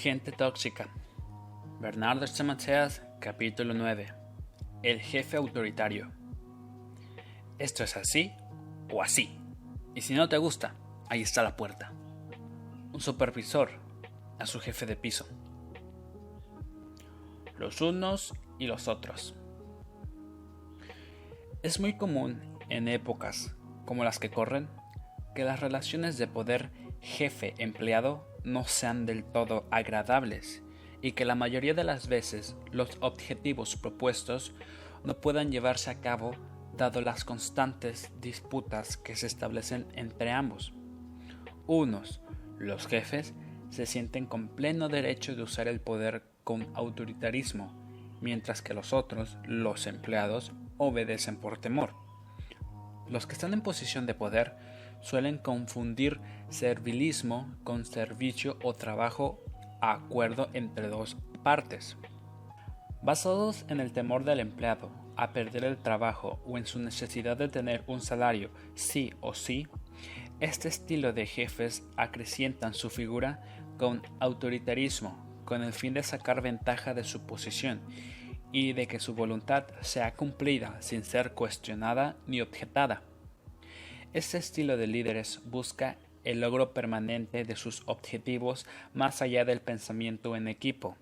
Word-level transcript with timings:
Gente 0.00 0.30
tóxica. 0.30 0.86
Bernardo 1.80 2.24
Chamacheas, 2.24 3.02
capítulo 3.18 3.74
9. 3.74 4.06
El 4.84 5.00
jefe 5.00 5.36
autoritario. 5.36 6.12
Esto 7.58 7.82
es 7.82 7.96
así 7.96 8.32
o 8.92 9.02
así. 9.02 9.40
Y 9.96 10.02
si 10.02 10.14
no 10.14 10.28
te 10.28 10.38
gusta, 10.38 10.76
ahí 11.08 11.22
está 11.22 11.42
la 11.42 11.56
puerta. 11.56 11.92
Un 12.92 13.00
supervisor 13.00 13.70
a 14.38 14.46
su 14.46 14.60
jefe 14.60 14.86
de 14.86 14.94
piso. 14.94 15.26
Los 17.58 17.80
unos 17.80 18.34
y 18.60 18.68
los 18.68 18.86
otros. 18.86 19.34
Es 21.64 21.80
muy 21.80 21.96
común 21.96 22.40
en 22.68 22.86
épocas 22.86 23.52
como 23.84 24.04
las 24.04 24.20
que 24.20 24.30
corren 24.30 24.68
que 25.34 25.42
las 25.42 25.58
relaciones 25.58 26.18
de 26.18 26.28
poder 26.28 26.70
jefe-empleado 27.00 28.27
no 28.52 28.64
sean 28.64 29.06
del 29.06 29.24
todo 29.24 29.66
agradables 29.70 30.62
y 31.00 31.12
que 31.12 31.24
la 31.24 31.34
mayoría 31.34 31.74
de 31.74 31.84
las 31.84 32.08
veces 32.08 32.56
los 32.72 32.98
objetivos 33.00 33.76
propuestos 33.76 34.54
no 35.04 35.20
puedan 35.20 35.52
llevarse 35.52 35.90
a 35.90 36.00
cabo 36.00 36.32
dado 36.76 37.00
las 37.00 37.24
constantes 37.24 38.12
disputas 38.20 38.96
que 38.96 39.16
se 39.16 39.26
establecen 39.26 39.86
entre 39.94 40.30
ambos. 40.30 40.72
Unos, 41.66 42.20
los 42.58 42.86
jefes, 42.86 43.34
se 43.70 43.86
sienten 43.86 44.26
con 44.26 44.48
pleno 44.48 44.88
derecho 44.88 45.36
de 45.36 45.42
usar 45.42 45.68
el 45.68 45.80
poder 45.80 46.24
con 46.44 46.68
autoritarismo, 46.74 47.72
mientras 48.20 48.62
que 48.62 48.74
los 48.74 48.92
otros, 48.92 49.36
los 49.44 49.86
empleados, 49.86 50.52
obedecen 50.78 51.36
por 51.36 51.58
temor. 51.58 51.94
Los 53.08 53.26
que 53.26 53.34
están 53.34 53.52
en 53.52 53.60
posición 53.60 54.06
de 54.06 54.14
poder 54.14 54.56
suelen 55.00 55.38
confundir 55.38 56.20
servilismo 56.48 57.54
con 57.64 57.84
servicio 57.84 58.58
o 58.62 58.74
trabajo 58.74 59.42
a 59.80 59.92
acuerdo 59.92 60.48
entre 60.52 60.88
dos 60.88 61.16
partes. 61.42 61.96
Basados 63.02 63.64
en 63.68 63.80
el 63.80 63.92
temor 63.92 64.24
del 64.24 64.40
empleado 64.40 64.90
a 65.16 65.32
perder 65.32 65.64
el 65.64 65.78
trabajo 65.78 66.40
o 66.46 66.58
en 66.58 66.66
su 66.66 66.78
necesidad 66.78 67.36
de 67.36 67.48
tener 67.48 67.82
un 67.86 68.00
salario 68.00 68.50
sí 68.74 69.12
o 69.20 69.34
sí, 69.34 69.66
este 70.40 70.68
estilo 70.68 71.12
de 71.12 71.26
jefes 71.26 71.82
acrecientan 71.96 72.74
su 72.74 72.90
figura 72.90 73.42
con 73.76 74.02
autoritarismo 74.20 75.28
con 75.48 75.62
el 75.62 75.72
fin 75.72 75.94
de 75.94 76.02
sacar 76.02 76.42
ventaja 76.42 76.92
de 76.92 77.04
su 77.04 77.24
posición 77.24 77.80
y 78.52 78.74
de 78.74 78.86
que 78.86 79.00
su 79.00 79.14
voluntad 79.14 79.64
sea 79.80 80.14
cumplida 80.14 80.76
sin 80.80 81.04
ser 81.04 81.32
cuestionada 81.32 82.16
ni 82.26 82.42
objetada. 82.42 83.02
Este 84.14 84.38
estilo 84.38 84.78
de 84.78 84.86
líderes 84.86 85.42
busca 85.44 85.96
el 86.24 86.40
logro 86.40 86.72
permanente 86.72 87.44
de 87.44 87.56
sus 87.56 87.82
objetivos 87.84 88.66
más 88.94 89.20
allá 89.20 89.44
del 89.44 89.60
pensamiento 89.60 90.34
en 90.34 90.48
equipo, 90.48 90.96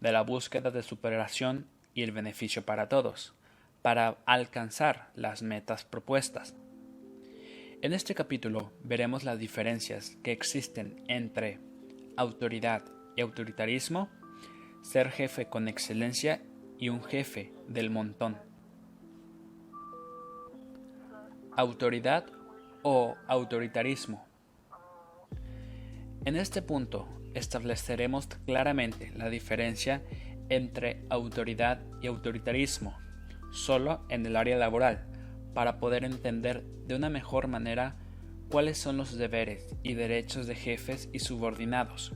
de 0.00 0.10
la 0.10 0.22
búsqueda 0.22 0.72
de 0.72 0.82
superación 0.82 1.66
y 1.94 2.02
el 2.02 2.10
beneficio 2.10 2.64
para 2.64 2.88
todos, 2.88 3.32
para 3.80 4.18
alcanzar 4.26 5.12
las 5.14 5.42
metas 5.42 5.84
propuestas. 5.84 6.56
En 7.80 7.92
este 7.92 8.16
capítulo 8.16 8.72
veremos 8.82 9.22
las 9.22 9.38
diferencias 9.38 10.16
que 10.24 10.32
existen 10.32 11.04
entre 11.06 11.60
autoridad 12.16 12.82
y 13.14 13.20
autoritarismo, 13.20 14.08
ser 14.82 15.12
jefe 15.12 15.46
con 15.46 15.68
excelencia 15.68 16.42
y 16.76 16.88
un 16.88 17.04
jefe 17.04 17.52
del 17.68 17.90
montón. 17.90 18.36
Autoridad 21.56 22.26
o 22.90 23.16
autoritarismo. 23.26 24.24
En 26.24 26.36
este 26.36 26.62
punto 26.62 27.06
estableceremos 27.34 28.28
claramente 28.46 29.12
la 29.14 29.28
diferencia 29.28 30.02
entre 30.48 31.04
autoridad 31.10 31.82
y 32.00 32.06
autoritarismo, 32.06 32.96
solo 33.50 34.06
en 34.08 34.24
el 34.24 34.36
área 34.36 34.56
laboral, 34.56 35.06
para 35.52 35.78
poder 35.78 36.02
entender 36.02 36.64
de 36.86 36.94
una 36.94 37.10
mejor 37.10 37.46
manera 37.46 37.96
cuáles 38.48 38.78
son 38.78 38.96
los 38.96 39.18
deberes 39.18 39.76
y 39.82 39.92
derechos 39.92 40.46
de 40.46 40.54
jefes 40.54 41.10
y 41.12 41.18
subordinados. 41.18 42.14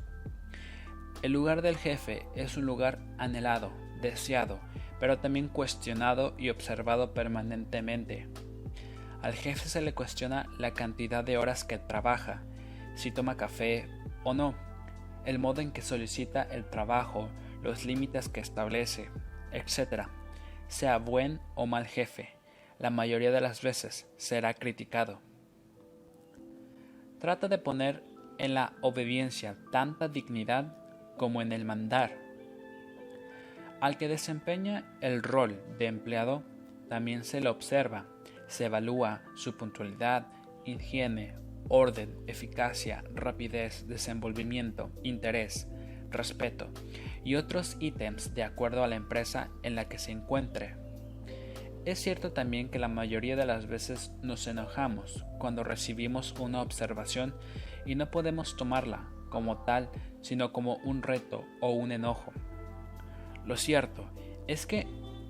El 1.21 1.33
lugar 1.33 1.61
del 1.61 1.77
jefe 1.77 2.23
es 2.35 2.57
un 2.57 2.65
lugar 2.65 2.99
anhelado, 3.19 3.75
deseado, 4.01 4.59
pero 4.99 5.19
también 5.19 5.49
cuestionado 5.49 6.35
y 6.39 6.49
observado 6.49 7.13
permanentemente. 7.13 8.27
Al 9.23 9.35
jefe 9.35 9.69
se 9.69 9.81
le 9.81 9.95
cuestiona 9.95 10.47
la 10.59 10.75
cantidad 10.75 11.23
de 11.23 11.39
horas 11.39 11.63
que 11.63 11.79
trabaja, 11.79 12.43
si 12.97 13.13
toma 13.13 13.37
café 13.37 13.89
o 14.25 14.35
no, 14.35 14.57
el 15.25 15.39
modo 15.39 15.61
en 15.61 15.71
que 15.71 15.81
solicita 15.81 16.43
el 16.43 16.69
trabajo, 16.69 17.29
los 17.63 17.85
límites 17.85 18.29
que 18.29 18.41
establece, 18.41 19.11
etc. 19.53 20.09
Sea 20.67 20.99
buen 20.99 21.41
o 21.55 21.67
mal 21.67 21.87
jefe, 21.87 22.37
la 22.81 22.91
mayoría 22.91 23.31
de 23.31 23.41
las 23.41 23.63
veces 23.63 24.09
será 24.17 24.55
criticado. 24.55 25.21
Trata 27.21 27.47
de 27.47 27.59
poner 27.59 28.03
en 28.39 28.55
la 28.55 28.73
obediencia 28.81 29.57
tanta 29.71 30.09
dignidad 30.09 30.77
como 31.17 31.43
en 31.43 31.53
el 31.53 31.65
mandar. 31.65 32.19
Al 33.81 33.99
que 33.99 34.09
desempeña 34.09 34.97
el 35.01 35.23
rol 35.23 35.63
de 35.79 35.87
empleado, 35.87 36.43
también 36.89 37.23
se 37.23 37.41
le 37.41 37.49
observa 37.49 38.07
se 38.53 38.67
evalúa 38.67 39.23
su 39.35 39.57
puntualidad, 39.57 40.27
higiene, 40.67 41.35
orden, 41.69 42.15
eficacia, 42.27 43.03
rapidez, 43.15 43.87
desenvolvimiento, 43.89 44.91
interés, 45.03 45.69
respeto 46.11 46.69
y 47.25 47.37
otros 47.37 47.79
ítems 47.81 48.35
de 48.35 48.43
acuerdo 48.43 48.85
a 48.85 48.89
la 48.89 48.97
empresa 48.97 49.49
en 49.63 49.75
la 49.75 49.89
que 49.89 49.99
se 49.99 50.13
encuentre. 50.13 50.77
Es 51.87 51.99
cierto 51.99 52.33
también 52.33 52.69
que 52.69 52.79
la 52.79 52.89
mayoría 52.89 53.37
de 53.37 53.47
las 53.47 53.67
veces 53.67 54.13
nos 54.23 54.47
enojamos 54.47 55.25
cuando 55.39 55.65
recibimos 55.65 56.35
una 56.39 56.61
observación 56.61 57.35
y 57.87 57.95
no 57.95 58.11
podemos 58.11 58.55
tomarla 58.57 59.09
como 59.31 59.65
tal, 59.65 59.89
sino 60.21 60.53
como 60.53 60.77
un 60.85 61.03
reto 61.03 61.47
o 61.63 61.71
un 61.71 61.91
enojo. 61.91 62.33
Lo 63.47 63.57
cierto 63.57 64.11
es 64.47 64.67
que 64.67 64.87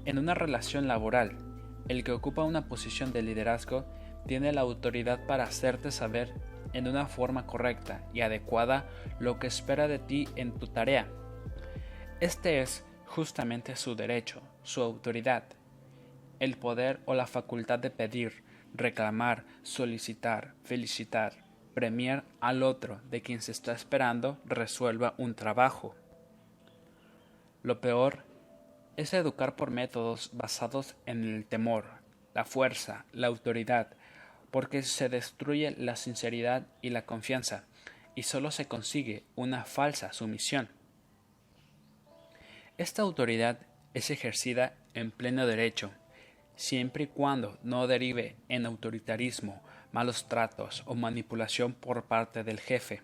en 0.06 0.19
una 0.19 0.34
relación 0.34 0.89
laboral 0.89 1.52
el 1.92 2.04
que 2.04 2.12
ocupa 2.12 2.42
una 2.42 2.69
posición 2.69 3.12
de 3.12 3.20
liderazgo 3.20 3.84
tiene 4.26 4.53
la 4.53 4.62
autoridad 4.62 5.26
para 5.26 5.44
hacerte 5.44 5.92
saber 5.92 6.32
en 6.72 6.88
una 6.88 7.06
forma 7.06 7.47
correcta 7.47 8.03
y 8.14 8.22
adecuada 8.22 8.88
lo 9.20 9.38
que 9.38 9.47
espera 9.47 9.88
de 9.88 9.98
ti 9.98 10.26
en 10.36 10.53
tu 10.53 10.69
tarea. 10.69 11.06
Este 12.20 12.62
es 12.62 12.86
justamente 13.06 13.76
su 13.76 13.94
derecho, 13.94 14.41
su 14.62 14.80
autoridad, 14.80 15.44
el 16.41 16.56
poder 16.56 17.00
o 17.04 17.12
la 17.12 17.26
facultad 17.26 17.78
de 17.78 17.91
pedir, 17.91 18.42
reclamar, 18.72 19.44
solicitar, 19.62 20.54
felicitar, 20.64 21.44
premiar 21.74 22.24
al 22.41 22.62
otro 22.62 23.03
de 23.10 23.20
quien 23.20 23.42
se 23.42 23.53
está 23.53 23.72
esperando 23.72 24.38
resuelva 24.47 25.12
un 25.19 25.34
trabajo. 25.34 25.94
Lo 27.62 27.82
peor 27.82 28.24
es 28.97 29.14
educar 29.14 29.56
por 29.56 29.70
métodos 29.70 30.30
basados 30.32 30.97
en 31.06 31.25
el 31.25 31.44
temor, 31.47 31.84
la 32.34 32.44
fuerza, 32.44 33.04
la 33.12 33.26
autoridad, 33.26 33.88
porque 34.50 34.82
se 34.82 35.08
destruye 35.08 35.75
la 35.78 35.97
sinceridad 35.97 36.66
y 36.82 36.91
la 36.91 37.06
confianza, 37.06 37.64
y 38.14 38.25
solo 38.25 38.50
se 38.50 38.66
consigue 38.66 39.25
una 39.34 39.64
falsa 39.64 40.12
sumisión. 40.12 40.69
Esta 42.78 43.03
autoridad 43.03 43.58
es 43.94 44.10
ejercida 44.10 44.75
en 44.94 45.10
pleno 45.10 45.47
derecho, 45.47 45.91
siempre 46.56 47.04
y 47.04 47.06
cuando 47.06 47.59
no 47.62 47.86
derive 47.86 48.36
en 48.48 48.66
autoritarismo, 48.66 49.62
malos 49.92 50.28
tratos 50.28 50.83
o 50.86 50.95
manipulación 50.95 51.74
por 51.74 52.04
parte 52.04 52.45
del 52.45 52.60
jefe. 52.60 53.03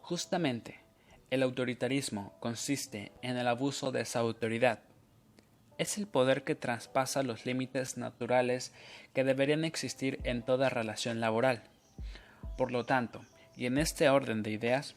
Justamente, 0.00 0.85
el 1.30 1.42
autoritarismo 1.42 2.34
consiste 2.38 3.10
en 3.20 3.36
el 3.36 3.48
abuso 3.48 3.90
de 3.90 4.02
esa 4.02 4.20
autoridad. 4.20 4.80
Es 5.76 5.98
el 5.98 6.06
poder 6.06 6.44
que 6.44 6.54
traspasa 6.54 7.22
los 7.22 7.44
límites 7.44 7.96
naturales 7.96 8.72
que 9.12 9.24
deberían 9.24 9.64
existir 9.64 10.20
en 10.22 10.42
toda 10.42 10.70
relación 10.70 11.20
laboral. 11.20 11.64
Por 12.56 12.70
lo 12.70 12.84
tanto, 12.84 13.22
y 13.56 13.66
en 13.66 13.76
este 13.78 14.08
orden 14.08 14.42
de 14.42 14.52
ideas, 14.52 14.94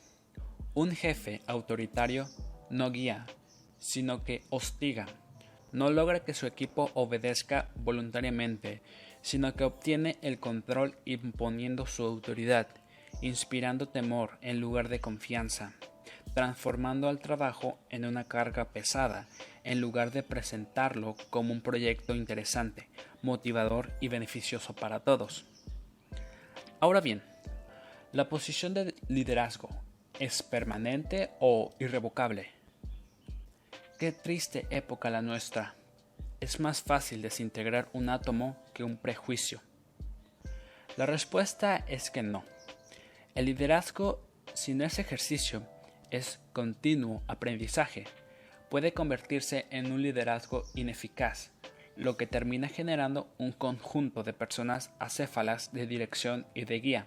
un 0.76 0.92
jefe 0.92 1.42
autoritario 1.48 2.28
no 2.70 2.92
guía, 2.92 3.26
sino 3.80 4.24
que 4.24 4.44
hostiga. 4.50 5.08
No 5.72 5.90
logra 5.90 6.24
que 6.24 6.34
su 6.34 6.46
equipo 6.46 6.92
obedezca 6.94 7.70
voluntariamente, 7.76 8.82
sino 9.22 9.54
que 9.56 9.64
obtiene 9.64 10.18
el 10.22 10.40
control 10.40 10.96
imponiendo 11.06 11.86
su 11.86 12.04
autoridad, 12.04 12.68
inspirando 13.22 13.90
temor 13.90 14.38
en 14.42 14.60
lugar 14.60 14.90
de 14.90 15.00
confianza 15.00 15.74
transformando 16.34 17.10
al 17.10 17.20
trabajo 17.20 17.80
en 17.90 18.06
una 18.06 18.26
carga 18.26 18.66
pesada, 18.66 19.28
en 19.64 19.82
lugar 19.82 20.12
de 20.12 20.24
presentarlo 20.24 21.16
como 21.30 21.54
un 21.54 21.62
proyecto 21.62 22.16
interesante, 22.16 22.90
motivador 23.22 23.92
y 24.00 24.08
beneficioso 24.08 24.74
para 24.74 25.02
todos. 25.02 25.46
Ahora 26.80 27.02
bien, 27.02 27.22
la 28.12 28.30
posición 28.30 28.74
de 28.74 28.96
liderazgo 29.08 29.70
es 30.20 30.42
permanente 30.44 31.32
o 31.40 31.76
irrevocable. 31.80 32.50
Qué 34.00 34.12
triste 34.12 34.66
época 34.70 35.10
la 35.10 35.22
nuestra. 35.22 35.76
Es 36.40 36.60
más 36.60 36.82
fácil 36.82 37.22
desintegrar 37.22 37.90
un 37.92 38.10
átomo 38.10 38.56
que 38.74 38.84
un 38.84 38.98
prejuicio. 38.98 39.62
La 40.96 41.06
respuesta 41.06 41.84
es 41.88 42.10
que 42.10 42.24
no. 42.24 42.44
El 43.36 43.46
liderazgo, 43.46 44.22
si 44.54 44.74
no 44.74 44.86
es 44.86 45.00
ejercicio, 45.00 45.64
es 46.12 46.40
continuo 46.54 47.24
aprendizaje. 47.28 48.06
Puede 48.70 48.94
convertirse 48.94 49.66
en 49.72 49.92
un 49.92 50.02
liderazgo 50.02 50.64
ineficaz, 50.76 51.52
lo 51.96 52.18
que 52.18 52.28
termina 52.28 52.68
generando 52.68 53.34
un 53.38 53.52
conjunto 53.52 54.24
de 54.24 54.34
personas 54.34 54.92
acéfalas 55.00 55.74
de 55.74 55.88
dirección 55.88 56.46
y 56.54 56.66
de 56.66 56.80
guía. 56.80 57.06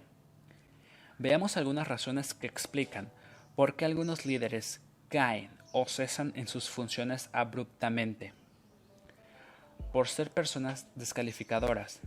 Veamos 1.18 1.56
algunas 1.56 1.88
razones 1.88 2.34
que 2.34 2.46
explican 2.46 3.10
por 3.54 3.76
qué 3.76 3.84
algunos 3.84 4.26
líderes 4.26 4.80
caen 5.08 5.50
o 5.72 5.86
cesan 5.86 6.32
en 6.36 6.48
sus 6.48 6.68
funciones 6.68 7.30
abruptamente. 7.32 8.34
Por 9.92 10.08
ser 10.08 10.30
personas 10.30 10.86
descalificadoras, 10.94 12.00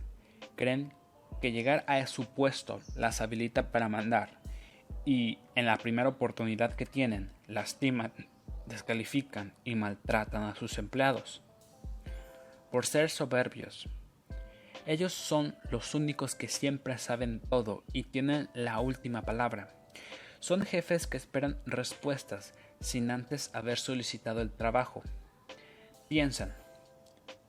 creen 0.56 0.92
que 1.40 1.52
llegar 1.52 1.84
a 1.86 2.06
su 2.06 2.24
puesto 2.26 2.80
las 2.94 3.20
habilita 3.20 3.70
para 3.70 3.88
mandar 3.88 4.30
y 5.06 5.38
en 5.54 5.64
la 5.64 5.78
primera 5.78 6.08
oportunidad 6.08 6.74
que 6.74 6.84
tienen 6.84 7.30
lastiman, 7.46 8.12
descalifican 8.66 9.54
y 9.64 9.76
maltratan 9.76 10.42
a 10.42 10.54
sus 10.56 10.76
empleados. 10.78 11.42
Por 12.72 12.84
ser 12.84 13.08
soberbios, 13.08 13.88
ellos 14.84 15.14
son 15.14 15.56
los 15.70 15.94
únicos 15.94 16.34
que 16.34 16.48
siempre 16.48 16.98
saben 16.98 17.40
todo 17.40 17.84
y 17.92 18.02
tienen 18.02 18.50
la 18.52 18.80
última 18.80 19.22
palabra. 19.22 19.68
Son 20.40 20.62
jefes 20.62 21.06
que 21.06 21.16
esperan 21.16 21.58
respuestas 21.66 22.52
sin 22.80 23.10
antes 23.10 23.50
haber 23.54 23.78
solicitado 23.78 24.42
el 24.42 24.50
trabajo. 24.50 25.02
Piensan, 26.08 26.52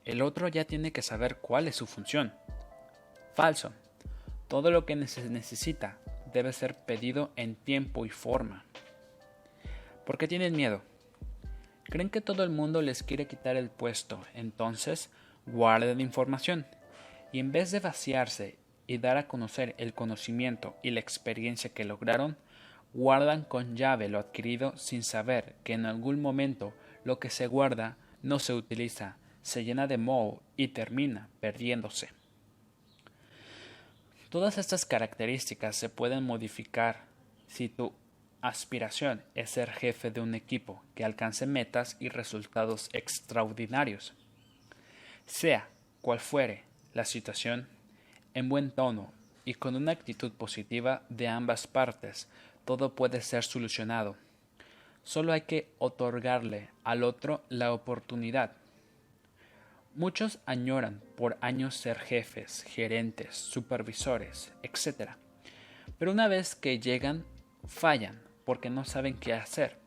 el 0.06 0.22
otro 0.22 0.48
ya 0.48 0.66
tiene 0.66 0.92
que 0.92 1.02
saber 1.02 1.38
cuál 1.38 1.68
es 1.68 1.76
su 1.76 1.88
función. 1.88 2.34
Falso. 3.36 3.74
Todo 4.48 4.72
lo 4.72 4.86
que 4.86 5.08
se 5.08 5.30
necesita 5.30 5.98
debe 6.38 6.54
ser 6.54 6.76
pedido 6.76 7.32
en 7.36 7.56
tiempo 7.56 8.06
y 8.06 8.10
forma. 8.10 8.64
¿Por 10.06 10.20
qué 10.20 10.28
tienen 10.28 10.56
miedo? 10.56 10.84
Creen 11.86 12.12
que 12.12 12.22
todo 12.22 12.44
el 12.44 12.52
mundo 12.52 12.84
les 12.84 13.02
quiere 13.02 13.26
quitar 13.26 13.58
el 13.58 13.72
puesto, 13.72 14.22
entonces 14.36 15.10
guarden 15.48 16.00
información 16.00 16.68
y 17.32 17.40
en 17.40 17.52
vez 17.52 17.72
de 17.72 17.80
vaciarse 17.80 18.60
y 18.86 19.00
dar 19.00 19.18
a 19.18 19.28
conocer 19.28 19.74
el 19.80 19.96
conocimiento 19.96 20.78
y 20.84 20.92
la 20.92 21.00
experiencia 21.00 21.74
que 21.74 21.86
lograron, 21.86 22.38
guardan 22.94 23.42
con 23.44 23.76
llave 23.76 24.08
lo 24.08 24.20
adquirido 24.20 24.78
sin 24.78 25.02
saber 25.02 25.56
que 25.64 25.74
en 25.74 25.88
algún 25.88 26.22
momento 26.22 26.72
lo 27.04 27.18
que 27.18 27.32
se 27.32 27.48
guarda 27.48 27.98
no 28.22 28.38
se 28.38 28.54
utiliza, 28.54 29.18
se 29.42 29.64
llena 29.64 29.88
de 29.88 29.98
moho 29.98 30.44
y 30.56 30.68
termina 30.68 31.30
perdiéndose. 31.40 32.17
Todas 34.30 34.58
estas 34.58 34.86
características 34.86 35.78
se 35.78 35.88
pueden 35.88 36.24
modificar 36.26 37.06
si 37.48 37.70
tu 37.70 37.94
aspiración 38.42 39.24
es 39.36 39.52
ser 39.52 39.72
jefe 39.72 40.12
de 40.12 40.20
un 40.20 40.36
equipo 40.36 40.84
que 40.96 41.06
alcance 41.06 41.46
metas 41.46 41.96
y 42.02 42.10
resultados 42.10 42.90
extraordinarios. 42.92 44.14
Sea 45.26 45.70
cual 46.02 46.20
fuere 46.20 46.66
la 46.94 47.06
situación, 47.06 47.70
en 48.34 48.50
buen 48.50 48.72
tono 48.72 49.14
y 49.46 49.54
con 49.54 49.78
una 49.78 49.94
actitud 49.94 50.34
positiva 50.34 51.04
de 51.08 51.30
ambas 51.30 51.66
partes, 51.66 52.28
todo 52.66 52.96
puede 52.96 53.22
ser 53.22 53.46
solucionado. 53.46 54.18
Solo 55.04 55.32
hay 55.32 55.42
que 55.42 55.70
otorgarle 55.80 56.70
al 56.84 57.04
otro 57.04 57.46
la 57.48 57.72
oportunidad. 57.72 58.52
Muchos 59.98 60.38
añoran 60.46 61.02
por 61.16 61.40
años 61.42 61.74
ser 61.74 61.98
jefes, 61.98 62.62
gerentes, 62.68 63.36
supervisores, 63.36 64.54
etc. 64.62 65.14
Pero 65.98 66.12
una 66.12 66.28
vez 66.28 66.54
que 66.54 66.78
llegan, 66.78 67.26
fallan 67.66 68.22
porque 68.46 68.70
no 68.70 68.86
saben 68.86 69.16
qué 69.16 69.34
hacer. 69.34 69.80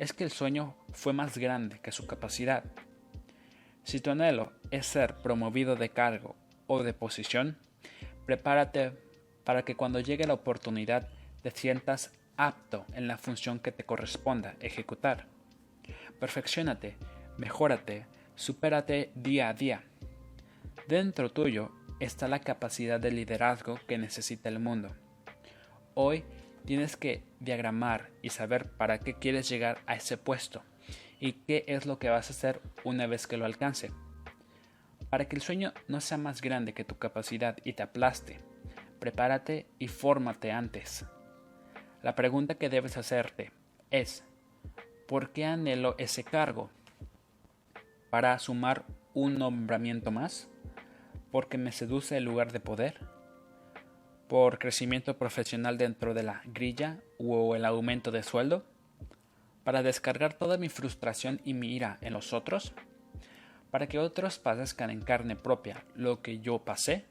Es 0.00 0.12
que 0.12 0.24
el 0.24 0.32
sueño 0.32 0.74
fue 0.90 1.12
más 1.12 1.38
grande 1.38 1.78
que 1.78 1.92
su 1.92 2.08
capacidad. 2.08 2.64
Si 3.84 4.00
tu 4.00 4.10
anhelo 4.10 4.50
es 4.72 4.86
ser 4.86 5.18
promovido 5.18 5.76
de 5.76 5.90
cargo 5.90 6.34
o 6.66 6.82
de 6.82 6.92
posición, 6.92 7.56
prepárate 8.26 8.94
para 9.44 9.62
que 9.64 9.76
cuando 9.76 10.00
llegue 10.00 10.26
la 10.26 10.34
oportunidad 10.34 11.08
te 11.44 11.52
sientas 11.52 12.10
apto 12.36 12.84
en 12.94 13.06
la 13.06 13.16
función 13.16 13.60
que 13.60 13.70
te 13.70 13.84
corresponda 13.84 14.56
ejecutar. 14.58 15.26
Perfeccionate, 16.18 16.96
mejórate, 17.36 18.04
supérate 18.38 19.10
día 19.16 19.48
a 19.48 19.52
día. 19.52 19.82
Dentro 20.86 21.32
tuyo 21.32 21.72
está 21.98 22.28
la 22.28 22.38
capacidad 22.38 23.00
de 23.00 23.10
liderazgo 23.10 23.80
que 23.88 23.98
necesita 23.98 24.48
el 24.48 24.60
mundo. 24.60 24.94
Hoy 25.94 26.22
tienes 26.64 26.96
que 26.96 27.24
diagramar 27.40 28.10
y 28.22 28.30
saber 28.30 28.70
para 28.70 29.00
qué 29.00 29.14
quieres 29.14 29.48
llegar 29.48 29.80
a 29.86 29.96
ese 29.96 30.16
puesto 30.18 30.62
y 31.18 31.32
qué 31.32 31.64
es 31.66 31.84
lo 31.84 31.98
que 31.98 32.10
vas 32.10 32.30
a 32.30 32.32
hacer 32.32 32.60
una 32.84 33.08
vez 33.08 33.26
que 33.26 33.36
lo 33.36 33.44
alcance. 33.44 33.90
Para 35.10 35.24
que 35.24 35.34
el 35.34 35.42
sueño 35.42 35.72
no 35.88 36.00
sea 36.00 36.16
más 36.16 36.40
grande 36.40 36.74
que 36.74 36.84
tu 36.84 36.96
capacidad 36.96 37.56
y 37.64 37.72
te 37.72 37.82
aplaste, 37.82 38.38
prepárate 39.00 39.66
y 39.80 39.88
fórmate 39.88 40.52
antes. 40.52 41.04
La 42.04 42.14
pregunta 42.14 42.54
que 42.54 42.68
debes 42.68 42.96
hacerte 42.98 43.50
es, 43.90 44.22
¿por 45.08 45.32
qué 45.32 45.44
anhelo 45.44 45.96
ese 45.98 46.22
cargo? 46.22 46.70
¿Para 48.10 48.38
sumar 48.38 48.84
un 49.14 49.38
nombramiento 49.38 50.10
más? 50.10 50.48
¿Porque 51.30 51.58
me 51.58 51.72
seduce 51.72 52.16
el 52.16 52.24
lugar 52.24 52.52
de 52.52 52.60
poder? 52.60 53.00
¿Por 54.28 54.58
crecimiento 54.58 55.16
profesional 55.18 55.78
dentro 55.78 56.14
de 56.14 56.22
la 56.22 56.42
grilla 56.46 56.98
o 57.18 57.54
el 57.54 57.64
aumento 57.64 58.10
de 58.10 58.22
sueldo? 58.22 58.64
para 59.68 59.82
descargar 59.82 60.32
toda 60.32 60.56
mi 60.56 60.70
frustración 60.70 61.42
y 61.44 61.52
mi 61.52 61.76
ira 61.76 61.98
en 62.00 62.14
los 62.14 62.32
otros, 62.32 62.72
para 63.70 63.86
que 63.86 63.98
otros 63.98 64.38
padezcan 64.38 64.88
en 64.88 65.02
carne 65.02 65.36
propia 65.36 65.84
lo 65.94 66.22
que 66.22 66.38
yo 66.38 66.60
pasé, 66.60 67.04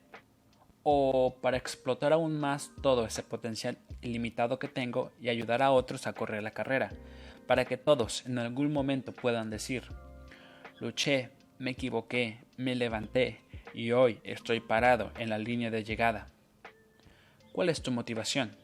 o 0.81 1.37
para 1.39 1.57
explotar 1.57 2.13
aún 2.13 2.39
más 2.39 2.71
todo 2.81 3.05
ese 3.05 3.21
potencial 3.21 3.77
ilimitado 4.01 4.57
que 4.57 4.67
tengo 4.67 5.11
y 5.21 5.29
ayudar 5.29 5.61
a 5.61 5.69
otros 5.69 6.07
a 6.07 6.13
correr 6.13 6.41
la 6.41 6.55
carrera, 6.55 6.93
para 7.45 7.65
que 7.65 7.77
todos 7.77 8.25
en 8.25 8.39
algún 8.39 8.73
momento 8.73 9.11
puedan 9.11 9.51
decir, 9.51 9.83
luché, 10.79 11.29
me 11.59 11.71
equivoqué, 11.71 12.39
me 12.55 12.75
levanté 12.75 13.41
y 13.73 13.91
hoy 13.91 14.19
estoy 14.23 14.59
parado 14.59 15.11
en 15.17 15.29
la 15.29 15.39
línea 15.39 15.71
de 15.71 15.83
llegada. 15.83 16.29
¿Cuál 17.51 17.69
es 17.69 17.81
tu 17.81 17.91
motivación? 17.91 18.55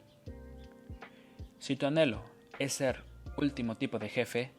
Si 1.60 1.76
tu 1.76 1.88
anhelo 1.88 2.24
es 2.60 2.74
ser 2.74 3.04
último 3.38 3.78
tipo 3.78 3.98
de 3.98 4.10
jefe, 4.10 4.52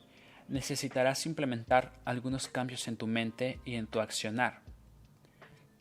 necesitarás 0.48 1.26
implementar 1.26 1.92
algunos 2.04 2.48
cambios 2.48 2.88
en 2.88 2.96
tu 2.96 3.06
mente 3.06 3.60
y 3.64 3.76
en 3.76 3.86
tu 3.86 4.00
accionar. 4.00 4.62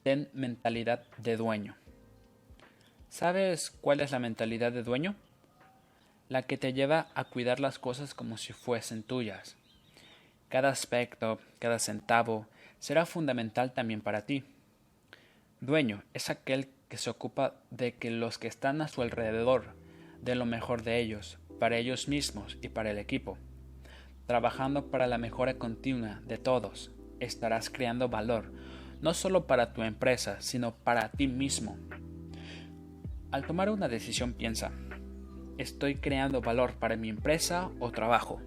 Ten 0.04 0.30
mentalidad 0.34 1.04
de 1.18 1.38
dueño. 1.38 1.76
¿Sabes 3.10 3.72
cuál 3.72 4.00
es 4.00 4.12
la 4.12 4.20
mentalidad 4.20 4.72
de 4.72 4.84
dueño? 4.84 5.16
La 6.30 6.44
que 6.44 6.58
te 6.58 6.74
lleva 6.74 7.08
a 7.16 7.24
cuidar 7.26 7.60
las 7.60 7.80
cosas 7.80 8.14
como 8.14 8.38
si 8.38 8.54
fuesen 8.54 9.04
tuyas. 9.04 9.58
Cada 10.54 10.70
aspecto, 10.70 11.40
cada 11.58 11.80
centavo, 11.80 12.46
será 12.78 13.08
fundamental 13.08 13.74
también 13.74 14.02
para 14.02 14.28
ti. 14.28 14.44
Dueño 15.62 16.04
es 16.14 16.30
aquel 16.30 16.70
que 16.90 16.98
se 16.98 17.10
ocupa 17.10 17.56
de 17.72 17.96
que 17.96 18.12
los 18.12 18.38
que 18.38 18.50
están 18.50 18.80
a 18.84 18.88
su 18.88 19.02
alrededor 19.02 19.74
den 20.22 20.38
lo 20.38 20.46
mejor 20.46 20.84
de 20.84 21.00
ellos, 21.00 21.40
para 21.60 21.78
ellos 21.78 22.08
mismos 22.08 22.60
y 22.62 22.70
para 22.70 22.92
el 22.92 23.00
equipo. 23.00 23.40
Trabajando 24.28 24.92
para 24.92 25.08
la 25.08 25.18
mejora 25.18 25.56
continua 25.56 26.22
de 26.28 26.38
todos, 26.38 26.92
estarás 27.20 27.72
creando 27.72 28.08
valor, 28.08 28.54
no 29.02 29.16
solo 29.16 29.48
para 29.48 29.74
tu 29.74 29.82
empresa, 29.82 30.40
sino 30.40 30.76
para 30.76 31.10
ti 31.10 31.28
mismo. 31.28 31.80
Al 33.32 33.48
tomar 33.48 33.72
una 33.72 33.88
decisión 33.88 34.34
piensa, 34.34 34.72
¿estoy 35.58 35.96
creando 35.96 36.42
valor 36.42 36.76
para 36.76 36.96
mi 36.96 37.10
empresa 37.10 37.72
o 37.80 37.90
trabajo? 37.92 38.40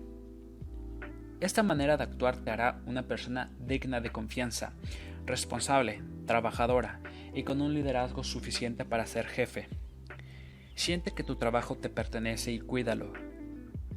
Esta 1.38 1.62
manera 1.62 1.98
de 1.98 2.04
actuar 2.04 2.38
te 2.38 2.50
hará 2.50 2.80
una 2.86 3.02
persona 3.02 3.50
digna 3.60 4.00
de 4.00 4.10
confianza, 4.10 4.72
responsable, 5.26 6.02
trabajadora 6.26 7.00
y 7.34 7.42
con 7.42 7.60
un 7.60 7.74
liderazgo 7.74 8.24
suficiente 8.24 8.86
para 8.86 9.04
ser 9.04 9.26
jefe. 9.26 9.68
Siente 10.74 11.10
que 11.10 11.24
tu 11.24 11.36
trabajo 11.36 11.76
te 11.76 11.90
pertenece 11.90 12.52
y 12.52 12.60
cuídalo. 12.60 13.12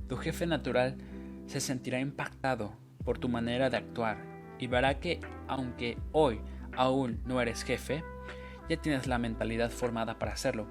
Tu 0.10 0.18
jefe 0.18 0.48
natural 0.48 0.98
se 1.46 1.62
sentirá 1.62 2.02
impactado 2.02 2.78
por 3.06 3.20
tu 3.20 3.30
manera 3.30 3.70
de 3.70 3.78
actuar 3.78 4.18
y 4.60 4.68
verá 4.68 5.00
que, 5.00 5.22
aunque 5.48 5.98
hoy 6.12 6.42
aún 6.76 7.22
no 7.26 7.42
eres 7.42 7.64
jefe, 7.64 8.04
ya 8.70 8.76
tienes 8.82 9.08
la 9.08 9.18
mentalidad 9.18 9.72
formada 9.72 10.20
para 10.20 10.34
hacerlo. 10.34 10.68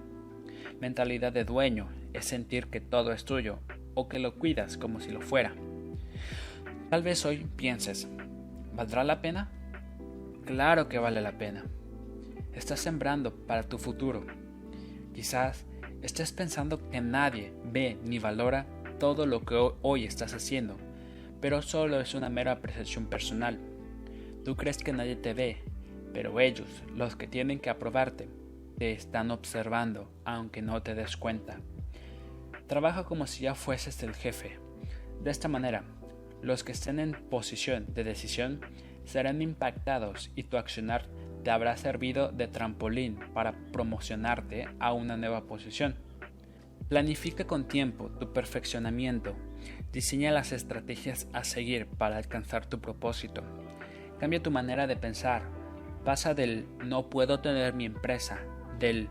Mentalidad 0.81 1.33
de 1.33 1.45
dueño 1.45 1.89
es 2.13 2.27
sentir 2.27 2.67
que 2.67 2.83
todo 2.83 3.13
es 3.13 3.25
tuyo 3.25 3.61
o 3.95 4.09
que 4.09 4.19
lo 4.19 4.35
cuidas 4.35 4.77
como 4.77 5.01
si 5.01 5.11
lo 5.11 5.23
fuera. 5.23 5.55
Tal 6.91 7.03
vez 7.03 7.27
hoy 7.27 7.47
pienses, 7.57 8.09
¿valdrá 8.75 9.05
la 9.05 9.21
pena? 9.21 9.51
Claro 10.47 10.89
que 10.89 10.99
vale 10.99 11.21
la 11.21 11.37
pena. 11.37 11.67
Estás 12.55 12.81
sembrando 12.81 13.35
para 13.47 13.63
tu 13.63 13.77
futuro. 13.77 14.25
Quizás 15.15 15.67
estés 16.01 16.33
pensando 16.33 16.89
que 16.89 17.03
nadie 17.03 17.53
ve 17.63 17.99
ni 18.05 18.19
valora 18.19 18.65
todo 18.99 19.27
lo 19.27 19.45
que 19.45 19.55
hoy 19.83 20.05
estás 20.05 20.33
haciendo, 20.33 20.79
pero 21.43 21.61
solo 21.61 22.01
es 22.01 22.15
una 22.15 22.31
mera 22.31 22.63
percepción 22.63 23.05
personal. 23.05 23.59
Tú 24.47 24.57
crees 24.57 24.79
que 24.79 24.95
nadie 24.95 25.17
te 25.17 25.35
ve, 25.35 25.59
pero 26.15 26.41
ellos, 26.41 26.69
los 26.97 27.17
que 27.17 27.27
tienen 27.27 27.61
que 27.61 27.69
aprobarte, 27.69 28.31
te 28.79 28.93
están 28.93 29.31
observando 29.31 30.11
aunque 30.25 30.63
no 30.63 30.83
te 30.83 30.95
des 30.95 31.19
cuenta. 31.19 31.61
Trabaja 32.67 33.05
como 33.05 33.27
si 33.27 33.43
ya 33.43 33.55
fueses 33.55 34.03
el 34.03 34.15
jefe. 34.15 34.59
De 35.23 35.31
esta 35.31 35.49
manera, 35.49 35.85
los 36.43 36.65
que 36.65 36.73
estén 36.73 37.01
en 37.01 37.13
posición 37.13 37.87
de 37.95 38.05
decisión 38.05 38.61
serán 39.05 39.43
impactados 39.43 40.31
y 40.35 40.45
tu 40.45 40.57
accionar 40.57 41.07
te 41.43 41.51
habrá 41.51 41.77
servido 41.77 42.31
de 42.31 42.49
trampolín 42.49 43.19
para 43.33 43.53
promocionarte 43.73 44.69
a 44.79 44.93
una 44.93 45.17
nueva 45.17 45.47
posición. 45.47 45.97
Planifica 46.89 47.47
con 47.47 47.69
tiempo 47.69 48.11
tu 48.19 48.33
perfeccionamiento. 48.33 49.35
Diseña 49.93 50.31
las 50.31 50.53
estrategias 50.53 51.29
a 51.33 51.45
seguir 51.45 51.87
para 51.87 52.17
alcanzar 52.17 52.67
tu 52.67 52.81
propósito. 52.81 53.43
Cambia 54.19 54.43
tu 54.43 54.51
manera 54.51 54.87
de 54.87 54.97
pensar. 54.97 55.43
Pasa 56.05 56.35
del 56.35 56.67
no 56.85 57.11
puedo 57.11 57.41
tener 57.41 57.75
mi 57.75 57.85
empresa, 57.85 58.39
del 58.79 59.09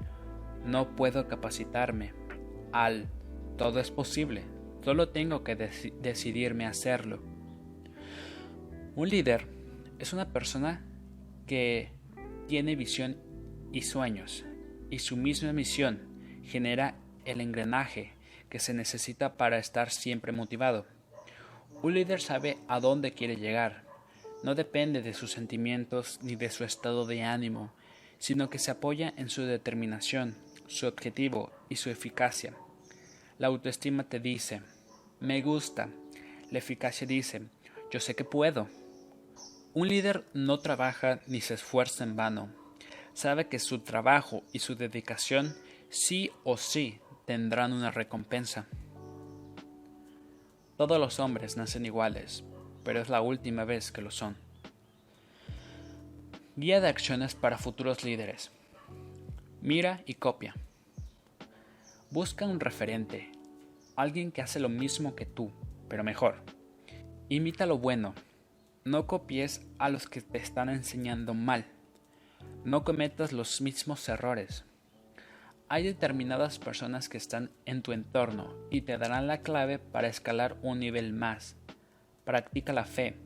no 0.65 0.96
puedo 0.96 1.27
capacitarme, 1.27 2.13
al 2.72 3.07
todo 3.57 3.79
es 3.79 3.91
posible, 3.91 4.43
solo 4.88 5.10
tengo 5.10 5.44
que 5.44 5.58
decidirme 5.58 6.65
a 6.65 6.70
hacerlo. 6.70 7.22
Un 8.96 9.10
líder 9.10 9.46
es 10.00 10.13
una 10.13 10.32
persona 10.32 10.82
que 11.46 11.91
tiene 12.48 12.77
visión 12.77 13.17
y 13.74 13.82
sueños, 13.82 14.46
y 14.89 15.00
su 15.00 15.17
misma 15.17 15.51
misión 15.51 16.08
genera 16.46 16.96
el 17.25 17.41
engranaje 17.41 18.13
que 18.48 18.60
se 18.60 18.74
necesita 18.74 19.36
para 19.36 19.58
estar 19.58 19.89
siempre 19.89 20.32
motivado. 20.32 20.86
Un 21.84 21.94
líder 21.94 22.22
sabe 22.22 22.58
a 22.70 22.79
dónde 22.79 23.12
quiere 23.12 23.36
llegar, 23.36 23.84
no 24.41 24.56
depende 24.56 25.01
de 25.01 25.13
sus 25.13 25.34
sentimientos 25.34 26.17
ni 26.22 26.38
de 26.38 26.50
su 26.50 26.63
estado 26.63 27.06
de 27.06 27.24
ánimo, 27.24 27.74
sino 28.20 28.50
que 28.50 28.58
se 28.58 28.72
apoya 28.72 29.13
en 29.17 29.27
su 29.27 29.41
determinación, 29.41 30.38
su 30.65 30.88
objetivo 30.88 31.51
y 31.67 31.75
su 31.75 31.89
eficacia. 31.89 32.53
La 33.38 33.48
autoestima 33.48 34.06
te 34.06 34.22
dice, 34.22 34.62
me 35.20 35.42
gusta. 35.42 35.90
La 36.52 36.60
eficacia 36.60 37.08
dice, 37.08 37.48
yo 37.92 38.00
sé 38.00 38.16
que 38.16 38.24
puedo. 38.24 38.70
Un 39.74 39.88
líder 39.88 40.26
no 40.34 40.60
trabaja 40.60 41.22
ni 41.28 41.42
se 41.42 41.56
esfuerza 41.56 42.04
en 42.04 42.16
vano. 42.16 42.50
Sabe 43.14 43.48
que 43.48 43.60
su 43.60 43.80
trabajo 43.80 44.44
y 44.54 44.60
su 44.60 44.76
dedicación 44.76 45.56
sí 45.90 46.32
o 46.44 46.58
sí 46.58 47.00
tendrán 47.26 47.74
una 47.74 47.92
recompensa. 47.92 48.68
Todos 50.78 51.00
los 51.00 51.20
hombres 51.20 51.58
nacen 51.58 51.86
iguales, 51.86 52.44
pero 52.84 53.02
es 53.02 53.10
la 53.10 53.22
última 53.22 53.66
vez 53.66 53.92
que 53.92 54.02
lo 54.02 54.12
son. 54.12 54.38
Guía 56.56 56.80
de 56.80 56.88
acciones 56.88 57.36
para 57.36 57.58
futuros 57.58 58.04
líderes. 58.04 58.52
Mira 59.62 60.02
y 60.06 60.14
copia. 60.16 60.56
Busca 62.12 62.46
un 62.46 62.60
referente, 62.60 63.32
alguien 63.98 64.32
que 64.32 64.44
hace 64.44 64.60
lo 64.60 64.70
mismo 64.70 65.16
que 65.16 65.25
tú, 65.25 65.51
pero 65.89 66.04
mejor. 66.04 66.36
Imita 67.30 67.66
lo 67.66 67.80
bueno. 67.80 68.13
No 68.86 69.08
copies 69.08 69.68
a 69.80 69.89
los 69.89 70.08
que 70.08 70.22
te 70.22 70.38
están 70.38 70.70
enseñando 70.70 71.34
mal. 71.34 71.66
No 72.63 72.84
cometas 72.84 73.34
los 73.34 73.60
mismos 73.60 74.08
errores. 74.08 74.63
Hay 75.68 75.84
determinadas 75.84 76.60
personas 76.60 77.10
que 77.10 77.18
están 77.18 77.50
en 77.66 77.82
tu 77.82 77.92
entorno 77.92 78.54
y 78.70 78.82
te 78.82 78.98
darán 79.00 79.25
la 79.25 79.42
clave 79.42 79.80
para 79.80 80.08
escalar 80.08 80.58
un 80.62 80.80
nivel 80.80 81.12
más. 81.12 81.58
Practica 82.24 82.74
la 82.74 82.86
fe. 82.86 83.18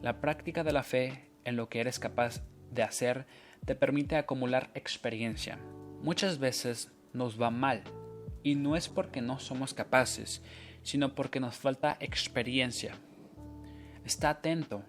La 0.00 0.20
práctica 0.22 0.64
de 0.64 0.72
la 0.72 0.82
fe 0.82 1.28
en 1.44 1.56
lo 1.56 1.68
que 1.68 1.80
eres 1.80 1.98
capaz 1.98 2.40
de 2.72 2.82
hacer 2.82 3.26
te 3.66 3.74
permite 3.74 4.16
acumular 4.16 4.70
experiencia. 4.74 5.58
Muchas 6.02 6.38
veces 6.38 6.90
nos 7.12 7.40
va 7.40 7.50
mal 7.50 7.84
y 8.42 8.54
no 8.54 8.76
es 8.76 8.88
porque 8.88 9.20
no 9.20 9.38
somos 9.38 9.74
capaces, 9.74 10.42
sino 10.82 11.14
porque 11.14 11.40
nos 11.40 11.56
falta 11.56 11.96
experiencia. 12.00 12.94
Está 14.04 14.30
atento. 14.30 14.82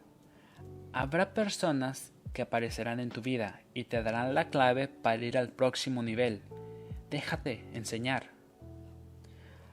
Habrá 0.93 1.33
personas 1.33 2.13
que 2.33 2.41
aparecerán 2.41 2.99
en 2.99 3.09
tu 3.09 3.21
vida 3.21 3.61
y 3.73 3.85
te 3.85 4.01
darán 4.01 4.33
la 4.33 4.49
clave 4.49 4.87
para 4.87 5.23
ir 5.23 5.37
al 5.37 5.49
próximo 5.49 6.01
nivel. 6.03 6.41
Déjate 7.09 7.65
enseñar. 7.73 8.29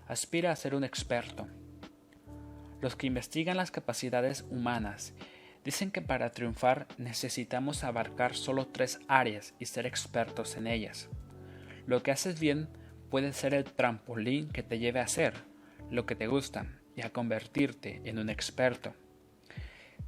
Aspira 0.07 0.51
a 0.51 0.57
ser 0.57 0.75
un 0.75 0.85
experto. 0.85 1.47
Los 2.81 2.97
que 2.97 3.07
investigan 3.07 3.57
las 3.57 3.71
capacidades 3.71 4.45
humanas 4.51 5.15
Dicen 5.69 5.91
que 5.91 6.01
para 6.01 6.31
triunfar 6.31 6.87
necesitamos 6.97 7.85
abarcar 7.85 8.35
solo 8.35 8.69
tres 8.69 9.01
áreas 9.07 9.53
y 9.59 9.67
ser 9.67 9.85
expertos 9.85 10.57
en 10.57 10.67
ellas. 10.67 11.11
Lo 11.87 12.03
que 12.03 12.11
haces 12.11 12.41
bien 12.41 12.69
puede 13.11 13.33
ser 13.33 13.55
el 13.55 13.65
trampolín 13.65 14.51
que 14.51 14.63
te 14.63 14.79
lleve 14.79 15.01
a 15.01 15.05
hacer 15.05 15.35
lo 15.91 16.07
que 16.07 16.15
te 16.15 16.27
gusta 16.27 16.67
y 16.95 17.03
a 17.03 17.11
convertirte 17.11 18.03
en 18.05 18.19
un 18.19 18.29
experto. 18.29 18.95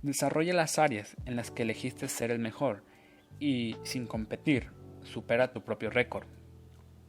Desarrolla 0.02 0.54
las 0.54 0.78
áreas 0.78 1.16
en 1.25 1.37
las 1.37 1.50
que 1.50 1.62
elegiste 1.62 2.09
ser 2.09 2.30
el 2.30 2.38
mejor 2.38 2.85
y, 3.38 3.76
sin 3.85 4.07
competir, 4.07 4.71
supera 5.02 5.52
tu 5.52 5.62
propio 5.62 5.90
récord. 5.90 6.26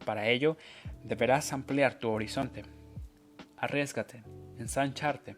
Para 0.06 0.30
ello, 0.30 0.58
deberás 1.04 1.54
ampliar 1.54 1.96
tu 1.96 2.10
horizonte. 2.10 2.64
Arriesgate, 3.58 4.24
ensancharte 4.58 5.38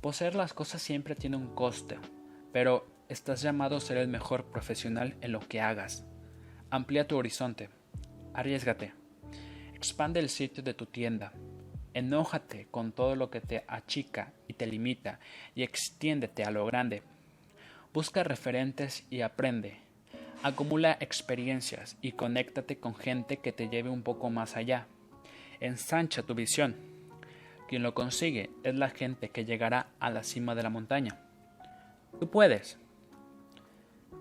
Poseer 0.00 0.36
las 0.36 0.54
cosas 0.54 0.80
siempre 0.80 1.16
tiene 1.16 1.36
un 1.36 1.54
coste, 1.56 1.98
pero 2.52 2.86
estás 3.08 3.42
llamado 3.42 3.76
a 3.76 3.80
ser 3.80 3.96
el 3.96 4.06
mejor 4.06 4.44
profesional 4.44 5.16
en 5.20 5.32
lo 5.32 5.40
que 5.40 5.60
hagas. 5.60 6.04
Amplía 6.70 7.08
tu 7.08 7.16
horizonte. 7.16 7.68
Arriesgate. 8.32 8.92
Expande 9.78 10.20
el 10.20 10.28
sitio 10.28 10.62
de 10.62 10.74
tu 10.74 10.84
tienda. 10.86 11.32
Enójate 11.94 12.66
con 12.70 12.92
todo 12.92 13.16
lo 13.16 13.30
que 13.30 13.40
te 13.40 13.64
achica 13.66 14.32
y 14.46 14.52
te 14.52 14.66
limita 14.66 15.18
y 15.54 15.62
extiéndete 15.62 16.44
a 16.44 16.50
lo 16.50 16.66
grande. 16.66 17.02
Busca 17.94 18.22
referentes 18.22 19.06
y 19.08 19.22
aprende. 19.22 19.78
Acumula 20.42 20.98
experiencias 21.00 21.96
y 22.02 22.12
conéctate 22.12 22.78
con 22.78 22.94
gente 22.94 23.38
que 23.38 23.52
te 23.52 23.68
lleve 23.68 23.88
un 23.88 24.02
poco 24.02 24.28
más 24.28 24.56
allá. 24.56 24.86
Ensancha 25.60 26.22
tu 26.22 26.34
visión 26.34 26.98
quien 27.68 27.82
lo 27.82 27.94
consigue 27.94 28.50
es 28.64 28.74
la 28.74 28.88
gente 28.88 29.28
que 29.28 29.44
llegará 29.44 29.88
a 30.00 30.10
la 30.10 30.24
cima 30.24 30.54
de 30.54 30.62
la 30.62 30.70
montaña. 30.70 31.20
Tú 32.18 32.30
puedes. 32.30 32.78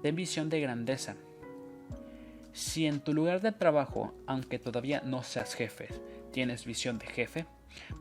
Ten 0.03 0.15
visión 0.15 0.49
de 0.49 0.59
grandeza. 0.59 1.15
Si 2.57 2.87
en 2.87 3.01
tu 3.01 3.13
lugar 3.13 3.39
de 3.41 3.51
trabajo, 3.51 4.15
aunque 4.25 4.57
todavía 4.57 5.03
no 5.05 5.21
seas 5.21 5.53
jefe, 5.53 5.89
tienes 6.31 6.65
visión 6.65 6.97
de 6.97 7.05
jefe, 7.05 7.45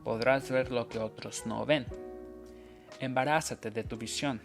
podrás 0.03 0.49
ver 0.49 0.71
lo 0.71 0.89
que 0.89 0.97
otros 0.97 1.45
no 1.45 1.63
ven. 1.63 1.85
Embarázate 2.99 3.69
de 3.69 3.83
tu 3.83 3.97
visión. 3.97 4.41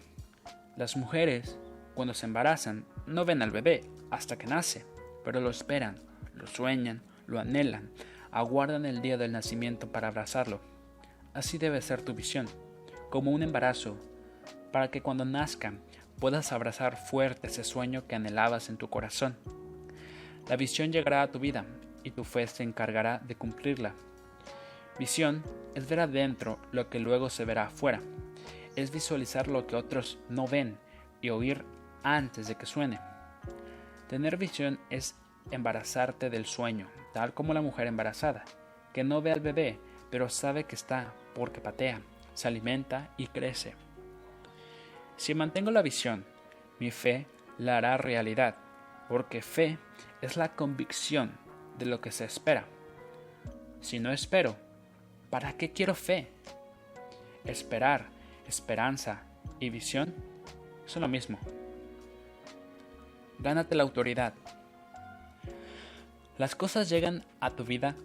Las 0.76 0.98
mujeres, 0.98 1.56
cuando 1.94 2.12
se 2.12 2.26
embarazan, 2.26 2.84
no 3.06 3.24
ven 3.24 3.40
al 3.40 3.52
bebé 3.52 3.84
hasta 4.10 4.36
que 4.36 4.46
nace, 4.46 4.84
pero 5.24 5.40
lo 5.40 5.48
esperan, 5.48 5.96
lo 6.34 6.46
sueñan, 6.46 7.00
lo 7.26 7.40
anhelan, 7.40 7.90
aguardan 8.32 8.84
el 8.84 9.00
día 9.00 9.16
del 9.16 9.32
nacimiento 9.32 9.92
para 9.92 10.08
abrazarlo 10.08 10.60
Así 11.32 11.56
debe 11.56 11.80
ser 11.80 12.02
tu 12.02 12.12
visión, 12.12 12.48
como 13.08 13.30
un 13.30 13.42
embarazo, 13.42 13.96
para 14.72 14.90
que 14.90 15.00
cuando 15.00 15.24
nazca 15.24 15.72
puedas 16.20 16.52
abrazar 16.52 16.98
fuerte 16.98 17.46
ese 17.46 17.64
sueño 17.64 18.06
que 18.06 18.14
anhelabas 18.14 18.68
en 18.68 18.76
tu 18.76 18.90
corazón. 18.90 19.38
La 20.48 20.56
visión 20.56 20.92
llegará 20.92 21.22
a 21.22 21.30
tu 21.30 21.38
vida 21.38 21.64
y 22.02 22.10
tu 22.10 22.24
fe 22.24 22.46
se 22.46 22.62
encargará 22.62 23.18
de 23.18 23.36
cumplirla. 23.36 23.94
Visión 24.98 25.42
es 25.74 25.88
ver 25.88 26.00
adentro 26.00 26.58
lo 26.72 26.90
que 26.90 26.98
luego 26.98 27.30
se 27.30 27.44
verá 27.44 27.66
afuera. 27.66 28.00
Es 28.76 28.90
visualizar 28.90 29.48
lo 29.48 29.66
que 29.66 29.76
otros 29.76 30.18
no 30.28 30.46
ven 30.46 30.76
y 31.20 31.30
oír 31.30 31.64
antes 32.02 32.48
de 32.48 32.56
que 32.56 32.66
suene. 32.66 33.00
Tener 34.08 34.36
visión 34.36 34.78
es 34.90 35.14
embarazarte 35.50 36.28
del 36.28 36.46
sueño, 36.46 36.88
tal 37.14 37.32
como 37.34 37.54
la 37.54 37.62
mujer 37.62 37.86
embarazada, 37.86 38.44
que 38.92 39.04
no 39.04 39.22
ve 39.22 39.32
al 39.32 39.40
bebé, 39.40 39.78
pero 40.10 40.28
sabe 40.28 40.64
que 40.64 40.74
está 40.74 41.12
porque 41.34 41.60
patea, 41.60 42.02
se 42.34 42.48
alimenta 42.48 43.10
y 43.16 43.28
crece. 43.28 43.74
Si 45.16 45.34
mantengo 45.34 45.70
la 45.70 45.82
visión, 45.82 46.24
mi 46.78 46.90
fe 46.90 47.26
la 47.58 47.78
hará 47.78 47.96
realidad, 47.96 48.56
porque 49.08 49.42
fe 49.42 49.78
es 50.20 50.36
la 50.36 50.54
convicción 50.54 51.32
de 51.78 51.86
lo 51.86 52.00
que 52.00 52.12
se 52.12 52.24
espera. 52.24 52.64
Si 53.80 53.98
no 53.98 54.12
espero, 54.12 54.56
¿para 55.30 55.56
qué 55.56 55.72
quiero 55.72 55.94
fe? 55.94 56.30
Esperar, 57.44 58.06
esperanza 58.46 59.22
y 59.58 59.70
visión 59.70 60.14
son 60.86 61.02
lo 61.02 61.08
mismo. 61.08 61.38
Gánate 63.38 63.74
la 63.74 63.82
autoridad. 63.82 64.34
Las 66.38 66.54
cosas 66.54 66.88
llegan 66.88 67.24
a 67.40 67.50
tu 67.50 67.64
vida 67.64 67.96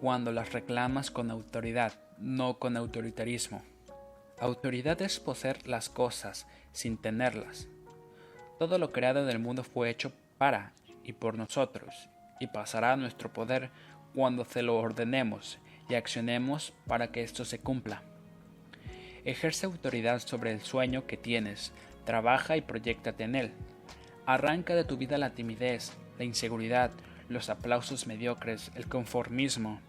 cuando 0.00 0.32
las 0.32 0.52
reclamas 0.52 1.10
con 1.10 1.30
autoridad, 1.30 1.92
no 2.18 2.58
con 2.58 2.76
autoritarismo. 2.76 3.62
Autoridad 4.38 5.00
es 5.00 5.20
poseer 5.20 5.66
las 5.66 5.88
cosas 5.88 6.46
sin 6.72 6.98
tenerlas. 6.98 7.68
Todo 8.58 8.78
lo 8.78 8.92
creado 8.92 9.22
en 9.22 9.30
el 9.30 9.38
mundo 9.38 9.64
fue 9.64 9.90
hecho 9.90 10.12
para 10.38 10.72
y 11.02 11.12
por 11.12 11.36
nosotros, 11.36 12.08
y 12.40 12.46
pasará 12.46 12.92
a 12.92 12.96
nuestro 12.96 13.32
poder 13.32 13.70
cuando 14.14 14.44
se 14.44 14.62
lo 14.62 14.76
ordenemos 14.76 15.58
y 15.88 15.94
accionemos 15.94 16.72
para 16.86 17.10
que 17.10 17.22
esto 17.22 17.44
se 17.44 17.58
cumpla. 17.58 18.02
Ejerce 19.24 19.66
autoridad 19.66 20.20
sobre 20.20 20.52
el 20.52 20.60
sueño 20.60 21.06
que 21.06 21.16
tienes, 21.16 21.72
trabaja 22.04 22.56
y 22.56 22.60
proyectate 22.60 23.24
en 23.24 23.34
él. 23.34 23.52
Arranca 24.26 24.74
de 24.74 24.84
tu 24.84 24.96
vida 24.96 25.18
la 25.18 25.34
timidez, 25.34 25.92
la 26.18 26.24
inseguridad, 26.24 26.90
los 27.28 27.48
aplausos 27.48 28.06
mediocres, 28.06 28.70
el 28.74 28.86
conformismo. 28.86 29.80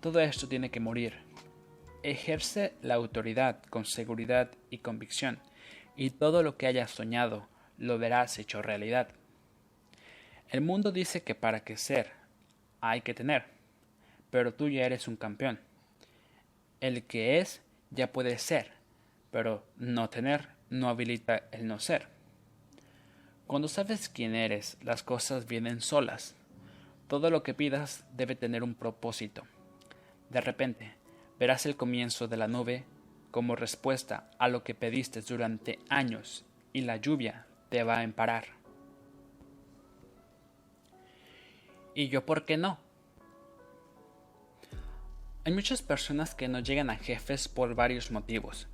Todo 0.00 0.20
esto 0.20 0.48
tiene 0.48 0.70
que 0.70 0.80
morir. 0.80 1.18
Ejerce 2.02 2.74
la 2.82 2.94
autoridad 2.94 3.62
con 3.70 3.84
seguridad 3.84 4.50
y 4.70 4.78
convicción, 4.78 5.38
y 5.96 6.10
todo 6.10 6.42
lo 6.42 6.56
que 6.56 6.66
hayas 6.66 6.90
soñado 6.90 7.46
lo 7.78 7.98
verás 7.98 8.38
hecho 8.38 8.62
realidad. 8.62 9.08
El 10.52 10.60
mundo 10.60 10.92
dice 10.92 11.22
que 11.22 11.34
para 11.34 11.64
que 11.64 11.78
ser 11.78 12.12
hay 12.82 13.00
que 13.00 13.14
tener, 13.14 13.46
pero 14.30 14.52
tú 14.52 14.68
ya 14.68 14.84
eres 14.84 15.08
un 15.08 15.16
campeón. 15.16 15.58
El 16.78 17.04
que 17.04 17.38
es 17.38 17.62
ya 17.90 18.12
puede 18.12 18.36
ser, 18.36 18.70
pero 19.30 19.64
no 19.78 20.10
tener 20.10 20.48
no 20.68 20.90
habilita 20.90 21.44
el 21.52 21.66
no 21.66 21.78
ser. 21.78 22.08
Cuando 23.46 23.66
sabes 23.66 24.10
quién 24.10 24.34
eres, 24.34 24.76
las 24.82 25.02
cosas 25.02 25.46
vienen 25.46 25.80
solas. 25.80 26.34
Todo 27.08 27.30
lo 27.30 27.42
que 27.42 27.54
pidas 27.54 28.04
debe 28.14 28.34
tener 28.34 28.62
un 28.62 28.74
propósito. 28.74 29.44
De 30.28 30.42
repente, 30.42 30.92
verás 31.38 31.64
el 31.64 31.76
comienzo 31.76 32.28
de 32.28 32.36
la 32.36 32.46
nube 32.46 32.84
como 33.30 33.56
respuesta 33.56 34.30
a 34.38 34.48
lo 34.48 34.64
que 34.64 34.74
pediste 34.74 35.22
durante 35.22 35.78
años 35.88 36.44
y 36.74 36.82
la 36.82 36.98
lluvia 36.98 37.46
te 37.70 37.84
va 37.84 38.00
a 38.00 38.02
emparar. 38.02 38.61
¿Y 41.94 42.08
yo 42.08 42.24
por 42.24 42.46
qué 42.46 42.56
no? 42.56 42.78
Hay 45.44 45.52
muchas 45.52 45.82
personas 45.82 46.34
que 46.34 46.48
no 46.48 46.60
llegan 46.60 46.88
a 46.88 46.96
jefes 46.96 47.48
por 47.48 47.74
varios 47.74 48.10
motivos. 48.10 48.66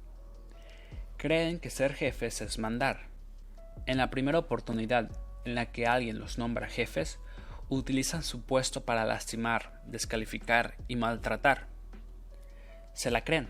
Creen 1.17 1.59
que 1.59 1.71
ser 1.71 1.95
jefes 1.95 2.41
es 2.43 2.59
mandar. 2.59 3.09
En 3.87 3.97
la 3.97 4.11
primera 4.11 4.39
oportunidad 4.39 5.11
en 5.45 5.57
la 5.57 5.73
que 5.73 5.87
alguien 5.89 6.21
los 6.21 6.39
nombra 6.39 6.69
jefes, 6.69 7.19
utilizan 7.69 8.23
su 8.23 8.43
puesto 8.43 8.85
para 8.85 9.05
lastimar, 9.05 9.83
descalificar 9.87 10.77
y 10.87 10.95
maltratar. 10.95 11.67
Se 12.93 13.11
la 13.11 13.25
creen. 13.25 13.49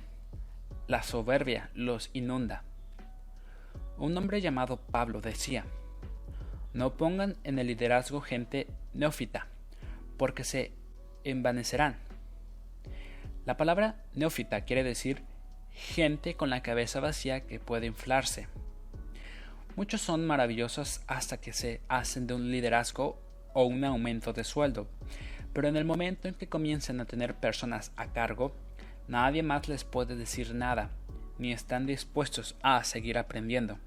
La 0.86 1.02
soberbia 1.02 1.68
los 1.74 2.08
inunda. 2.14 2.62
Un 3.98 4.16
hombre 4.16 4.40
llamado 4.40 4.78
Pablo 4.78 5.20
decía, 5.20 5.66
no 6.72 6.96
pongan 6.96 7.36
en 7.44 7.58
el 7.58 7.66
liderazgo 7.66 8.22
gente 8.22 8.66
neófita 8.94 9.48
porque 10.18 10.44
se 10.44 10.72
envanecerán. 11.24 11.96
La 13.46 13.56
palabra 13.56 14.04
neófita 14.14 14.66
quiere 14.66 14.84
decir 14.84 15.22
gente 15.70 16.34
con 16.34 16.50
la 16.50 16.62
cabeza 16.62 17.00
vacía 17.00 17.46
que 17.46 17.60
puede 17.60 17.86
inflarse. 17.86 18.48
Muchos 19.76 20.00
son 20.00 20.26
maravillosos 20.26 21.00
hasta 21.06 21.40
que 21.40 21.52
se 21.52 21.80
hacen 21.88 22.26
de 22.26 22.34
un 22.34 22.50
liderazgo 22.50 23.22
o 23.54 23.64
un 23.64 23.84
aumento 23.84 24.32
de 24.32 24.44
sueldo, 24.44 24.88
pero 25.52 25.68
en 25.68 25.76
el 25.76 25.84
momento 25.84 26.28
en 26.28 26.34
que 26.34 26.48
comiencen 26.48 27.00
a 27.00 27.04
tener 27.04 27.36
personas 27.36 27.92
a 27.96 28.12
cargo, 28.12 28.54
nadie 29.06 29.42
más 29.42 29.68
les 29.68 29.84
puede 29.84 30.16
decir 30.16 30.54
nada, 30.54 30.90
ni 31.38 31.52
están 31.52 31.86
dispuestos 31.86 32.56
a 32.62 32.82
seguir 32.84 33.18
aprendiendo. 33.18 33.78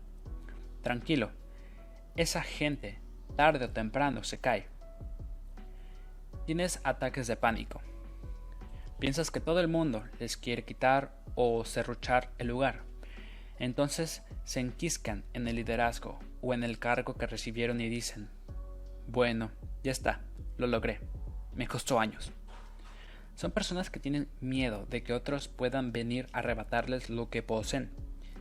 Tranquilo, 0.81 1.31
esa 2.15 2.41
gente 2.41 2.99
tarde 3.35 3.65
o 3.65 3.69
temprano 3.69 4.23
se 4.23 4.39
cae. 4.39 4.67
Tienes 6.51 6.81
ataques 6.83 7.27
de 7.27 7.37
pánico. 7.37 7.79
Piensas 8.99 9.31
que 9.31 9.39
todo 9.39 9.61
el 9.61 9.69
mundo 9.69 10.03
les 10.19 10.35
quiere 10.35 10.65
quitar 10.65 11.15
o 11.33 11.63
serruchar 11.63 12.33
el 12.39 12.47
lugar. 12.47 12.81
Entonces 13.57 14.21
se 14.43 14.59
enquiscan 14.59 15.23
en 15.31 15.47
el 15.47 15.55
liderazgo 15.55 16.19
o 16.41 16.53
en 16.53 16.65
el 16.65 16.77
cargo 16.77 17.15
que 17.15 17.25
recibieron 17.25 17.79
y 17.79 17.87
dicen, 17.87 18.27
bueno, 19.07 19.49
ya 19.81 19.93
está, 19.93 20.25
lo 20.57 20.67
logré. 20.67 20.99
Me 21.55 21.67
costó 21.67 22.01
años. 22.01 22.33
Son 23.35 23.51
personas 23.51 23.89
que 23.89 24.01
tienen 24.01 24.27
miedo 24.41 24.85
de 24.89 25.03
que 25.03 25.13
otros 25.13 25.47
puedan 25.47 25.93
venir 25.93 26.27
a 26.33 26.39
arrebatarles 26.39 27.09
lo 27.09 27.29
que 27.29 27.43
poseen, 27.43 27.91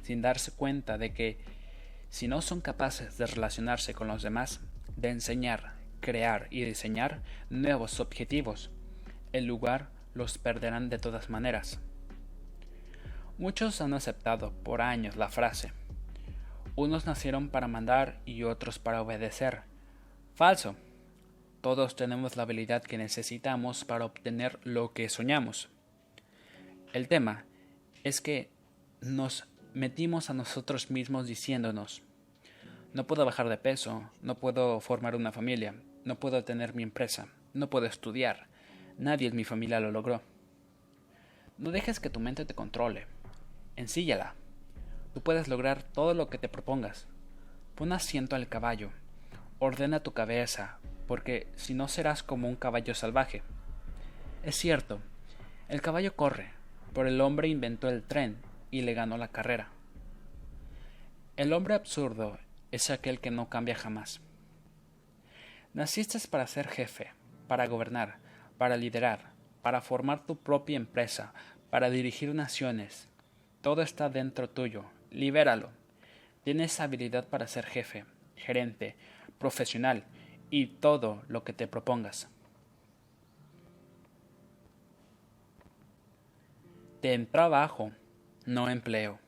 sin 0.03 0.21
darse 0.21 0.51
cuenta 0.51 0.99
de 0.99 1.15
que 1.15 1.39
si 2.09 2.27
no 2.27 2.43
son 2.43 2.61
capaces 2.61 3.19
de 3.19 3.27
relacionarse 3.27 3.95
con 3.95 4.09
los 4.09 4.25
demás, 4.25 4.59
de 4.97 5.11
enseñar, 5.11 5.79
crear 6.01 6.47
y 6.51 6.65
diseñar 6.65 7.23
nuevos 7.49 8.01
objetivos. 8.01 8.71
El 9.33 9.47
lugar 9.47 9.91
los 10.15 10.39
perderán 10.39 10.89
de 10.89 10.99
todas 10.99 11.31
maneras. 11.31 11.81
Muchos 13.39 13.81
han 13.81 13.95
aceptado 13.95 14.53
por 14.65 14.83
años 14.83 15.17
la 15.17 15.29
frase. 15.29 15.73
Unos 16.77 17.07
nacieron 17.07 17.49
para 17.49 17.69
mandar 17.69 18.21
y 18.25 18.43
otros 18.43 18.79
para 18.79 19.03
obedecer. 19.03 19.63
Falso. 20.35 20.77
Todos 21.61 21.95
tenemos 21.95 22.37
la 22.37 22.45
habilidad 22.45 22.83
que 22.83 22.97
necesitamos 22.97 23.85
para 23.85 24.07
obtener 24.07 24.59
lo 24.65 24.93
que 24.93 25.09
soñamos. 25.09 25.69
El 26.93 27.07
tema 27.07 27.45
es 28.03 28.21
que 28.21 28.51
nos 29.01 29.47
metimos 29.75 30.31
a 30.31 30.35
nosotros 30.35 30.91
mismos 30.91 31.27
diciéndonos, 31.27 32.03
no 32.93 33.07
puedo 33.07 33.25
bajar 33.25 33.49
de 33.49 33.57
peso, 33.57 34.11
no 34.23 34.39
puedo 34.39 34.81
formar 34.81 35.15
una 35.15 35.33
familia, 35.33 35.75
no 36.05 36.19
puedo 36.19 36.45
tener 36.45 36.75
mi 36.75 36.83
empresa, 36.83 37.29
no 37.53 37.69
puedo 37.71 37.87
estudiar, 37.87 38.47
nadie 38.99 39.29
en 39.29 39.37
mi 39.37 39.45
familia 39.45 39.81
lo 39.81 39.91
logró. 39.91 40.23
No 41.59 41.71
dejes 41.71 42.01
que 42.01 42.11
tu 42.11 42.21
mente 42.21 42.45
te 42.45 42.55
controle, 42.55 43.07
ensíllala. 43.77 44.35
Tú 45.13 45.21
puedes 45.21 45.49
lograr 45.49 45.83
todo 45.83 46.15
lo 46.15 46.31
que 46.31 46.39
te 46.39 46.49
propongas. 46.49 47.07
Pon 47.75 47.93
asiento 47.93 48.37
al 48.37 48.49
caballo, 48.49 48.91
ordena 49.59 50.03
tu 50.03 50.13
cabeza, 50.13 50.79
porque 51.07 51.49
si 51.57 51.75
no 51.75 51.89
serás 51.89 52.23
como 52.23 52.49
un 52.49 52.57
caballo 52.57 52.95
salvaje. 52.95 53.43
Es 54.43 54.57
cierto, 54.57 55.01
el 55.69 55.83
caballo 55.83 56.17
corre, 56.17 56.51
pero 56.95 57.09
el 57.09 57.21
hombre 57.21 57.49
inventó 57.49 57.89
el 57.89 58.03
tren 58.03 58.39
y 58.71 58.83
le 58.83 58.95
ganó 58.95 59.19
la 59.19 59.29
carrera. 59.29 59.69
El 61.37 61.53
hombre 61.53 61.75
absurdo 61.75 62.39
es 62.71 62.91
aquel 62.91 63.21
que 63.21 63.31
no 63.31 63.49
cambia 63.49 63.75
jamás. 63.75 64.21
Naciste 65.73 66.19
para 66.29 66.49
ser 66.49 66.67
jefe, 66.67 67.13
para 67.47 67.69
gobernar, 67.69 68.19
para 68.59 68.77
liderar, 68.77 69.33
para 69.63 69.81
formar 69.81 70.27
tu 70.27 70.37
propia 70.37 70.77
empresa, 70.77 71.33
para 71.71 71.91
dirigir 71.91 72.35
naciones. 72.35 73.09
Todo 73.61 73.83
está 73.83 74.09
dentro 74.09 74.51
tuyo. 74.51 74.85
Libéralo. 75.11 75.71
Tienes 76.43 76.81
habilidad 76.81 77.29
para 77.29 77.47
ser 77.47 77.67
jefe, 77.67 78.05
gerente, 78.35 78.97
profesional 79.39 80.05
y 80.51 80.67
todo 80.67 81.23
lo 81.29 81.45
que 81.45 81.53
te 81.53 81.69
propongas. 81.69 82.29
Ten 87.01 87.27
trabajo, 87.27 87.93
no 88.45 88.69
empleo. 88.69 89.19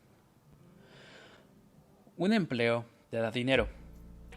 Un 2.16 2.32
empleo 2.32 2.84
te 3.10 3.18
da 3.18 3.30
dinero, 3.30 3.68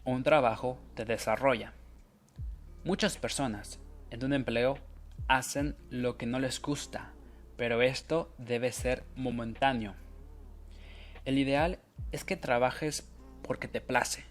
un 0.04 0.24
trabajo 0.24 0.80
te 0.94 1.04
desarrolla. 1.04 1.74
Muchas 2.86 3.18
personas 3.18 3.80
en 4.12 4.24
un 4.24 4.32
empleo 4.32 4.78
hacen 5.28 5.76
lo 5.90 6.18
que 6.18 6.28
no 6.28 6.38
les 6.38 6.62
gusta, 6.62 7.14
pero 7.58 7.82
esto 7.82 8.32
debe 8.38 8.72
ser 8.72 9.04
momentáneo. 9.16 9.96
El 11.26 11.40
ideal 11.40 11.80
es 12.12 12.24
que 12.24 12.38
trabajes 12.38 13.10
porque 13.42 13.68
te 13.68 13.82
place 13.82 14.24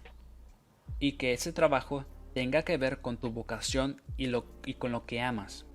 y 0.99 1.17
que 1.17 1.33
ese 1.33 1.51
trabajo 1.51 2.05
tenga 2.33 2.63
que 2.63 2.77
ver 2.77 3.01
con 3.01 3.17
tu 3.17 3.29
vocación 3.29 4.01
y, 4.15 4.31
y 4.65 4.75
con 4.75 4.93
lo 4.93 5.05
que 5.05 5.19
amas. 5.19 5.65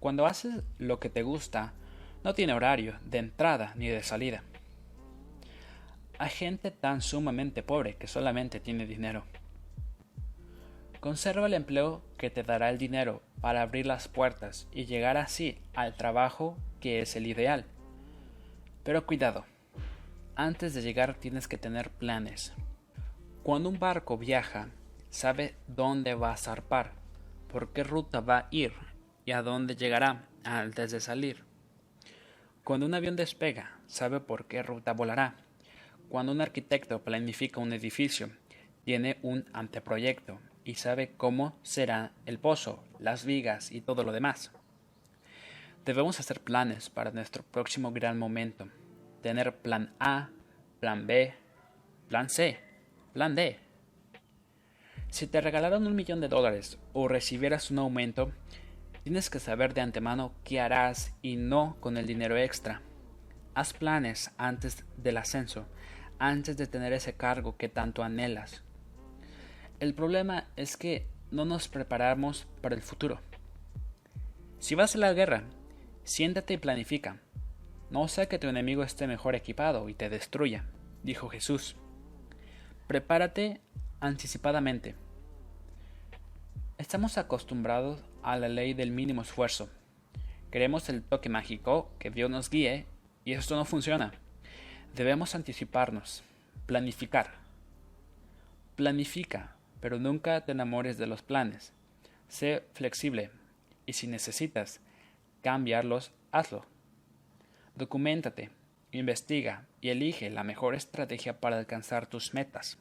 Cuando 0.00 0.24
haces 0.24 0.62
lo 0.78 0.98
que 0.98 1.10
te 1.10 1.22
gusta, 1.22 1.74
no 2.24 2.32
tiene 2.32 2.54
horario 2.54 2.98
de 3.04 3.18
entrada 3.18 3.74
ni 3.76 3.88
de 3.88 4.02
salida. 4.02 4.42
Hay 6.18 6.30
gente 6.30 6.70
tan 6.70 7.02
sumamente 7.02 7.62
pobre 7.62 7.96
que 7.96 8.06
solamente 8.06 8.58
tiene 8.58 8.86
dinero. 8.86 9.26
Conserva 11.04 11.48
el 11.48 11.52
empleo 11.52 12.00
que 12.16 12.30
te 12.30 12.42
dará 12.42 12.70
el 12.70 12.78
dinero 12.78 13.20
para 13.42 13.60
abrir 13.60 13.84
las 13.84 14.08
puertas 14.08 14.66
y 14.72 14.86
llegar 14.86 15.18
así 15.18 15.58
al 15.74 15.98
trabajo 15.98 16.56
que 16.80 17.02
es 17.02 17.14
el 17.14 17.26
ideal. 17.26 17.66
Pero 18.84 19.04
cuidado, 19.04 19.44
antes 20.34 20.72
de 20.72 20.80
llegar 20.80 21.12
tienes 21.12 21.46
que 21.46 21.58
tener 21.58 21.90
planes. 21.90 22.54
Cuando 23.42 23.68
un 23.68 23.78
barco 23.78 24.16
viaja, 24.16 24.70
sabe 25.10 25.56
dónde 25.66 26.14
va 26.14 26.32
a 26.32 26.38
zarpar, 26.38 26.92
por 27.52 27.74
qué 27.74 27.84
ruta 27.84 28.22
va 28.22 28.38
a 28.38 28.48
ir 28.50 28.72
y 29.26 29.32
a 29.32 29.42
dónde 29.42 29.76
llegará 29.76 30.26
antes 30.42 30.90
de 30.90 31.00
salir. 31.00 31.44
Cuando 32.64 32.86
un 32.86 32.94
avión 32.94 33.14
despega, 33.14 33.78
sabe 33.88 34.20
por 34.20 34.46
qué 34.46 34.62
ruta 34.62 34.94
volará. 34.94 35.34
Cuando 36.08 36.32
un 36.32 36.40
arquitecto 36.40 37.02
planifica 37.02 37.60
un 37.60 37.74
edificio, 37.74 38.30
tiene 38.84 39.18
un 39.20 39.44
anteproyecto 39.52 40.40
y 40.64 40.76
sabe 40.76 41.12
cómo 41.16 41.58
será 41.62 42.12
el 42.26 42.38
pozo, 42.38 42.82
las 42.98 43.24
vigas 43.24 43.70
y 43.70 43.80
todo 43.80 44.02
lo 44.02 44.12
demás. 44.12 44.50
Debemos 45.84 46.18
hacer 46.18 46.40
planes 46.40 46.88
para 46.88 47.10
nuestro 47.10 47.42
próximo 47.42 47.92
gran 47.92 48.18
momento. 48.18 48.68
Tener 49.22 49.56
plan 49.58 49.94
A, 50.00 50.30
plan 50.80 51.06
B, 51.06 51.34
plan 52.08 52.30
C, 52.30 52.58
plan 53.12 53.34
D. 53.34 53.58
Si 55.10 55.26
te 55.26 55.40
regalaron 55.40 55.86
un 55.86 55.94
millón 55.94 56.20
de 56.20 56.28
dólares 56.28 56.78
o 56.94 57.06
recibieras 57.06 57.70
un 57.70 57.78
aumento, 57.78 58.32
tienes 59.02 59.28
que 59.28 59.38
saber 59.38 59.74
de 59.74 59.82
antemano 59.82 60.32
qué 60.42 60.60
harás 60.60 61.14
y 61.20 61.36
no 61.36 61.76
con 61.80 61.98
el 61.98 62.06
dinero 62.06 62.36
extra. 62.38 62.80
Haz 63.54 63.74
planes 63.74 64.32
antes 64.38 64.84
del 64.96 65.18
ascenso, 65.18 65.66
antes 66.18 66.56
de 66.56 66.66
tener 66.66 66.94
ese 66.94 67.14
cargo 67.14 67.56
que 67.56 67.68
tanto 67.68 68.02
anhelas. 68.02 68.64
El 69.84 69.92
problema 69.92 70.46
es 70.56 70.78
que 70.78 71.06
no 71.30 71.44
nos 71.44 71.68
preparamos 71.68 72.46
para 72.62 72.74
el 72.74 72.80
futuro. 72.80 73.20
Si 74.58 74.74
vas 74.74 74.94
a 74.94 74.98
la 74.98 75.12
guerra, 75.12 75.44
siéntate 76.04 76.54
y 76.54 76.56
planifica. 76.56 77.20
No 77.90 78.08
sea 78.08 78.24
que 78.24 78.38
tu 78.38 78.46
enemigo 78.46 78.82
esté 78.82 79.06
mejor 79.06 79.34
equipado 79.34 79.90
y 79.90 79.92
te 79.92 80.08
destruya, 80.08 80.64
dijo 81.02 81.28
Jesús. 81.28 81.76
Prepárate 82.86 83.60
anticipadamente. 84.00 84.94
Estamos 86.78 87.18
acostumbrados 87.18 88.00
a 88.22 88.38
la 88.38 88.48
ley 88.48 88.72
del 88.72 88.90
mínimo 88.90 89.20
esfuerzo. 89.20 89.68
Queremos 90.50 90.88
el 90.88 91.02
toque 91.02 91.28
mágico, 91.28 91.92
que 91.98 92.08
Dios 92.08 92.30
nos 92.30 92.48
guíe, 92.48 92.86
y 93.26 93.34
esto 93.34 93.54
no 93.54 93.66
funciona. 93.66 94.14
Debemos 94.94 95.34
anticiparnos, 95.34 96.22
planificar. 96.64 97.34
Planifica, 98.76 99.53
pero 99.84 99.98
nunca 99.98 100.40
te 100.40 100.52
enamores 100.52 100.96
de 100.96 101.06
los 101.06 101.20
planes. 101.20 101.74
Sé 102.26 102.64
flexible 102.72 103.30
y 103.84 103.92
si 103.92 104.06
necesitas 104.06 104.80
cambiarlos, 105.42 106.10
hazlo. 106.32 106.64
Documentate, 107.74 108.48
investiga 108.92 109.66
y 109.82 109.90
elige 109.90 110.30
la 110.30 110.42
mejor 110.42 110.74
estrategia 110.74 111.38
para 111.38 111.58
alcanzar 111.58 112.06
tus 112.06 112.32
metas. 112.32 112.78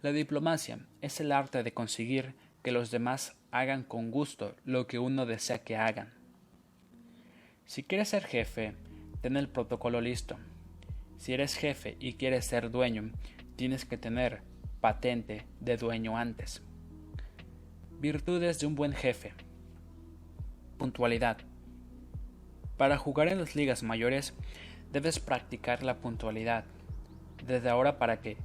La 0.00 0.10
diplomacia 0.10 0.80
es 1.00 1.20
el 1.20 1.30
arte 1.30 1.62
de 1.62 1.72
conseguir 1.72 2.34
que 2.64 2.72
los 2.72 2.90
demás 2.90 3.36
hagan 3.52 3.84
con 3.84 4.10
gusto 4.10 4.56
lo 4.64 4.88
que 4.88 4.98
uno 4.98 5.26
desea 5.26 5.60
que 5.60 5.76
hagan. 5.76 6.12
Si 7.66 7.84
quieres 7.84 8.08
ser 8.08 8.24
jefe, 8.24 8.74
ten 9.20 9.36
el 9.36 9.48
protocolo 9.48 10.00
listo. 10.00 10.40
Si 11.18 11.32
eres 11.32 11.54
jefe 11.54 11.96
y 12.00 12.14
quieres 12.14 12.46
ser 12.46 12.72
dueño, 12.72 13.12
tienes 13.54 13.84
que 13.84 13.96
tener 13.96 14.42
patente 14.82 15.46
de 15.60 15.76
dueño 15.76 16.18
antes. 16.18 16.60
Virtudes 18.00 18.58
de 18.58 18.66
un 18.66 18.74
buen 18.74 18.92
jefe. 18.92 19.32
Puntualidad. 20.76 21.36
Para 22.76 22.98
jugar 22.98 23.28
en 23.28 23.38
las 23.38 23.54
ligas 23.54 23.84
mayores 23.84 24.34
debes 24.90 25.20
practicar 25.20 25.84
la 25.84 25.98
puntualidad 25.98 26.64
desde 27.46 27.70
ahora 27.70 28.00
para 28.00 28.20
que, 28.20 28.36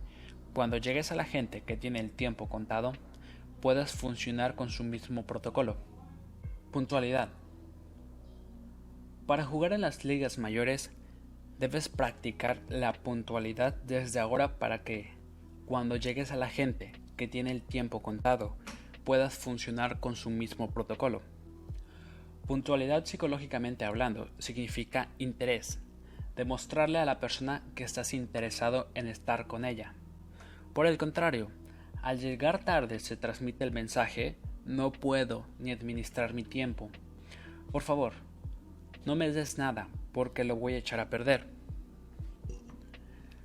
cuando 0.54 0.78
llegues 0.78 1.12
a 1.12 1.16
la 1.16 1.24
gente 1.24 1.62
que 1.62 1.76
tiene 1.76 2.00
el 2.02 2.12
tiempo 2.12 2.48
contado, 2.48 2.94
puedas 3.60 3.94
funcionar 3.94 4.54
con 4.54 4.70
su 4.70 4.84
mismo 4.84 5.26
protocolo. 5.26 5.76
Puntualidad. 6.72 7.30
Para 9.26 9.44
jugar 9.44 9.74
en 9.74 9.82
las 9.82 10.06
ligas 10.06 10.38
mayores 10.38 10.92
debes 11.58 11.90
practicar 11.90 12.62
la 12.70 12.94
puntualidad 12.94 13.74
desde 13.86 14.20
ahora 14.20 14.60
para 14.60 14.84
que, 14.84 15.17
cuando 15.68 15.98
llegues 15.98 16.32
a 16.32 16.38
la 16.38 16.48
gente 16.48 16.94
que 17.18 17.28
tiene 17.28 17.52
el 17.52 17.62
tiempo 17.62 18.02
contado, 18.02 18.56
puedas 19.04 19.38
funcionar 19.38 20.00
con 20.00 20.16
su 20.16 20.30
mismo 20.30 20.72
protocolo. 20.72 21.22
Puntualidad 22.48 23.04
psicológicamente 23.04 23.84
hablando 23.84 24.30
significa 24.40 25.10
interés, 25.18 25.82
demostrarle 26.38 27.00
a 27.00 27.06
la 27.06 27.20
persona 27.20 27.64
que 27.76 27.84
estás 27.84 28.14
interesado 28.14 28.88
en 28.96 29.08
estar 29.08 29.48
con 29.48 29.66
ella. 29.66 29.94
Por 30.74 30.88
el 30.88 30.98
contrario, 30.98 31.52
al 32.02 32.20
llegar 32.22 32.64
tarde 32.64 33.00
se 33.00 33.18
transmite 33.18 33.66
el 33.66 33.72
mensaje 33.72 34.38
no 34.64 34.94
puedo 34.94 35.46
ni 35.60 35.72
administrar 35.72 36.34
mi 36.34 36.44
tiempo. 36.44 36.90
Por 37.74 37.82
favor, 37.82 38.14
no 39.06 39.18
me 39.18 39.30
des 39.32 39.58
nada 39.58 39.90
porque 40.14 40.46
lo 40.46 40.56
voy 40.56 40.76
a 40.76 40.78
echar 40.78 41.02
a 41.02 41.10
perder. 41.10 41.46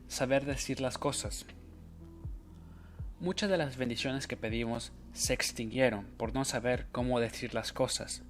Saber 0.07 0.45
decir 0.45 0.81
las 0.81 0.99
cosas. 0.99 1.47
Muchas 3.23 3.49
de 3.49 3.57
las 3.57 3.77
bendiciones 3.77 4.27
que 4.27 4.37
pedimos 4.37 4.91
se 5.13 5.33
extinguieron 5.33 6.07
por 6.17 6.35
no 6.35 6.45
saber 6.45 6.89
cómo 6.91 7.21
decir 7.21 7.55
las 7.55 7.73
cosas. 7.73 8.25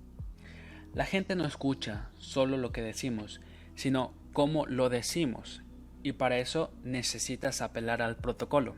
La 0.92 1.06
gente 1.06 1.34
no 1.34 1.46
escucha 1.46 2.10
solo 2.18 2.58
lo 2.58 2.72
que 2.72 2.82
decimos, 2.82 3.40
sino 3.74 4.12
cómo 4.34 4.66
lo 4.66 4.90
decimos, 4.90 5.62
y 6.02 6.12
para 6.12 6.36
eso 6.36 6.74
necesitas 6.84 7.62
apelar 7.62 8.02
al 8.02 8.16
protocolo. 8.16 8.74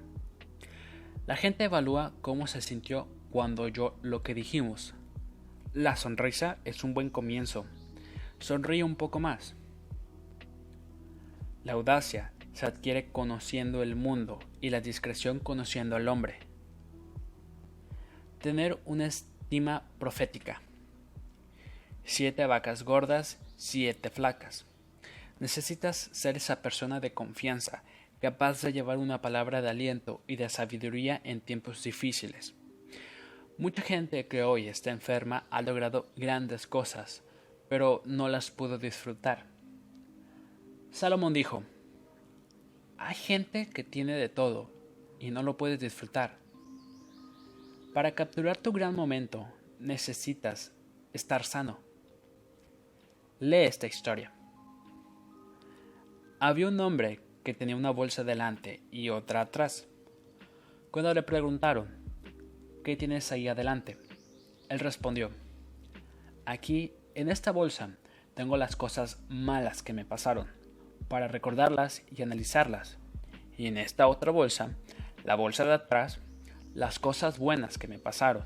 La 1.27 1.35
gente 1.35 1.64
evalúa 1.64 2.12
cómo 2.20 2.46
se 2.46 2.61
sintió 2.61 3.09
cuando 3.33 3.64
oyó 3.64 3.96
lo 4.00 4.22
que 4.22 4.35
dijimos. 4.35 4.94
La 5.72 5.96
sonrisa 5.96 6.59
es 6.64 6.85
un 6.85 6.94
buen 6.94 7.11
comienzo. 7.11 7.66
Sonríe 8.38 8.85
un 8.85 8.94
poco 8.94 9.18
más. 9.18 9.57
La 11.64 11.72
audacia 11.72 12.31
se 12.55 12.67
adquiere 12.67 13.11
conociendo 13.11 13.83
el 13.83 13.97
mundo 13.97 14.38
y 14.61 14.71
la 14.71 14.81
discreción 14.81 15.40
conociendo 15.40 15.97
al 15.97 16.09
hombre. 16.09 16.38
Tener 18.40 18.79
una 18.85 19.07
estima 19.07 19.83
profética. 19.99 20.62
Siete 22.05 22.47
vacas 22.47 22.85
gordas, 22.85 23.40
siete 23.57 24.09
flacas. 24.09 24.67
Necesitas 25.40 26.11
ser 26.12 26.37
esa 26.37 26.62
persona 26.62 27.01
de 27.01 27.12
confianza, 27.12 27.83
capaz 28.21 28.62
de 28.62 28.73
llevar 28.73 28.99
una 28.99 29.21
palabra 29.21 29.61
de 29.61 29.71
aliento 29.71 30.23
y 30.29 30.37
de 30.37 30.49
sabiduría 30.49 31.21
en 31.25 31.40
tiempos 31.40 31.83
difíciles. 31.83 32.55
Mucha 33.59 33.83
gente 33.83 34.29
que 34.29 34.43
hoy 34.43 34.69
está 34.69 34.90
enferma 34.90 35.47
ha 35.51 35.61
logrado 35.62 36.09
grandes 36.17 36.67
cosas, 36.67 37.25
pero 37.69 38.03
no 38.05 38.29
las 38.29 38.51
pudo 38.51 38.79
disfrutar. 38.79 39.47
Salomón 40.90 41.33
dijo, 41.33 41.64
hay 42.98 43.14
gente 43.14 43.68
que 43.70 43.85
tiene 43.85 44.14
de 44.14 44.28
todo 44.28 44.70
y 45.18 45.30
no 45.30 45.42
lo 45.42 45.57
puedes 45.57 45.80
disfrutar. 45.80 46.38
Para 47.92 48.14
capturar 48.14 48.57
tu 48.57 48.72
gran 48.72 48.94
momento 48.94 49.46
necesitas 49.78 50.72
estar 51.12 51.44
sano. 51.44 51.78
Lee 53.40 53.64
esta 53.64 53.87
historia. 53.87 54.33
Había 56.40 56.68
un 56.68 56.80
hombre 56.80 57.20
que 57.42 57.54
tenía 57.54 57.76
una 57.76 57.90
bolsa 57.90 58.24
delante 58.24 58.83
y 58.90 59.11
otra 59.11 59.42
atrás. 59.42 59.87
Cuando 60.90 61.12
le 61.14 61.22
preguntaron, 61.22 61.88
¿qué 62.85 62.96
tienes 62.96 63.30
ahí 63.33 63.48
adelante? 63.48 63.98
Él 64.68 64.80
respondió, 64.80 65.30
aquí 66.46 66.92
en 67.14 67.28
esta 67.28 67.52
bolsa 67.52 67.96
tengo 68.35 68.57
las 68.57 68.76
cosas 68.76 69.20
malas 69.28 69.83
que 69.83 69.92
me 69.92 70.04
pasaron 70.04 70.63
para 71.09 71.29
recordarlas 71.29 72.03
y 72.11 72.23
analizarlas. 72.23 72.99
Y 73.57 73.67
en 73.67 73.79
esta 73.79 74.09
otra 74.09 74.31
bolsa, 74.31 74.77
la 75.25 75.35
bolsa 75.35 75.64
de 75.64 75.75
atrás, 75.75 76.21
las 76.75 76.99
cosas 76.99 77.38
buenas 77.38 77.79
que 77.79 77.88
me 77.88 77.99
pasaron 77.99 78.45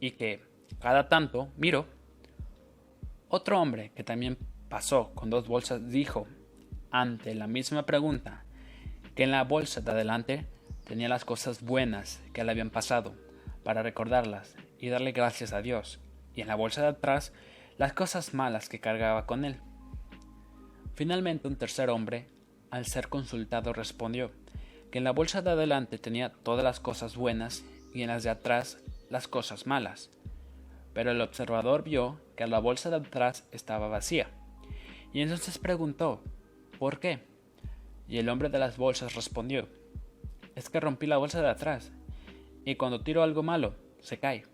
y 0.00 0.12
que 0.12 0.42
cada 0.80 1.08
tanto 1.08 1.52
miro. 1.56 1.86
Otro 3.28 3.60
hombre 3.60 3.92
que 3.94 4.04
también 4.04 4.38
pasó 4.68 5.12
con 5.14 5.30
dos 5.30 5.48
bolsas 5.48 5.90
dijo, 5.90 6.26
ante 6.90 7.34
la 7.34 7.46
misma 7.46 7.84
pregunta, 7.84 8.44
que 9.14 9.24
en 9.24 9.30
la 9.30 9.44
bolsa 9.44 9.80
de 9.80 9.90
adelante 9.90 10.46
tenía 10.86 11.08
las 11.08 11.24
cosas 11.24 11.62
buenas 11.62 12.22
que 12.32 12.44
le 12.44 12.50
habían 12.52 12.70
pasado, 12.70 13.14
para 13.64 13.82
recordarlas 13.82 14.56
y 14.78 14.88
darle 14.88 15.12
gracias 15.12 15.52
a 15.52 15.60
Dios, 15.60 16.00
y 16.34 16.40
en 16.40 16.48
la 16.48 16.54
bolsa 16.54 16.82
de 16.82 16.88
atrás 16.88 17.32
las 17.76 17.92
cosas 17.92 18.32
malas 18.32 18.68
que 18.68 18.80
cargaba 18.80 19.26
con 19.26 19.44
él. 19.44 19.60
Finalmente 20.98 21.46
un 21.46 21.54
tercer 21.54 21.90
hombre, 21.90 22.26
al 22.72 22.84
ser 22.84 23.08
consultado, 23.08 23.72
respondió 23.72 24.32
que 24.90 24.98
en 24.98 25.04
la 25.04 25.12
bolsa 25.12 25.42
de 25.42 25.50
adelante 25.50 25.96
tenía 25.96 26.32
todas 26.32 26.64
las 26.64 26.80
cosas 26.80 27.14
buenas 27.14 27.64
y 27.94 28.02
en 28.02 28.08
las 28.08 28.24
de 28.24 28.30
atrás 28.30 28.78
las 29.08 29.28
cosas 29.28 29.64
malas. 29.64 30.10
pero 30.94 31.12
el 31.12 31.20
observador 31.20 31.84
vio 31.84 32.20
que 32.36 32.48
la 32.48 32.58
bolsa 32.58 32.90
de 32.90 32.96
atrás 32.96 33.46
estaba 33.52 33.86
vacía. 33.86 34.28
Y 35.12 35.20
entonces 35.20 35.56
preguntó, 35.56 36.20
¿por 36.80 36.98
qué? 36.98 37.20
Y 38.08 38.18
el 38.18 38.28
hombre 38.28 38.48
de 38.48 38.58
las 38.58 38.76
bolsas 38.76 39.14
respondió, 39.14 39.68
es 40.56 40.68
que 40.68 40.80
rompí 40.80 41.06
la 41.06 41.18
bolsa 41.18 41.40
de 41.40 41.50
atrás, 41.50 41.92
y 42.64 42.74
cuando 42.74 43.02
tiro 43.02 43.22
algo 43.22 43.44
malo, 43.44 43.76
se 44.00 44.18
cae. 44.18 44.46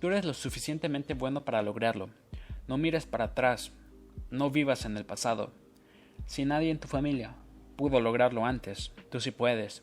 Tú 0.00 0.08
eres 0.08 0.26
lo 0.26 0.34
suficientemente 0.34 1.14
bueno 1.14 1.46
para 1.46 1.62
lograrlo. 1.62 2.10
No 2.68 2.76
mires 2.76 3.06
para 3.06 3.24
atrás, 3.24 3.72
no 4.30 4.50
vivas 4.50 4.84
en 4.84 4.96
el 4.96 5.04
pasado. 5.04 5.52
Si 6.26 6.44
nadie 6.44 6.70
en 6.70 6.80
tu 6.80 6.88
familia 6.88 7.34
pudo 7.76 8.00
lograrlo 8.00 8.44
antes, 8.44 8.92
tú 9.10 9.20
sí 9.20 9.30
puedes. 9.30 9.82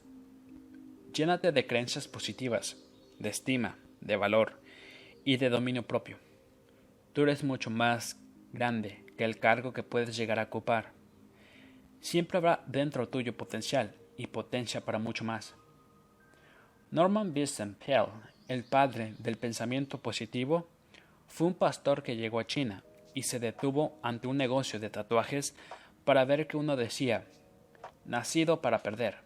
Llénate 1.14 1.52
de 1.52 1.68
creencias 1.68 2.08
positivas, 2.08 2.78
de 3.20 3.30
estima, 3.30 3.78
de 4.02 4.16
valor 4.16 4.60
y 5.24 5.38
de 5.38 5.50
dominio 5.50 5.84
propio. 5.84 6.18
Tú 7.14 7.22
eres 7.22 7.44
mucho 7.44 7.70
más 7.70 8.20
grande 8.52 9.06
que 9.18 9.24
el 9.24 9.40
cargo 9.40 9.74
que 9.74 9.84
puedes 9.84 10.18
llegar 10.18 10.40
a 10.40 10.44
ocupar. 10.44 10.92
Siempre 12.02 12.38
habrá 12.38 12.64
dentro 12.68 13.08
tuyo 13.08 13.38
potencial 13.38 13.96
y 14.18 14.28
potencia 14.28 14.82
para 14.82 15.00
mucho 15.00 15.24
más. 15.24 15.56
Norman 16.92 17.34
Vincent 17.34 17.78
Peale, 17.84 18.12
el 18.48 18.64
padre 18.64 19.16
del 19.20 19.38
pensamiento 19.38 20.00
positivo, 20.00 20.68
fue 21.28 21.48
un 21.48 21.54
pastor 21.54 22.04
que 22.04 22.16
llegó 22.16 22.40
a 22.40 22.46
China 22.46 22.84
y 23.14 23.24
se 23.24 23.40
detuvo 23.40 23.98
ante 24.02 24.28
un 24.28 24.38
negocio 24.38 24.80
de 24.80 24.90
tatuajes 24.90 25.56
para 26.06 26.26
ver 26.26 26.48
que 26.48 26.58
uno 26.58 26.76
decía 26.76 27.26
nacido 28.06 28.62
para 28.62 28.84
perder. 28.84 29.18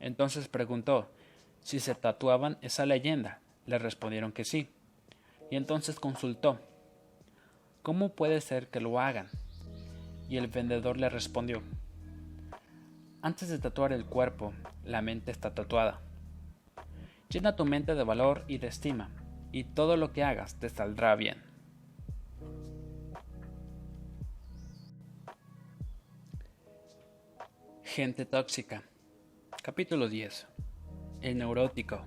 Entonces 0.00 0.48
preguntó 0.48 1.10
si 1.60 1.80
se 1.80 1.94
tatuaban 1.94 2.58
esa 2.62 2.86
leyenda. 2.86 3.40
Le 3.66 3.78
respondieron 3.78 4.32
que 4.32 4.44
sí. 4.44 4.68
Y 5.50 5.56
entonces 5.56 5.98
consultó 5.98 6.58
¿Cómo 7.82 8.10
puede 8.10 8.40
ser 8.40 8.68
que 8.68 8.80
lo 8.80 8.98
hagan? 8.98 9.28
Y 10.28 10.38
el 10.38 10.46
vendedor 10.46 10.98
le 10.98 11.10
respondió 11.10 11.62
antes 13.24 13.48
de 13.48 13.58
tatuar 13.58 13.94
el 13.94 14.04
cuerpo, 14.04 14.52
la 14.84 15.00
mente 15.00 15.30
está 15.30 15.54
tatuada. 15.54 16.02
Llena 17.30 17.56
tu 17.56 17.64
mente 17.64 17.94
de 17.94 18.04
valor 18.04 18.44
y 18.48 18.58
de 18.58 18.66
estima, 18.66 19.08
y 19.50 19.64
todo 19.64 19.96
lo 19.96 20.12
que 20.12 20.22
hagas 20.22 20.56
te 20.56 20.68
saldrá 20.68 21.16
bien. 21.16 21.42
Gente 27.94 28.26
tóxica. 28.26 28.82
Capítulo 29.62 30.08
10. 30.08 30.48
El 31.20 31.38
neurótico. 31.38 32.04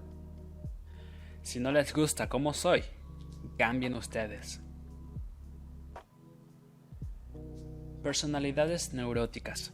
Si 1.43 1.61
no 1.61 1.71
les 1.71 1.93
gusta 1.93 2.27
cómo 2.27 2.53
soy, 2.53 2.83
cambien 3.57 3.93
ustedes. 3.93 4.59
Personalidades 8.03 8.93
neuróticas. 8.93 9.71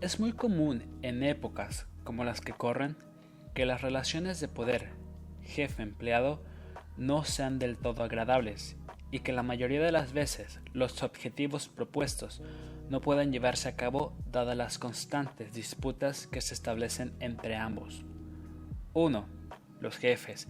Es 0.00 0.18
muy 0.18 0.32
común 0.32 0.98
en 1.02 1.22
épocas 1.22 1.86
como 2.02 2.24
las 2.24 2.40
que 2.40 2.54
corren 2.54 2.96
que 3.52 3.66
las 3.66 3.82
relaciones 3.82 4.40
de 4.40 4.48
poder 4.48 4.88
jefe-empleado 5.42 6.42
no 6.96 7.24
sean 7.24 7.58
del 7.58 7.76
todo 7.76 8.04
agradables 8.04 8.78
y 9.10 9.20
que 9.20 9.32
la 9.32 9.42
mayoría 9.42 9.82
de 9.82 9.92
las 9.92 10.14
veces 10.14 10.60
los 10.72 11.02
objetivos 11.02 11.68
propuestos 11.68 12.40
no 12.92 13.00
puedan 13.00 13.32
llevarse 13.32 13.70
a 13.70 13.74
cabo 13.74 14.12
dadas 14.30 14.54
las 14.54 14.78
constantes 14.78 15.54
disputas 15.54 16.26
que 16.26 16.42
se 16.42 16.52
establecen 16.52 17.14
entre 17.20 17.56
ambos. 17.56 18.04
1. 18.92 19.24
Los 19.80 19.96
jefes 19.96 20.46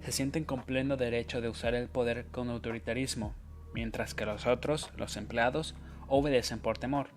se 0.00 0.10
sienten 0.10 0.42
con 0.42 0.64
pleno 0.64 0.96
derecho 0.96 1.40
de 1.40 1.48
usar 1.48 1.76
el 1.76 1.88
poder 1.88 2.26
con 2.32 2.50
autoritarismo, 2.50 3.36
mientras 3.72 4.14
que 4.14 4.26
los 4.26 4.48
otros, 4.48 4.90
los 4.96 5.16
empleados, 5.16 5.76
obedecen 6.08 6.58
por 6.58 6.76
temor. 6.76 7.10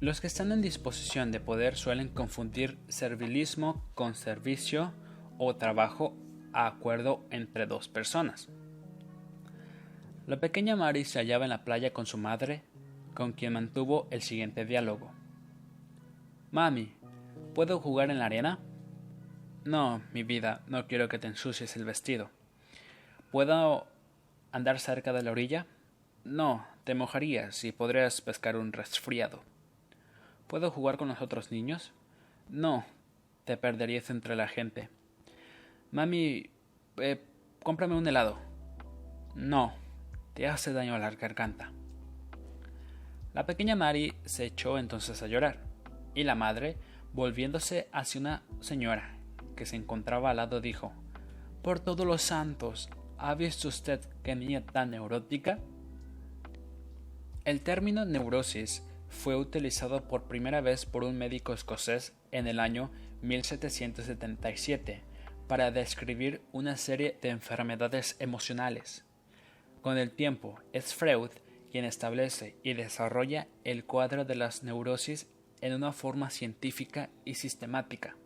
Los 0.00 0.20
que 0.20 0.26
están 0.26 0.52
en 0.52 0.60
disposición 0.60 1.32
de 1.32 1.40
poder 1.40 1.74
suelen 1.74 2.10
confundir 2.10 2.78
servilismo 2.88 3.90
con 3.94 4.14
servicio 4.14 4.92
o 5.38 5.56
trabajo 5.56 6.14
a 6.52 6.66
acuerdo 6.66 7.24
entre 7.30 7.64
dos 7.64 7.88
personas. 7.88 8.50
La 10.26 10.40
pequeña 10.40 10.76
Mary 10.76 11.06
se 11.06 11.20
hallaba 11.20 11.46
en 11.46 11.50
la 11.50 11.64
playa 11.64 11.94
con 11.94 12.04
su 12.04 12.18
madre, 12.18 12.64
con 13.18 13.32
quien 13.32 13.54
mantuvo 13.54 14.06
el 14.12 14.22
siguiente 14.22 14.64
diálogo. 14.64 15.10
Mami, 16.52 16.94
¿puedo 17.52 17.80
jugar 17.80 18.12
en 18.12 18.20
la 18.20 18.26
arena? 18.26 18.60
No, 19.64 20.00
mi 20.12 20.22
vida, 20.22 20.60
no 20.68 20.86
quiero 20.86 21.08
que 21.08 21.18
te 21.18 21.26
ensucies 21.26 21.74
el 21.74 21.84
vestido. 21.84 22.30
¿Puedo 23.32 23.88
andar 24.52 24.78
cerca 24.78 25.12
de 25.12 25.24
la 25.24 25.32
orilla? 25.32 25.66
No, 26.22 26.64
te 26.84 26.94
mojarías 26.94 27.64
y 27.64 27.72
podrías 27.72 28.20
pescar 28.20 28.56
un 28.56 28.72
resfriado. 28.72 29.42
¿Puedo 30.46 30.70
jugar 30.70 30.96
con 30.96 31.08
los 31.08 31.20
otros 31.20 31.50
niños? 31.50 31.90
No, 32.48 32.84
te 33.46 33.56
perderías 33.56 34.10
entre 34.10 34.36
la 34.36 34.46
gente. 34.46 34.90
Mami, 35.90 36.50
eh, 36.98 37.20
cómprame 37.64 37.96
un 37.96 38.06
helado. 38.06 38.38
No, 39.34 39.74
te 40.34 40.46
hace 40.46 40.72
daño 40.72 40.94
a 40.94 41.00
la 41.00 41.10
garganta. 41.10 41.72
La 43.38 43.46
pequeña 43.46 43.76
Mary 43.76 44.14
se 44.24 44.46
echó 44.46 44.78
entonces 44.78 45.22
a 45.22 45.28
llorar, 45.28 45.60
y 46.12 46.24
la 46.24 46.34
madre, 46.34 46.76
volviéndose 47.12 47.88
hacia 47.92 48.20
una 48.20 48.42
señora 48.58 49.16
que 49.54 49.64
se 49.64 49.76
encontraba 49.76 50.30
al 50.30 50.38
lado, 50.38 50.60
dijo 50.60 50.92
Por 51.62 51.78
todos 51.78 52.04
los 52.04 52.20
santos, 52.20 52.90
¿ha 53.16 53.36
visto 53.36 53.68
usted 53.68 54.00
qué 54.24 54.34
niña 54.34 54.66
tan 54.66 54.90
neurótica? 54.90 55.60
El 57.44 57.62
término 57.62 58.04
neurosis 58.04 58.82
fue 59.08 59.36
utilizado 59.36 60.02
por 60.02 60.24
primera 60.24 60.60
vez 60.60 60.84
por 60.84 61.04
un 61.04 61.16
médico 61.16 61.52
escocés 61.52 62.16
en 62.32 62.48
el 62.48 62.58
año 62.58 62.90
1777 63.22 65.04
para 65.46 65.70
describir 65.70 66.42
una 66.50 66.76
serie 66.76 67.16
de 67.22 67.28
enfermedades 67.28 68.16
emocionales. 68.18 69.04
Con 69.80 69.96
el 69.96 70.10
tiempo, 70.10 70.58
es 70.72 70.92
Freud 70.92 71.30
quien 71.70 71.84
establece 71.84 72.56
y 72.62 72.74
desarrolla 72.74 73.48
el 73.64 73.84
cuadro 73.84 74.24
de 74.24 74.34
las 74.34 74.62
neurosis 74.62 75.28
en 75.60 75.74
una 75.74 75.92
forma 75.92 76.30
científica 76.30 77.10
y 77.24 77.34
sistemática, 77.34 78.16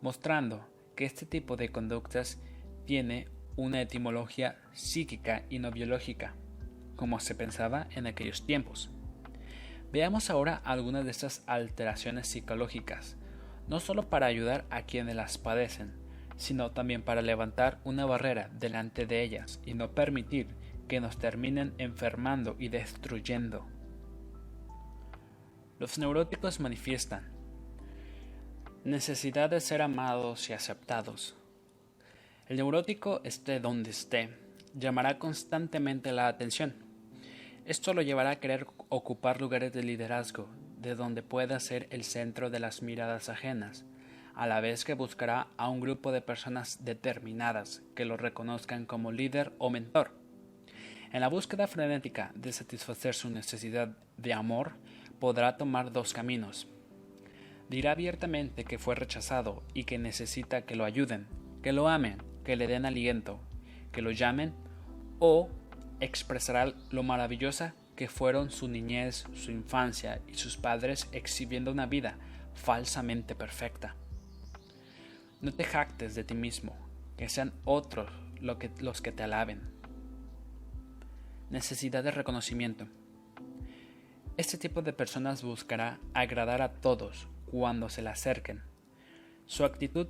mostrando 0.00 0.66
que 0.96 1.04
este 1.04 1.26
tipo 1.26 1.56
de 1.56 1.70
conductas 1.70 2.40
tiene 2.86 3.28
una 3.56 3.80
etimología 3.80 4.58
psíquica 4.72 5.44
y 5.50 5.58
no 5.58 5.70
biológica, 5.70 6.34
como 6.96 7.20
se 7.20 7.34
pensaba 7.34 7.88
en 7.90 8.06
aquellos 8.06 8.46
tiempos. 8.46 8.90
Veamos 9.92 10.30
ahora 10.30 10.62
algunas 10.64 11.04
de 11.04 11.10
estas 11.10 11.42
alteraciones 11.46 12.26
psicológicas, 12.26 13.16
no 13.68 13.78
solo 13.80 14.08
para 14.08 14.26
ayudar 14.26 14.64
a 14.70 14.82
quienes 14.82 15.14
las 15.14 15.36
padecen, 15.36 15.92
sino 16.36 16.70
también 16.70 17.02
para 17.02 17.22
levantar 17.22 17.78
una 17.84 18.06
barrera 18.06 18.48
delante 18.58 19.06
de 19.06 19.22
ellas 19.22 19.60
y 19.64 19.74
no 19.74 19.90
permitir 19.90 20.48
que 20.88 21.00
nos 21.00 21.18
terminen 21.18 21.74
enfermando 21.78 22.56
y 22.58 22.68
destruyendo. 22.68 23.66
Los 25.78 25.98
neuróticos 25.98 26.60
manifiestan 26.60 27.30
necesidad 28.84 29.50
de 29.50 29.60
ser 29.60 29.80
amados 29.80 30.50
y 30.50 30.52
aceptados. 30.52 31.36
El 32.48 32.56
neurótico 32.56 33.20
esté 33.24 33.60
donde 33.60 33.90
esté, 33.90 34.30
llamará 34.74 35.18
constantemente 35.18 36.12
la 36.12 36.28
atención 36.28 36.92
esto 37.64 37.94
lo 37.94 38.02
llevará 38.02 38.30
a 38.30 38.40
querer 38.40 38.66
ocupar 38.88 39.40
lugares 39.40 39.72
de 39.72 39.84
liderazgo, 39.84 40.48
de 40.78 40.96
donde 40.96 41.22
pueda 41.22 41.60
ser 41.60 41.86
el 41.90 42.02
centro 42.02 42.50
de 42.50 42.58
las 42.58 42.82
miradas 42.82 43.28
ajenas, 43.28 43.84
a 44.34 44.48
la 44.48 44.60
vez 44.60 44.84
que 44.84 44.94
buscará 44.94 45.46
a 45.56 45.68
un 45.68 45.80
grupo 45.80 46.10
de 46.10 46.22
personas 46.22 46.84
determinadas 46.84 47.82
que 47.94 48.04
lo 48.04 48.16
reconozcan 48.16 48.84
como 48.84 49.12
líder 49.12 49.52
o 49.58 49.70
mentor. 49.70 50.10
En 51.12 51.20
la 51.20 51.28
búsqueda 51.28 51.66
frenética 51.66 52.32
de 52.34 52.52
satisfacer 52.52 53.14
su 53.14 53.28
necesidad 53.28 53.88
de 54.16 54.32
amor, 54.32 54.72
podrá 55.20 55.58
tomar 55.58 55.92
dos 55.92 56.14
caminos. 56.14 56.66
Dirá 57.68 57.92
abiertamente 57.92 58.64
que 58.64 58.78
fue 58.78 58.94
rechazado 58.94 59.62
y 59.74 59.84
que 59.84 59.98
necesita 59.98 60.62
que 60.62 60.74
lo 60.74 60.86
ayuden, 60.86 61.26
que 61.62 61.72
lo 61.72 61.88
amen, 61.88 62.16
que 62.44 62.56
le 62.56 62.66
den 62.66 62.86
aliento, 62.86 63.40
que 63.92 64.00
lo 64.00 64.10
llamen 64.10 64.54
o 65.18 65.50
expresará 66.00 66.72
lo 66.90 67.02
maravillosa 67.02 67.74
que 67.94 68.08
fueron 68.08 68.50
su 68.50 68.68
niñez, 68.68 69.26
su 69.34 69.50
infancia 69.50 70.22
y 70.26 70.34
sus 70.36 70.56
padres 70.56 71.08
exhibiendo 71.12 71.70
una 71.70 71.84
vida 71.84 72.16
falsamente 72.54 73.34
perfecta. 73.34 73.96
No 75.42 75.52
te 75.52 75.64
jactes 75.64 76.14
de 76.14 76.24
ti 76.24 76.32
mismo, 76.32 76.74
que 77.18 77.28
sean 77.28 77.52
otros 77.66 78.10
los 78.40 79.02
que 79.02 79.12
te 79.12 79.22
alaben. 79.22 79.71
Necesidad 81.52 82.02
de 82.02 82.10
reconocimiento. 82.10 82.88
Este 84.38 84.56
tipo 84.56 84.80
de 84.80 84.94
personas 84.94 85.42
buscará 85.42 86.00
agradar 86.14 86.62
a 86.62 86.72
todos 86.72 87.28
cuando 87.44 87.90
se 87.90 88.00
le 88.00 88.08
acerquen. 88.08 88.62
Su 89.44 89.66
actitud 89.66 90.06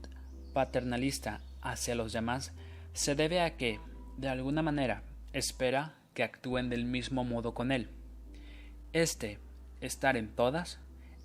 paternalista 0.53 1.41
hacia 1.61 1.97
los 1.97 2.13
demás 2.13 2.53
se 2.93 3.17
debe 3.17 3.41
a 3.41 3.57
que, 3.57 3.81
de 4.19 4.29
alguna 4.29 4.63
manera, 4.63 5.03
espera 5.33 5.97
que 6.15 6.23
actúen 6.23 6.71
del 6.71 6.85
mismo 6.85 7.25
modo 7.25 7.55
con 7.55 7.73
él. 7.73 7.91
Este, 8.93 9.41
estar 9.81 10.17
en 10.17 10.37
todas, 10.37 10.79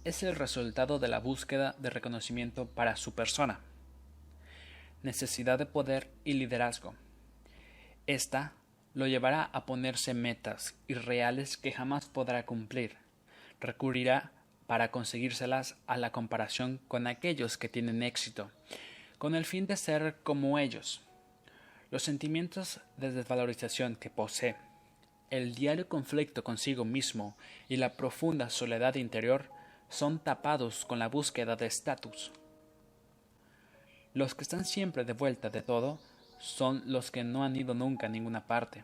es 0.04 0.24
el 0.24 0.36
resultado 0.36 0.98
de 0.98 1.10
la 1.10 1.20
búsqueda 1.20 1.76
de 1.78 1.92
reconocimiento 1.92 2.66
para 2.66 2.96
su 2.96 3.14
persona. 3.14 3.60
Necesidad 5.04 5.60
de 5.60 5.68
poder 5.68 6.10
y 6.24 6.34
liderazgo. 6.34 6.96
Esta 8.08 8.54
lo 8.98 9.06
llevará 9.06 9.52
a 9.54 9.68
ponerse 9.68 10.16
metas 10.16 10.74
irreales 10.88 11.56
que 11.56 11.72
jamás 11.72 12.08
podrá 12.08 12.48
cumplir. 12.48 12.98
Recurrirá 13.62 14.32
para 14.66 14.90
conseguírselas 14.90 15.76
a 15.86 15.98
la 15.98 16.12
comparación 16.12 16.80
con 16.88 17.06
aquellos 17.06 17.60
que 17.60 17.70
tienen 17.70 18.02
éxito, 18.02 18.50
con 19.20 19.36
el 19.36 19.46
fin 19.46 19.68
de 19.68 19.78
ser 19.78 20.16
como 20.24 20.58
ellos. 20.58 21.04
Los 21.92 22.02
sentimientos 22.02 22.80
de 22.98 23.12
desvalorización 23.12 23.98
que 23.98 24.10
posee, 24.10 24.56
el 25.30 25.54
diario 25.54 25.88
conflicto 25.88 26.44
consigo 26.44 26.84
mismo 26.84 27.38
y 27.70 27.78
la 27.78 27.94
profunda 27.94 28.50
soledad 28.50 28.96
interior 28.96 29.46
son 29.90 30.18
tapados 30.18 30.86
con 30.86 30.98
la 30.98 31.08
búsqueda 31.08 31.56
de 31.56 31.68
estatus. 31.68 32.32
Los 34.16 34.34
que 34.34 34.42
están 34.42 34.66
siempre 34.66 35.06
de 35.06 35.14
vuelta 35.14 35.52
de 35.52 35.62
todo 35.62 36.00
son 36.40 36.84
los 36.86 37.12
que 37.12 37.24
no 37.24 37.44
han 37.44 37.56
ido 37.56 37.74
nunca 37.74 38.08
a 38.08 38.10
ninguna 38.10 38.48
parte. 38.48 38.84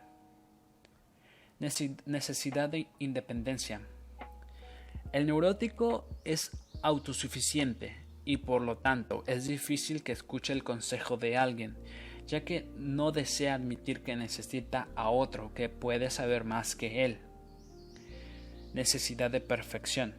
Necesidad 1.60 2.70
de 2.70 2.88
independencia. 3.00 3.82
El 5.12 5.28
neurótico 5.28 6.08
es 6.26 6.52
autosuficiente 6.82 7.96
y 8.26 8.38
por 8.38 8.62
lo 8.62 8.78
tanto 8.78 9.24
es 9.28 9.48
difícil 9.48 10.04
que 10.04 10.12
escuche 10.12 10.54
el 10.54 10.64
consejo 10.64 11.18
de 11.18 11.38
alguien, 11.38 11.78
ya 12.28 12.44
que 12.44 12.70
no 12.76 13.12
desea 13.12 13.56
admitir 13.56 14.02
que 14.02 14.16
necesita 14.16 14.88
a 14.96 15.10
otro 15.10 15.54
que 15.54 15.70
puede 15.70 16.10
saber 16.10 16.44
más 16.44 16.76
que 16.76 17.06
él. 17.06 17.20
Necesidad 18.74 19.30
de 19.30 19.40
perfección. 19.40 20.16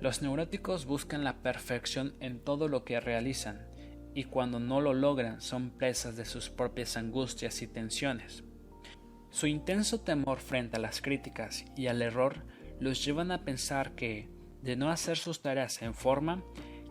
Los 0.00 0.22
neuróticos 0.22 0.86
buscan 0.86 1.22
la 1.22 1.42
perfección 1.42 2.14
en 2.20 2.40
todo 2.40 2.68
lo 2.68 2.84
que 2.84 3.00
realizan 3.00 3.67
y 4.18 4.24
cuando 4.24 4.58
no 4.58 4.80
lo 4.80 4.94
logran 4.94 5.40
son 5.40 5.70
presas 5.70 6.16
de 6.16 6.24
sus 6.24 6.50
propias 6.50 6.96
angustias 6.96 7.62
y 7.62 7.68
tensiones. 7.68 8.42
Su 9.30 9.46
intenso 9.46 10.00
temor 10.00 10.40
frente 10.40 10.76
a 10.76 10.80
las 10.80 11.00
críticas 11.00 11.64
y 11.76 11.86
al 11.86 12.02
error 12.02 12.42
los 12.80 13.04
llevan 13.04 13.30
a 13.30 13.44
pensar 13.44 13.92
que, 13.92 14.28
de 14.60 14.74
no 14.74 14.90
hacer 14.90 15.18
sus 15.18 15.40
tareas 15.40 15.82
en 15.82 15.94
forma 15.94 16.42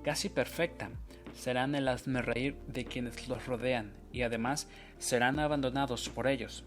casi 0.05 0.29
perfecta, 0.29 0.89
serán 1.33 1.75
el 1.75 1.89
reír 2.23 2.55
de 2.65 2.85
quienes 2.85 3.27
los 3.27 3.45
rodean 3.45 3.91
y 4.13 4.21
además 4.21 4.69
serán 4.97 5.37
abandonados 5.37 6.07
por 6.07 6.27
ellos. 6.27 6.63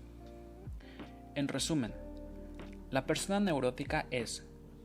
En 1.37 1.49
resumen, 1.49 1.94
la 2.90 3.07
persona 3.07 3.40
neurótica 3.40 4.05
es 4.11 4.44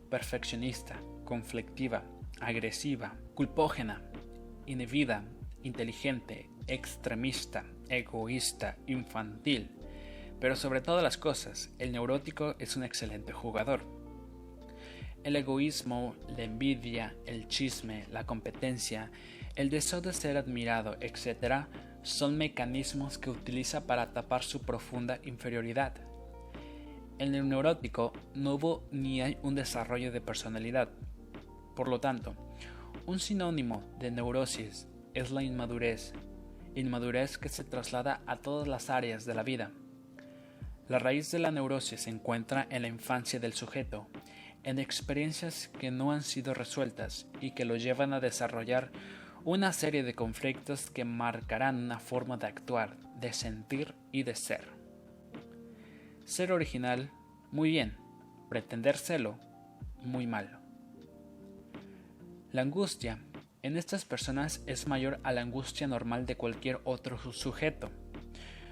perfeccionista, 0.10 1.02
conflictiva, 1.26 2.06
agresiva, 2.40 3.18
culpógena, 3.34 4.02
inhibida, 4.66 5.26
inteligente, 5.66 6.50
extremista, 6.68 7.66
egoísta, 7.90 8.78
infantil. 8.88 9.70
Pero 10.40 10.56
sobre 10.56 10.82
todas 10.82 11.04
las 11.04 11.18
cosas, 11.18 11.72
el 11.80 11.92
neurótico 11.92 12.56
es 12.60 12.76
un 12.76 12.84
excelente 12.84 13.34
jugador. 13.34 13.82
El 15.24 15.36
egoísmo, 15.36 16.16
la 16.38 16.44
envidia, 16.44 17.16
el 17.26 17.48
chisme, 17.48 18.06
la 18.12 18.26
competencia, 18.26 19.12
el 19.56 19.70
deseo 19.70 20.02
de 20.02 20.14
ser 20.14 20.38
admirado, 20.38 20.98
etc., 21.00 21.66
son 22.04 22.38
mecanismos 22.38 23.18
que 23.18 23.32
utiliza 23.32 23.88
para 23.88 24.14
tapar 24.14 24.44
su 24.44 24.62
profunda 24.62 25.20
inferioridad. 25.24 25.96
El 27.18 27.32
neurótico 27.50 28.14
no 28.36 28.56
hubo 28.56 28.84
ni 28.92 29.22
hay 29.22 29.40
un 29.42 29.56
desarrollo 29.56 30.12
de 30.12 30.22
personalidad, 30.22 30.90
por 31.76 31.88
lo 31.88 32.00
tanto, 32.00 32.36
un 33.08 33.20
sinónimo 33.20 33.84
de 33.98 34.12
neurosis 34.12 34.88
es 35.16 35.32
la 35.32 35.42
inmadurez, 35.42 36.14
inmadurez 36.76 37.38
que 37.38 37.50
se 37.50 37.64
traslada 37.64 38.22
a 38.28 38.36
todas 38.36 38.68
las 38.68 38.90
áreas 38.90 39.26
de 39.26 39.34
la 39.34 39.44
vida. 39.44 39.72
La 40.90 41.00
raíz 41.00 41.32
de 41.32 41.40
la 41.40 41.52
neurosis 41.52 42.02
se 42.02 42.10
encuentra 42.10 42.68
en 42.70 42.82
la 42.82 42.90
infancia 42.90 43.40
del 43.40 43.54
sujeto, 43.54 44.08
en 44.64 44.78
experiencias 44.78 45.70
que 45.80 45.90
no 45.90 46.12
han 46.12 46.22
sido 46.22 46.54
resueltas 46.54 47.28
y 47.40 47.52
que 47.52 47.66
lo 47.66 47.78
llevan 47.78 48.14
a 48.14 48.20
desarrollar 48.20 48.92
una 49.46 49.72
serie 49.72 50.04
de 50.04 50.16
conflictos 50.16 50.90
que 50.92 51.06
marcarán 51.06 51.78
una 51.78 52.00
forma 52.00 52.36
de 52.36 52.48
actuar, 52.48 52.98
de 53.20 53.32
sentir 53.32 53.96
y 54.12 54.24
de 54.24 54.36
ser. 54.36 54.68
Ser 56.26 56.52
original, 56.52 57.10
muy 57.52 57.70
bien. 57.70 57.96
Pretender 58.50 58.98
serlo, 58.98 59.40
muy 60.04 60.28
malo. 60.28 60.60
La 62.52 62.62
angustia 62.62 63.20
en 63.66 63.78
estas 63.78 64.06
personas 64.06 64.62
es 64.68 64.88
mayor 64.88 65.20
a 65.24 65.32
la 65.32 65.42
angustia 65.42 65.88
normal 65.88 66.28
de 66.28 66.38
cualquier 66.38 66.82
otro 66.84 67.18
sujeto. 67.34 67.90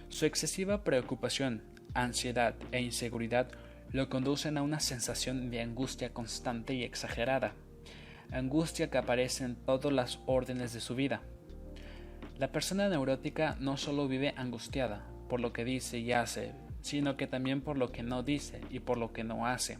Su 0.09 0.27
excesiva 0.27 0.83
preocupación, 0.83 1.63
ansiedad 1.95 2.53
e 2.71 2.79
inseguridad 2.79 3.47
lo 3.91 4.07
conducen 4.07 4.55
a 4.55 4.61
una 4.61 4.79
sensación 4.79 5.49
de 5.49 5.61
angustia 5.61 6.13
constante 6.13 6.75
y 6.75 6.83
exagerada, 6.83 7.55
angustia 8.31 8.91
que 8.91 8.99
aparece 8.99 9.45
en 9.45 9.55
todas 9.55 9.91
las 9.91 10.19
órdenes 10.27 10.73
de 10.73 10.79
su 10.79 10.93
vida. 10.93 11.23
La 12.37 12.51
persona 12.51 12.87
neurótica 12.87 13.57
no 13.59 13.77
solo 13.77 14.07
vive 14.07 14.35
angustiada 14.37 15.07
por 15.27 15.39
lo 15.39 15.53
que 15.53 15.65
dice 15.65 15.97
y 15.97 16.11
hace, 16.11 16.51
sino 16.81 17.17
que 17.17 17.25
también 17.25 17.61
por 17.61 17.79
lo 17.79 17.91
que 17.91 18.03
no 18.03 18.21
dice 18.21 18.61
y 18.69 18.77
por 18.77 18.99
lo 18.99 19.11
que 19.11 19.23
no 19.23 19.47
hace. 19.47 19.79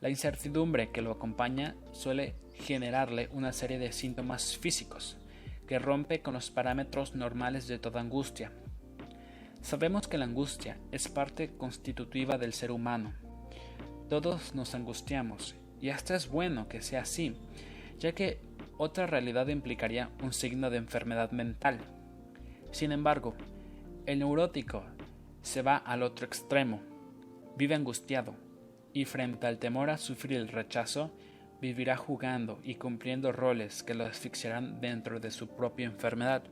La 0.00 0.08
incertidumbre 0.08 0.90
que 0.90 1.02
lo 1.02 1.10
acompaña 1.12 1.76
suele 1.92 2.34
generarle 2.54 3.28
una 3.32 3.52
serie 3.52 3.78
de 3.78 3.92
síntomas 3.92 4.56
físicos 4.56 5.18
que 5.66 5.78
rompe 5.78 6.22
con 6.22 6.32
los 6.32 6.50
parámetros 6.50 7.14
normales 7.14 7.68
de 7.68 7.78
toda 7.78 8.00
angustia. 8.00 8.50
Sabemos 9.60 10.08
que 10.08 10.16
la 10.16 10.24
angustia 10.24 10.78
es 10.90 11.08
parte 11.08 11.50
constitutiva 11.56 12.38
del 12.38 12.54
ser 12.54 12.70
humano. 12.70 13.12
Todos 14.08 14.54
nos 14.54 14.74
angustiamos 14.74 15.54
y 15.82 15.90
hasta 15.90 16.16
es 16.16 16.28
bueno 16.28 16.66
que 16.66 16.80
sea 16.80 17.02
así, 17.02 17.36
ya 17.98 18.12
que 18.12 18.40
otra 18.78 19.06
realidad 19.06 19.48
implicaría 19.48 20.08
un 20.22 20.32
signo 20.32 20.70
de 20.70 20.78
enfermedad 20.78 21.30
mental. 21.30 21.78
Sin 22.70 22.90
embargo, 22.90 23.34
el 24.06 24.20
neurótico 24.20 24.82
se 25.42 25.60
va 25.60 25.76
al 25.76 26.02
otro 26.02 26.26
extremo, 26.26 26.80
vive 27.58 27.74
angustiado, 27.74 28.34
y 28.92 29.04
frente 29.04 29.46
al 29.46 29.58
temor 29.58 29.90
a 29.90 29.98
sufrir 29.98 30.38
el 30.38 30.48
rechazo, 30.48 31.10
vivirá 31.60 31.96
jugando 31.96 32.60
y 32.62 32.76
cumpliendo 32.76 33.32
roles 33.32 33.82
que 33.82 33.94
lo 33.94 34.04
asfixiarán 34.04 34.80
dentro 34.80 35.20
de 35.20 35.30
su 35.30 35.48
propia 35.48 35.86
enfermedad. 35.86 36.42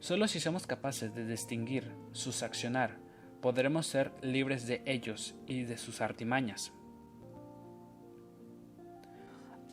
Solo 0.00 0.28
si 0.28 0.40
somos 0.40 0.66
capaces 0.66 1.14
de 1.14 1.26
distinguir 1.26 1.90
sus 2.12 2.42
accionar, 2.42 2.98
podremos 3.40 3.86
ser 3.86 4.12
libres 4.22 4.66
de 4.66 4.82
ellos 4.84 5.34
y 5.46 5.62
de 5.62 5.78
sus 5.78 6.00
artimañas. 6.00 6.72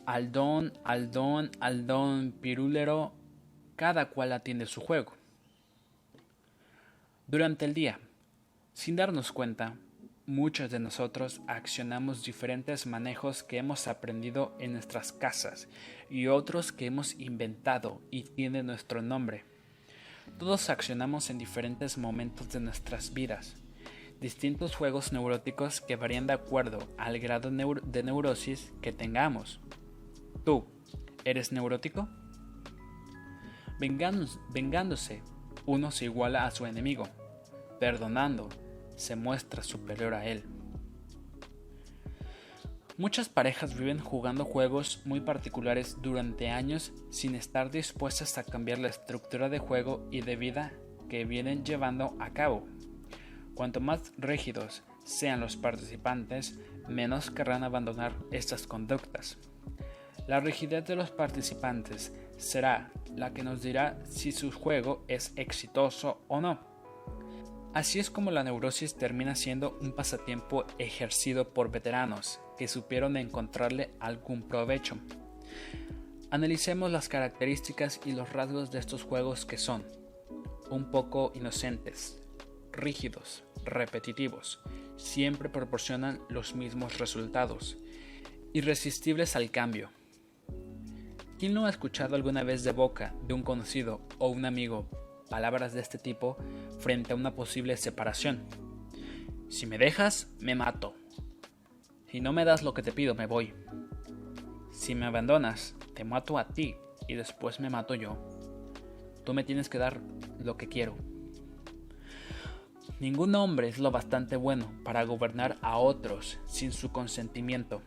Aldón, 0.04 0.72
aldón, 0.84 1.50
aldón, 1.60 2.32
pirulero, 2.40 3.12
cada 3.74 4.08
cual 4.10 4.32
atiende 4.32 4.66
su 4.66 4.80
juego. 4.80 5.12
Durante 7.26 7.64
el 7.64 7.74
día, 7.74 7.98
sin 8.72 8.94
darnos 8.94 9.32
cuenta, 9.32 9.76
Muchos 10.28 10.72
de 10.72 10.80
nosotros 10.80 11.40
accionamos 11.46 12.24
diferentes 12.24 12.84
manejos 12.84 13.44
que 13.44 13.58
hemos 13.58 13.86
aprendido 13.86 14.56
en 14.58 14.72
nuestras 14.72 15.12
casas 15.12 15.68
y 16.10 16.26
otros 16.26 16.72
que 16.72 16.86
hemos 16.86 17.14
inventado 17.14 18.02
y 18.10 18.24
tienen 18.24 18.66
nuestro 18.66 19.02
nombre. 19.02 19.44
Todos 20.36 20.68
accionamos 20.68 21.30
en 21.30 21.38
diferentes 21.38 21.96
momentos 21.96 22.50
de 22.50 22.58
nuestras 22.58 23.14
vidas. 23.14 23.54
Distintos 24.20 24.74
juegos 24.74 25.12
neuróticos 25.12 25.80
que 25.80 25.94
varían 25.94 26.26
de 26.26 26.32
acuerdo 26.32 26.80
al 26.98 27.20
grado 27.20 27.52
de 27.52 28.02
neurosis 28.02 28.72
que 28.82 28.90
tengamos. 28.90 29.60
¿Tú 30.44 30.66
eres 31.24 31.52
neurótico? 31.52 32.08
vengándose, 33.78 35.22
uno 35.66 35.92
se 35.92 36.06
iguala 36.06 36.46
a 36.46 36.50
su 36.50 36.66
enemigo, 36.66 37.04
perdonando, 37.78 38.48
se 38.96 39.16
muestra 39.16 39.62
superior 39.62 40.14
a 40.14 40.26
él. 40.26 40.44
Muchas 42.98 43.28
parejas 43.28 43.76
viven 43.76 43.98
jugando 43.98 44.46
juegos 44.46 45.02
muy 45.04 45.20
particulares 45.20 45.98
durante 46.00 46.48
años 46.48 46.92
sin 47.10 47.34
estar 47.34 47.70
dispuestas 47.70 48.38
a 48.38 48.44
cambiar 48.44 48.78
la 48.78 48.88
estructura 48.88 49.50
de 49.50 49.58
juego 49.58 50.06
y 50.10 50.22
de 50.22 50.36
vida 50.36 50.72
que 51.10 51.26
vienen 51.26 51.62
llevando 51.62 52.16
a 52.18 52.30
cabo. 52.30 52.66
Cuanto 53.54 53.80
más 53.80 54.12
rígidos 54.16 54.82
sean 55.04 55.40
los 55.40 55.56
participantes, 55.56 56.58
menos 56.88 57.30
querrán 57.30 57.64
abandonar 57.64 58.12
estas 58.30 58.66
conductas. 58.66 59.36
La 60.26 60.40
rigidez 60.40 60.86
de 60.86 60.96
los 60.96 61.10
participantes 61.10 62.12
será 62.38 62.90
la 63.14 63.32
que 63.32 63.42
nos 63.42 63.62
dirá 63.62 63.98
si 64.08 64.32
su 64.32 64.50
juego 64.50 65.04
es 65.06 65.32
exitoso 65.36 66.22
o 66.28 66.40
no. 66.40 66.75
Así 67.76 67.98
es 67.98 68.08
como 68.08 68.30
la 68.30 68.42
neurosis 68.42 68.94
termina 68.94 69.34
siendo 69.34 69.76
un 69.82 69.92
pasatiempo 69.92 70.64
ejercido 70.78 71.52
por 71.52 71.70
veteranos 71.70 72.40
que 72.56 72.68
supieron 72.68 73.18
encontrarle 73.18 73.90
algún 74.00 74.48
provecho. 74.48 74.96
Analicemos 76.30 76.90
las 76.90 77.10
características 77.10 78.00
y 78.06 78.12
los 78.12 78.32
rasgos 78.32 78.70
de 78.70 78.78
estos 78.78 79.02
juegos 79.02 79.44
que 79.44 79.58
son 79.58 79.84
un 80.70 80.90
poco 80.90 81.32
inocentes, 81.34 82.22
rígidos, 82.72 83.44
repetitivos, 83.62 84.58
siempre 84.96 85.50
proporcionan 85.50 86.22
los 86.30 86.54
mismos 86.54 86.96
resultados, 86.96 87.76
irresistibles 88.54 89.36
al 89.36 89.50
cambio. 89.50 89.90
¿Quién 91.38 91.52
no 91.52 91.66
ha 91.66 91.68
escuchado 91.68 92.16
alguna 92.16 92.42
vez 92.42 92.64
de 92.64 92.72
boca 92.72 93.14
de 93.26 93.34
un 93.34 93.42
conocido 93.42 94.00
o 94.16 94.28
un 94.28 94.46
amigo 94.46 94.88
palabras 95.28 95.72
de 95.72 95.80
este 95.80 95.98
tipo 95.98 96.36
frente 96.78 97.12
a 97.12 97.16
una 97.16 97.34
posible 97.34 97.76
separación? 97.76 98.44
Si 99.48 99.66
me 99.66 99.78
dejas, 99.78 100.28
me 100.40 100.54
mato. 100.54 100.94
Si 102.06 102.20
no 102.20 102.32
me 102.32 102.44
das 102.44 102.62
lo 102.62 102.74
que 102.74 102.82
te 102.82 102.92
pido, 102.92 103.14
me 103.14 103.26
voy. 103.26 103.54
Si 104.72 104.94
me 104.94 105.06
abandonas, 105.06 105.74
te 105.94 106.04
mato 106.04 106.38
a 106.38 106.48
ti 106.48 106.76
y 107.08 107.14
después 107.14 107.60
me 107.60 107.70
mato 107.70 107.94
yo. 107.94 108.16
Tú 109.24 109.34
me 109.34 109.44
tienes 109.44 109.68
que 109.68 109.78
dar 109.78 110.00
lo 110.38 110.56
que 110.56 110.68
quiero. 110.68 110.96
Ningún 112.98 113.34
hombre 113.34 113.68
es 113.68 113.78
lo 113.78 113.90
bastante 113.90 114.36
bueno 114.36 114.72
para 114.82 115.04
gobernar 115.04 115.58
a 115.60 115.76
otros 115.76 116.38
sin 116.46 116.72
su 116.72 116.90
consentimiento. 116.90 117.82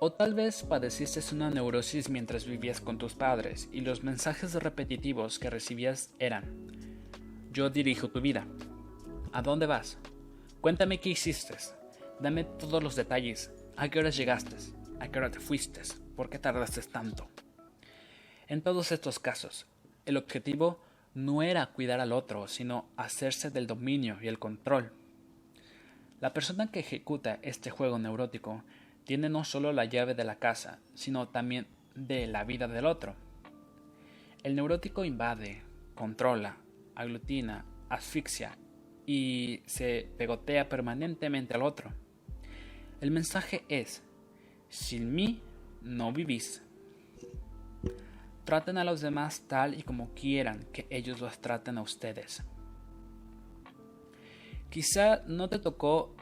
O 0.00 0.12
tal 0.12 0.34
vez 0.34 0.62
padeciste 0.62 1.20
una 1.34 1.50
neurosis 1.50 2.08
mientras 2.08 2.46
vivías 2.46 2.80
con 2.80 2.98
tus 2.98 3.14
padres 3.14 3.68
y 3.72 3.80
los 3.80 4.04
mensajes 4.04 4.54
repetitivos 4.54 5.40
que 5.40 5.50
recibías 5.50 6.14
eran, 6.20 6.44
yo 7.50 7.68
dirijo 7.68 8.08
tu 8.08 8.20
vida. 8.20 8.46
¿A 9.32 9.42
dónde 9.42 9.66
vas? 9.66 9.98
Cuéntame 10.60 11.00
qué 11.00 11.08
hiciste. 11.08 11.56
Dame 12.20 12.44
todos 12.44 12.80
los 12.80 12.94
detalles. 12.94 13.50
¿A 13.76 13.88
qué 13.88 13.98
horas 13.98 14.16
llegaste? 14.16 14.54
¿A 15.00 15.08
qué 15.08 15.18
hora 15.18 15.32
te 15.32 15.40
fuiste? 15.40 15.80
¿Por 16.14 16.30
qué 16.30 16.38
tardaste 16.38 16.80
tanto? 16.82 17.26
En 18.46 18.62
todos 18.62 18.92
estos 18.92 19.18
casos, 19.18 19.66
el 20.06 20.16
objetivo 20.16 20.78
no 21.14 21.42
era 21.42 21.66
cuidar 21.66 21.98
al 21.98 22.12
otro, 22.12 22.46
sino 22.46 22.88
hacerse 22.96 23.50
del 23.50 23.66
dominio 23.66 24.18
y 24.22 24.28
el 24.28 24.38
control. 24.38 24.92
La 26.20 26.32
persona 26.32 26.70
que 26.70 26.80
ejecuta 26.80 27.40
este 27.42 27.70
juego 27.70 27.98
neurótico 27.98 28.62
tiene 29.08 29.30
no 29.30 29.42
solo 29.42 29.72
la 29.72 29.86
llave 29.86 30.14
de 30.14 30.22
la 30.22 30.38
casa, 30.38 30.80
sino 30.92 31.28
también 31.28 31.66
de 31.94 32.26
la 32.26 32.44
vida 32.44 32.68
del 32.68 32.84
otro. 32.84 33.14
El 34.42 34.54
neurótico 34.54 35.02
invade, 35.02 35.62
controla, 35.94 36.58
aglutina, 36.94 37.64
asfixia 37.88 38.58
y 39.06 39.62
se 39.64 40.10
pegotea 40.18 40.68
permanentemente 40.68 41.54
al 41.54 41.62
otro. 41.62 41.90
El 43.00 43.10
mensaje 43.10 43.64
es, 43.70 44.02
sin 44.68 45.14
mí 45.14 45.40
no 45.80 46.12
vivís. 46.12 46.62
Traten 48.44 48.76
a 48.76 48.84
los 48.84 49.00
demás 49.00 49.40
tal 49.48 49.72
y 49.74 49.84
como 49.84 50.12
quieran 50.12 50.66
que 50.70 50.86
ellos 50.90 51.18
los 51.22 51.40
traten 51.40 51.78
a 51.78 51.82
ustedes. 51.82 52.44
Quizá 54.68 55.22
no 55.26 55.48
te 55.48 55.58
tocó 55.58 56.14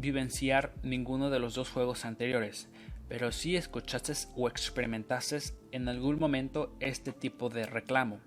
vivenciar 0.00 0.72
ninguno 0.82 1.28
de 1.30 1.38
los 1.38 1.54
dos 1.54 1.70
juegos 1.70 2.04
anteriores, 2.04 2.68
pero 3.08 3.32
sí 3.32 3.56
escuchaste 3.56 4.14
o 4.34 4.48
experimentaste 4.48 5.38
en 5.72 5.88
algún 5.88 6.18
momento 6.18 6.74
este 6.80 7.12
tipo 7.12 7.50
de 7.50 7.66
reclamo. 7.66 8.20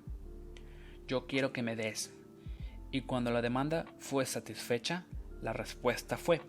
Yo 1.07 1.25
quiero 1.25 1.51
que 1.51 1.63
me 1.63 1.75
des. 1.75 2.13
Y 2.91 3.01
cuando 3.01 3.31
la 3.31 3.41
demanda 3.41 3.85
fue 3.97 4.25
satisfecha, 4.25 5.05
la 5.41 5.51
respuesta 5.51 6.15
fue, 6.15 6.41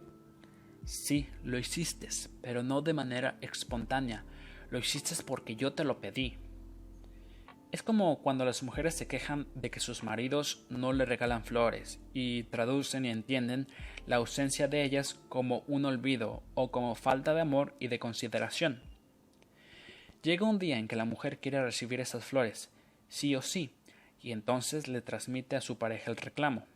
sí, 0.85 1.29
lo 1.43 1.59
hiciste, 1.59 2.09
pero 2.43 2.63
no 2.63 2.83
de 2.83 2.93
manera 2.93 3.39
espontánea, 3.41 4.25
lo 4.69 4.79
hiciste 4.79 5.15
porque 5.25 5.57
yo 5.57 5.73
te 5.73 5.85
lo 5.85 6.01
pedí. 6.01 6.37
Es 7.75 7.83
como 7.83 8.21
cuando 8.23 8.45
las 8.45 8.63
mujeres 8.63 8.95
se 8.95 9.09
quejan 9.09 9.49
de 9.57 9.69
que 9.69 9.81
sus 9.81 10.05
maridos 10.05 10.65
no 10.71 10.93
le 10.93 11.05
regalan 11.05 11.43
flores 11.43 11.99
y 12.13 12.45
traducen 12.45 13.05
y 13.05 13.11
entienden 13.11 13.67
la 14.07 14.15
ausencia 14.15 14.69
de 14.69 14.85
ellas 14.85 15.19
como 15.29 15.65
un 15.67 15.85
olvido 15.85 16.45
o 16.55 16.71
como 16.71 16.95
falta 16.95 17.35
de 17.35 17.41
amor 17.41 17.75
y 17.81 17.89
de 17.89 17.99
consideración. 17.99 18.81
Llega 20.23 20.49
un 20.49 20.61
día 20.61 20.79
en 20.79 20.87
que 20.87 20.95
la 20.95 21.05
mujer 21.05 21.41
quiere 21.41 21.65
recibir 21.65 21.99
esas 21.99 22.25
flores, 22.25 22.71
sí 23.09 23.35
o 23.35 23.43
sí, 23.43 23.75
y 24.21 24.31
entonces 24.31 24.87
le 24.87 25.03
transmite 25.03 25.57
a 25.57 25.61
su 25.61 25.77
pareja 25.77 26.13
el 26.13 26.17
reclamo. 26.17 26.69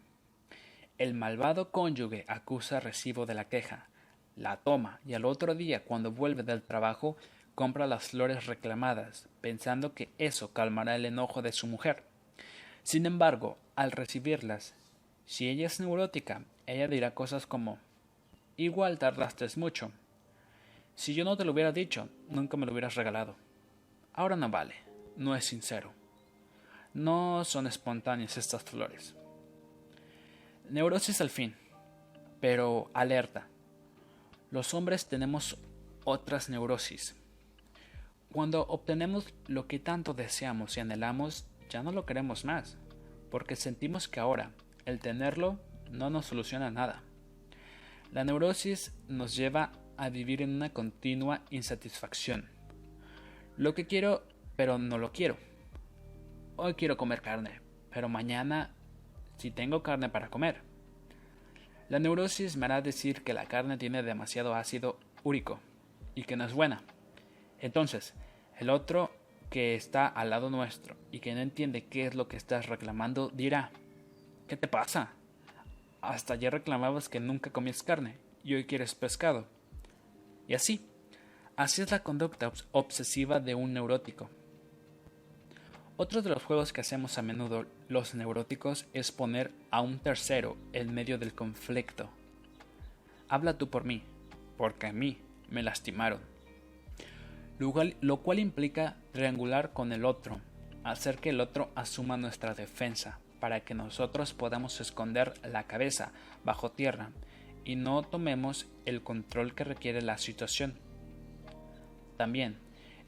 El 0.98 1.14
malvado 1.14 1.70
cónyuge 1.70 2.24
acusa 2.26 2.80
recibo 2.80 3.24
de 3.24 3.34
la 3.34 3.48
queja, 3.48 3.88
la 4.34 4.56
toma 4.56 4.98
y 5.06 5.14
al 5.14 5.26
otro 5.26 5.54
día 5.54 5.84
cuando 5.84 6.10
vuelve 6.10 6.42
del 6.42 6.62
trabajo 6.62 7.16
compra 7.58 7.88
las 7.88 8.10
flores 8.10 8.46
reclamadas, 8.46 9.28
pensando 9.40 9.92
que 9.92 10.12
eso 10.16 10.52
calmará 10.52 10.94
el 10.94 11.04
enojo 11.04 11.42
de 11.42 11.50
su 11.50 11.66
mujer. 11.66 12.04
Sin 12.84 13.04
embargo, 13.04 13.58
al 13.74 13.90
recibirlas, 13.90 14.76
si 15.26 15.48
ella 15.48 15.66
es 15.66 15.80
neurótica, 15.80 16.44
ella 16.68 16.86
dirá 16.86 17.16
cosas 17.16 17.48
como 17.48 17.80
Igual 18.56 19.00
tardaste 19.00 19.48
mucho. 19.56 19.90
Si 20.94 21.14
yo 21.14 21.24
no 21.24 21.36
te 21.36 21.44
lo 21.44 21.50
hubiera 21.50 21.72
dicho, 21.72 22.08
nunca 22.28 22.56
me 22.56 22.64
lo 22.64 22.70
hubieras 22.70 22.94
regalado. 22.94 23.34
Ahora 24.12 24.36
no 24.36 24.48
vale, 24.48 24.76
no 25.16 25.34
es 25.34 25.44
sincero. 25.44 25.92
No 26.94 27.44
son 27.44 27.66
espontáneas 27.66 28.36
estas 28.36 28.62
flores. 28.62 29.16
Neurosis 30.70 31.20
al 31.20 31.30
fin, 31.30 31.56
pero 32.40 32.88
alerta. 32.94 33.48
Los 34.52 34.74
hombres 34.74 35.08
tenemos 35.08 35.58
otras 36.04 36.48
neurosis, 36.48 37.16
cuando 38.32 38.66
obtenemos 38.66 39.32
lo 39.46 39.66
que 39.66 39.78
tanto 39.78 40.14
deseamos 40.14 40.76
y 40.76 40.80
anhelamos, 40.80 41.46
ya 41.70 41.82
no 41.82 41.92
lo 41.92 42.04
queremos 42.04 42.44
más, 42.44 42.78
porque 43.30 43.56
sentimos 43.56 44.08
que 44.08 44.20
ahora 44.20 44.52
el 44.84 45.00
tenerlo 45.00 45.58
no 45.90 46.10
nos 46.10 46.26
soluciona 46.26 46.70
nada. 46.70 47.02
La 48.12 48.24
neurosis 48.24 48.94
nos 49.08 49.36
lleva 49.36 49.72
a 49.96 50.08
vivir 50.10 50.42
en 50.42 50.50
una 50.50 50.70
continua 50.70 51.42
insatisfacción. 51.50 52.48
Lo 53.56 53.74
que 53.74 53.86
quiero, 53.86 54.22
pero 54.56 54.78
no 54.78 54.98
lo 54.98 55.12
quiero. 55.12 55.36
Hoy 56.56 56.74
quiero 56.74 56.96
comer 56.96 57.20
carne, 57.20 57.60
pero 57.90 58.08
mañana 58.08 58.74
si 59.36 59.50
tengo 59.50 59.82
carne 59.82 60.08
para 60.08 60.28
comer. 60.28 60.62
La 61.88 61.98
neurosis 61.98 62.56
me 62.56 62.66
hará 62.66 62.82
decir 62.82 63.24
que 63.24 63.34
la 63.34 63.46
carne 63.46 63.78
tiene 63.78 64.02
demasiado 64.02 64.54
ácido 64.54 64.98
úrico 65.24 65.60
y 66.14 66.24
que 66.24 66.36
no 66.36 66.44
es 66.44 66.52
buena. 66.52 66.82
Entonces, 67.60 68.14
el 68.58 68.70
otro 68.70 69.10
que 69.50 69.74
está 69.74 70.06
al 70.06 70.30
lado 70.30 70.50
nuestro 70.50 70.96
y 71.10 71.20
que 71.20 71.34
no 71.34 71.40
entiende 71.40 71.86
qué 71.86 72.06
es 72.06 72.14
lo 72.14 72.28
que 72.28 72.36
estás 72.36 72.66
reclamando 72.66 73.30
dirá, 73.30 73.70
¿qué 74.46 74.56
te 74.56 74.68
pasa? 74.68 75.12
Hasta 76.00 76.34
ayer 76.34 76.52
reclamabas 76.52 77.08
que 77.08 77.20
nunca 77.20 77.50
comías 77.50 77.82
carne 77.82 78.18
y 78.44 78.54
hoy 78.54 78.64
quieres 78.64 78.94
pescado. 78.94 79.46
Y 80.46 80.54
así, 80.54 80.86
así 81.56 81.82
es 81.82 81.90
la 81.90 82.02
conducta 82.02 82.52
obsesiva 82.72 83.40
de 83.40 83.54
un 83.54 83.72
neurótico. 83.72 84.30
Otro 85.96 86.22
de 86.22 86.30
los 86.30 86.44
juegos 86.44 86.72
que 86.72 86.80
hacemos 86.80 87.18
a 87.18 87.22
menudo 87.22 87.66
los 87.88 88.14
neuróticos 88.14 88.86
es 88.92 89.10
poner 89.10 89.50
a 89.72 89.80
un 89.80 89.98
tercero 89.98 90.56
en 90.72 90.94
medio 90.94 91.18
del 91.18 91.34
conflicto. 91.34 92.08
Habla 93.28 93.58
tú 93.58 93.68
por 93.68 93.84
mí, 93.84 94.04
porque 94.56 94.86
a 94.86 94.92
mí 94.92 95.18
me 95.50 95.64
lastimaron 95.64 96.37
lo 97.58 98.16
cual, 98.22 98.38
implica 98.38 98.96
triangular 99.12 99.72
con 99.72 99.92
el 99.92 100.04
otro, 100.04 100.40
hacer 100.84 101.18
que 101.18 101.30
el 101.30 101.40
otro 101.40 101.70
asuma 101.74 102.16
nuestra 102.16 102.54
defensa, 102.54 103.18
para 103.40 103.60
que 103.60 103.74
nosotros 103.74 104.32
podamos 104.32 104.80
esconder 104.80 105.34
la 105.44 105.64
cabeza 105.64 106.12
bajo 106.44 106.70
tierra 106.70 107.10
y 107.64 107.76
no 107.76 108.02
tomemos 108.02 108.66
el 108.86 109.02
control 109.02 109.54
que 109.54 109.64
requiere 109.64 110.02
la 110.02 110.18
situación. 110.18 110.78
También, 112.16 112.58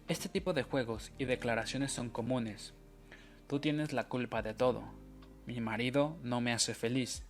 este 0.08 0.28
tipo 0.28 0.52
de 0.52 0.62
juegos 0.62 1.12
y 1.18 1.24
declaraciones 1.24 1.92
son 1.92 2.10
comunes. 2.10 2.74
Tú 3.46 3.60
tienes 3.60 3.92
la 3.92 4.08
culpa 4.08 4.42
de 4.42 4.54
todo. 4.54 4.82
Mi 5.46 5.60
marido 5.60 6.16
no 6.22 6.40
me 6.40 6.52
hace 6.52 6.74
feliz. 6.74 7.24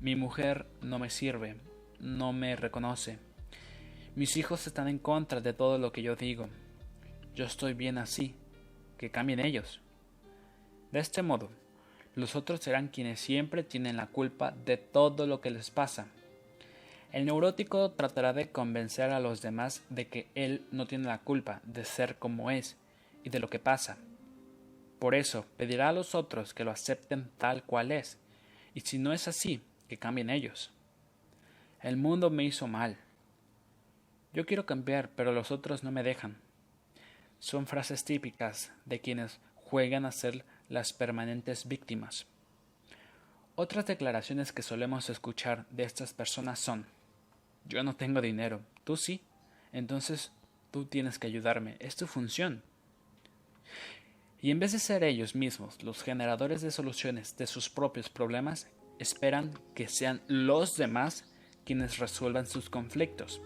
Mi 0.00 0.16
mujer 0.16 0.66
no 0.80 0.98
me 0.98 1.10
sirve, 1.10 1.56
no 1.98 2.32
me 2.32 2.54
reconoce. 2.56 3.18
Mis 4.16 4.38
hijos 4.38 4.66
están 4.66 4.88
en 4.88 4.98
contra 4.98 5.42
de 5.42 5.52
todo 5.52 5.76
lo 5.76 5.92
que 5.92 6.00
yo 6.00 6.16
digo. 6.16 6.48
Yo 7.34 7.44
estoy 7.44 7.74
bien 7.74 7.98
así. 7.98 8.34
Que 8.96 9.10
cambien 9.10 9.40
ellos. 9.40 9.82
De 10.90 11.00
este 11.00 11.20
modo, 11.20 11.50
los 12.14 12.34
otros 12.34 12.60
serán 12.60 12.88
quienes 12.88 13.20
siempre 13.20 13.62
tienen 13.62 13.98
la 13.98 14.06
culpa 14.06 14.52
de 14.52 14.78
todo 14.78 15.26
lo 15.26 15.42
que 15.42 15.50
les 15.50 15.70
pasa. 15.70 16.06
El 17.12 17.26
neurótico 17.26 17.90
tratará 17.90 18.32
de 18.32 18.50
convencer 18.50 19.10
a 19.10 19.20
los 19.20 19.42
demás 19.42 19.82
de 19.90 20.08
que 20.08 20.28
él 20.34 20.64
no 20.70 20.86
tiene 20.86 21.08
la 21.08 21.18
culpa 21.18 21.60
de 21.64 21.84
ser 21.84 22.16
como 22.16 22.50
es 22.50 22.78
y 23.22 23.28
de 23.28 23.38
lo 23.38 23.50
que 23.50 23.58
pasa. 23.58 23.98
Por 24.98 25.14
eso 25.14 25.44
pedirá 25.58 25.90
a 25.90 25.92
los 25.92 26.14
otros 26.14 26.54
que 26.54 26.64
lo 26.64 26.70
acepten 26.70 27.28
tal 27.36 27.64
cual 27.64 27.92
es, 27.92 28.18
y 28.72 28.80
si 28.80 28.96
no 28.96 29.12
es 29.12 29.28
así, 29.28 29.60
que 29.88 29.98
cambien 29.98 30.30
ellos. 30.30 30.72
El 31.82 31.98
mundo 31.98 32.30
me 32.30 32.44
hizo 32.44 32.66
mal. 32.66 32.96
Yo 34.32 34.46
quiero 34.46 34.66
cambiar, 34.66 35.10
pero 35.16 35.32
los 35.32 35.50
otros 35.50 35.82
no 35.82 35.90
me 35.90 36.02
dejan. 36.02 36.36
Son 37.38 37.66
frases 37.66 38.04
típicas 38.04 38.72
de 38.84 39.00
quienes 39.00 39.40
juegan 39.54 40.04
a 40.04 40.12
ser 40.12 40.44
las 40.68 40.92
permanentes 40.92 41.66
víctimas. 41.66 42.26
Otras 43.54 43.86
declaraciones 43.86 44.52
que 44.52 44.62
solemos 44.62 45.08
escuchar 45.08 45.66
de 45.70 45.84
estas 45.84 46.12
personas 46.12 46.58
son 46.58 46.86
Yo 47.64 47.82
no 47.82 47.96
tengo 47.96 48.20
dinero, 48.20 48.60
tú 48.84 48.96
sí, 48.96 49.22
entonces 49.72 50.30
tú 50.70 50.84
tienes 50.84 51.18
que 51.18 51.26
ayudarme, 51.26 51.76
es 51.80 51.96
tu 51.96 52.06
función. 52.06 52.62
Y 54.40 54.50
en 54.50 54.60
vez 54.60 54.72
de 54.72 54.78
ser 54.78 55.02
ellos 55.02 55.34
mismos 55.34 55.82
los 55.82 56.02
generadores 56.02 56.60
de 56.60 56.70
soluciones 56.70 57.36
de 57.36 57.46
sus 57.46 57.70
propios 57.70 58.08
problemas, 58.08 58.68
esperan 58.98 59.52
que 59.74 59.88
sean 59.88 60.22
los 60.28 60.76
demás 60.76 61.24
quienes 61.64 61.98
resuelvan 61.98 62.46
sus 62.46 62.70
conflictos. 62.70 63.40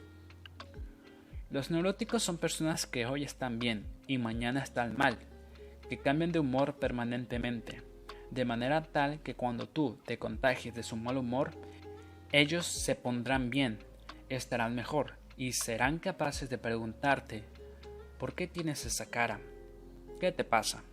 Los 1.51 1.73
neuróticos 1.73 2.23
son 2.23 2.39
personas 2.39 2.87
que 2.87 3.07
hoy 3.07 3.25
están 3.25 3.59
bien 3.59 3.85
y 4.07 4.19
mañana 4.19 4.63
están 4.63 4.97
mal, 4.97 5.19
que 5.89 5.99
cambian 5.99 6.31
de 6.31 6.39
humor 6.39 6.75
permanentemente, 6.75 7.83
de 8.31 8.45
manera 8.45 8.85
tal 8.85 9.19
que 9.19 9.35
cuando 9.35 9.69
tú 9.69 9.99
te 10.07 10.17
contagies 10.17 10.77
de 10.77 10.85
su 10.85 10.95
mal 10.95 11.17
humor, 11.17 11.51
ellos 12.31 12.67
se 12.67 12.95
pondrán 12.95 13.51
bien, 13.51 13.81
estarán 14.29 14.77
mejor 14.77 15.15
y 15.37 15.51
serán 15.55 15.99
capaces 15.99 16.51
de 16.51 16.59
preguntarte, 16.59 17.43
¿por 18.21 18.35
qué 18.35 18.47
tienes 18.47 18.87
esa 18.87 19.11
cara? 19.11 19.41
¿Qué 20.21 20.31
te 20.31 20.45
pasa? 20.45 20.85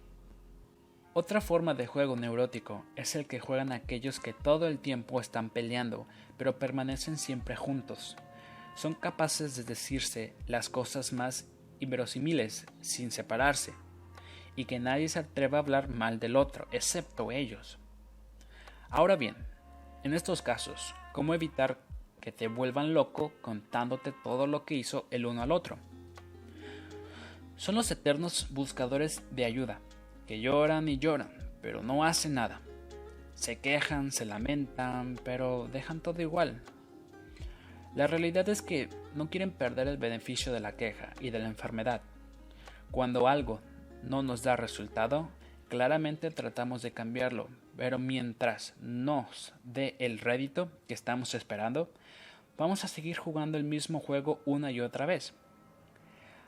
Otra 1.14 1.39
forma 1.39 1.76
de 1.76 1.86
juego 1.86 2.16
neurótico 2.16 2.84
es 2.95 3.16
el 3.16 3.28
que 3.28 3.39
juegan 3.39 3.72
aquellos 3.72 4.20
que 4.20 4.34
todo 4.34 4.66
el 4.68 4.80
tiempo 4.80 5.22
están 5.22 5.51
peleando, 5.51 6.08
pero 6.36 6.58
permanecen 6.58 7.20
siempre 7.20 7.55
juntos. 7.55 8.18
Son 8.78 8.94
capaces 8.94 9.56
de 9.56 9.64
decirse 9.64 10.36
las 10.46 10.70
cosas 10.70 11.12
más 11.12 11.48
inverosímiles 11.80 12.68
sin 12.80 13.10
separarse, 13.10 13.74
y 14.56 14.66
que 14.66 14.78
nadie 14.78 15.10
se 15.10 15.18
atreva 15.18 15.58
a 15.58 15.62
hablar 15.62 15.90
mal 15.90 16.20
del 16.20 16.36
otro, 16.36 16.68
excepto 16.72 17.32
ellos. 17.32 17.80
Ahora 18.92 19.16
bien, 19.16 19.36
en 20.04 20.14
estos 20.14 20.44
casos, 20.44 20.94
¿cómo 21.12 21.34
evitar 21.34 21.80
que 22.22 22.32
te 22.32 22.48
vuelvan 22.48 22.94
loco 22.94 23.34
contándote 23.42 24.14
todo 24.24 24.46
lo 24.46 24.64
que 24.64 24.76
hizo 24.76 25.08
el 25.10 25.26
uno 25.26 25.42
al 25.42 25.52
otro? 25.52 25.80
Son 27.56 27.74
los 27.74 27.90
eternos 27.90 28.46
buscadores 28.52 29.24
de 29.32 29.46
ayuda, 29.46 29.80
que 30.28 30.40
lloran 30.40 30.88
y 30.88 31.00
lloran, 31.00 31.34
pero 31.64 31.82
no 31.82 32.04
hacen 32.04 32.36
nada. 32.36 32.62
Se 33.34 33.58
quejan, 33.58 34.12
se 34.12 34.26
lamentan, 34.26 35.20
pero 35.24 35.68
dejan 35.68 36.00
todo 36.00 36.22
igual. 36.22 36.62
La 37.96 38.08
realidad 38.08 38.48
es 38.50 38.62
que 38.62 38.90
no 39.16 39.30
quieren 39.30 39.52
perder 39.52 39.88
el 39.88 39.98
beneficio 39.98 40.54
de 40.54 40.60
la 40.60 40.74
queja 40.74 41.14
y 41.20 41.30
de 41.32 41.40
la 41.40 41.48
enfermedad. 41.48 42.02
Cuando 42.92 43.28
algo 43.28 43.60
no 44.04 44.24
nos 44.24 44.44
da 44.44 44.56
resultado, 44.56 45.30
claramente 45.68 46.32
tratamos 46.32 46.82
de 46.82 46.92
cambiarlo, 46.92 47.50
pero 47.76 48.00
mientras 48.00 48.76
nos 48.82 49.54
dé 49.64 49.96
el 50.00 50.20
rédito 50.20 50.72
que 50.88 50.94
estamos 50.94 51.34
esperando, 51.34 51.92
vamos 52.58 52.84
a 52.84 52.88
seguir 52.88 53.18
jugando 53.18 53.58
el 53.58 53.64
mismo 53.64 54.00
juego 54.00 54.42
una 54.46 54.72
y 54.72 54.80
otra 54.80 55.06
vez. 55.06 55.34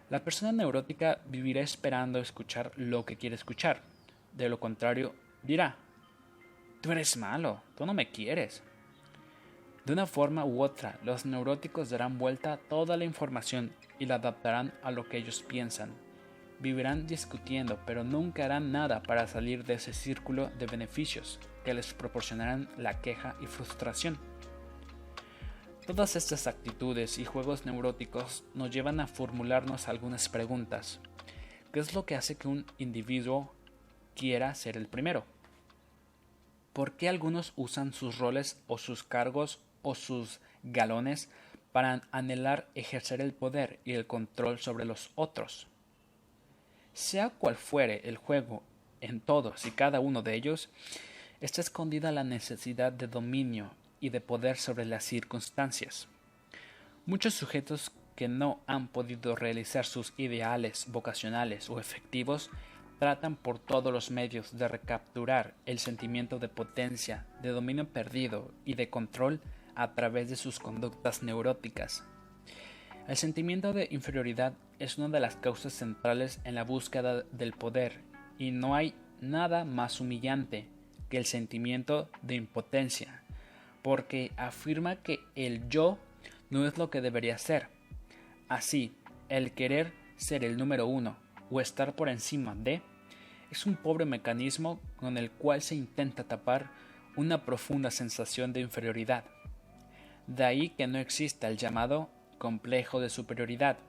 La 0.10 0.24
persona 0.24 0.52
neurótica 0.52 1.20
vivirá 1.28 1.62
esperando 1.62 2.20
escuchar 2.20 2.72
lo 2.76 3.06
que 3.06 3.16
quiere 3.16 3.36
escuchar. 3.36 3.82
De 4.34 4.50
lo 4.50 4.60
contrario, 4.60 5.14
dirá, 5.44 5.76
tú 6.82 6.92
eres 6.92 7.16
malo, 7.18 7.62
tú 7.78 7.86
no 7.86 7.94
me 7.94 8.10
quieres. 8.10 8.64
De 9.90 9.94
una 9.94 10.06
forma 10.06 10.46
u 10.46 10.62
otra, 10.62 11.00
los 11.04 11.26
neuróticos 11.26 11.90
darán 11.90 12.20
vuelta 12.20 12.54
a 12.54 12.58
toda 12.58 12.96
la 12.96 13.06
información 13.06 13.74
y 13.98 14.06
la 14.06 14.16
adaptarán 14.16 14.72
a 14.84 14.92
lo 14.92 15.10
que 15.10 15.18
ellos 15.18 15.42
piensan. 15.42 15.96
Vivirán 16.60 17.08
discutiendo, 17.08 17.80
pero 17.88 18.04
nunca 18.04 18.46
harán 18.46 18.72
nada 18.72 19.02
para 19.02 19.26
salir 19.26 19.64
de 19.64 19.74
ese 19.74 19.94
círculo 19.94 20.52
de 20.60 20.68
beneficios 20.68 21.40
que 21.66 21.74
les 21.74 21.96
proporcionarán 21.96 22.70
la 22.78 23.02
queja 23.02 23.36
y 23.42 23.48
frustración. 23.48 24.20
Todas 25.88 26.16
estas 26.16 26.46
actitudes 26.46 27.18
y 27.18 27.26
juegos 27.26 27.66
neuróticos 27.66 28.44
nos 28.54 28.70
llevan 28.70 29.00
a 29.00 29.08
formularnos 29.08 29.88
algunas 29.88 30.30
preguntas. 30.30 31.00
¿Qué 31.74 31.80
es 31.80 31.96
lo 31.96 32.06
que 32.06 32.16
hace 32.16 32.36
que 32.36 32.48
un 32.48 32.68
individuo 32.78 33.56
quiera 34.16 34.54
ser 34.54 34.78
el 34.78 34.86
primero? 34.86 35.26
¿Por 36.74 36.92
qué 36.92 37.10
algunos 37.10 37.54
usan 37.56 37.92
sus 37.92 38.20
roles 38.20 38.62
o 38.68 38.78
sus 38.78 39.04
cargos 39.04 39.60
o 39.82 39.96
sus 39.96 40.40
galones 40.64 41.30
para 41.72 42.02
anhelar 42.12 42.68
ejercer 42.76 43.22
el 43.22 43.34
poder 43.34 43.80
y 43.86 43.94
el 43.94 44.08
control 44.08 44.60
sobre 44.60 44.86
los 44.86 45.12
otros? 45.16 45.68
Sea 46.94 47.30
cual 47.30 47.56
fuere 47.56 48.02
el 48.08 48.18
juego 48.18 48.64
en 49.02 49.22
todos 49.22 49.66
y 49.66 49.72
cada 49.72 50.00
uno 50.00 50.22
de 50.22 50.36
ellos, 50.36 50.70
está 51.42 51.62
escondida 51.62 52.12
la 52.12 52.24
necesidad 52.24 52.92
de 52.92 53.08
dominio 53.08 53.72
y 54.00 54.10
de 54.10 54.22
poder 54.22 54.58
sobre 54.58 54.86
las 54.86 55.04
circunstancias. 55.04 56.08
Muchos 57.06 57.34
sujetos 57.34 57.92
que 58.16 58.28
no 58.28 58.60
han 58.68 58.88
podido 58.88 59.36
realizar 59.36 59.86
sus 59.86 60.14
ideales 60.18 60.86
vocacionales 60.90 61.70
o 61.70 61.80
efectivos 61.80 62.50
tratan 63.00 63.38
por 63.38 63.60
todos 63.60 63.94
los 63.94 64.12
medios 64.12 64.58
de 64.58 64.68
recapturar 64.68 65.54
el 65.66 65.80
sentimiento 65.80 66.38
de 66.38 66.50
potencia, 66.50 67.26
de 67.42 67.50
dominio 67.50 67.88
perdido 67.88 68.52
y 68.66 68.74
de 68.74 68.90
control 68.90 69.40
a 69.80 69.96
través 69.96 70.30
de 70.30 70.36
sus 70.36 70.60
conductas 70.60 71.24
neuróticas. 71.24 72.04
El 73.08 73.16
sentimiento 73.16 73.72
de 73.72 73.88
inferioridad 73.92 74.54
es 74.78 74.98
una 74.98 75.08
de 75.08 75.22
las 75.22 75.38
causas 75.38 75.72
centrales 75.72 76.42
en 76.44 76.56
la 76.56 76.66
búsqueda 76.66 77.24
del 77.32 77.54
poder 77.54 78.02
y 78.38 78.52
no 78.52 78.76
hay 78.76 78.94
nada 79.22 79.64
más 79.64 80.02
humillante 80.02 80.68
que 81.08 81.18
el 81.18 81.26
sentimiento 81.26 82.10
de 82.22 82.36
impotencia, 82.36 83.24
porque 83.82 84.34
afirma 84.36 84.98
que 84.98 85.22
el 85.36 85.70
yo 85.70 85.98
no 86.50 86.68
es 86.68 86.78
lo 86.78 86.90
que 86.90 87.00
debería 87.00 87.38
ser. 87.38 87.68
Así, 88.50 88.94
el 89.30 89.54
querer 89.54 89.94
ser 90.18 90.44
el 90.44 90.58
número 90.58 90.88
uno 90.88 91.16
o 91.50 91.62
estar 91.62 91.96
por 91.96 92.10
encima 92.10 92.54
de 92.54 92.82
es 93.50 93.66
un 93.66 93.78
pobre 93.78 94.04
mecanismo 94.04 94.82
con 94.98 95.18
el 95.18 95.32
cual 95.32 95.62
se 95.62 95.76
intenta 95.76 96.26
tapar 96.26 96.70
una 97.16 97.46
profunda 97.46 97.92
sensación 97.92 98.52
de 98.52 98.60
inferioridad. 98.60 99.24
De 100.30 100.46
ahí 100.46 100.70
que 100.70 100.86
no 100.86 101.00
exista 101.00 101.48
el 101.48 101.58
llamado 101.58 102.08
complejo 102.38 103.00
de 103.00 103.10
superioridad, 103.10 103.80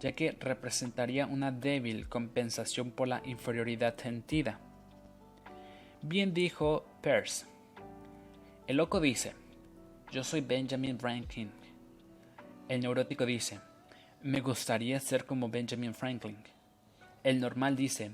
ya 0.00 0.12
que 0.12 0.32
representaría 0.40 1.26
una 1.26 1.52
débil 1.52 2.08
compensación 2.08 2.92
por 2.92 3.08
la 3.08 3.20
inferioridad 3.26 3.94
sentida. 3.98 4.58
Bien 6.00 6.32
dijo 6.32 6.86
Peirce, 7.02 7.44
el 8.66 8.78
loco 8.78 9.00
dice, 9.00 9.34
yo 10.10 10.24
soy 10.24 10.40
Benjamin 10.40 10.98
Franklin. 10.98 11.52
El 12.70 12.80
neurótico 12.80 13.26
dice, 13.26 13.60
me 14.22 14.40
gustaría 14.40 14.98
ser 14.98 15.26
como 15.26 15.50
Benjamin 15.50 15.92
Franklin. 15.92 16.38
El 17.22 17.38
normal 17.38 17.76
dice, 17.76 18.12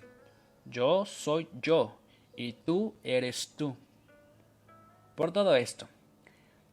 yo 0.64 1.07
soy 1.07 1.49
yo 1.62 1.97
y 2.35 2.55
tú 2.55 2.97
eres 3.05 3.55
tú. 3.57 3.76
Por 5.14 5.31
todo 5.31 5.55
esto, 5.55 5.89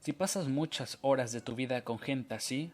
si 0.06 0.14
pasas 0.14 0.48
muchas 0.48 1.00
horas 1.02 1.32
de 1.32 1.42
tu 1.42 1.56
vida 1.56 1.84
con 1.84 1.98
gente 1.98 2.36
así, 2.36 2.72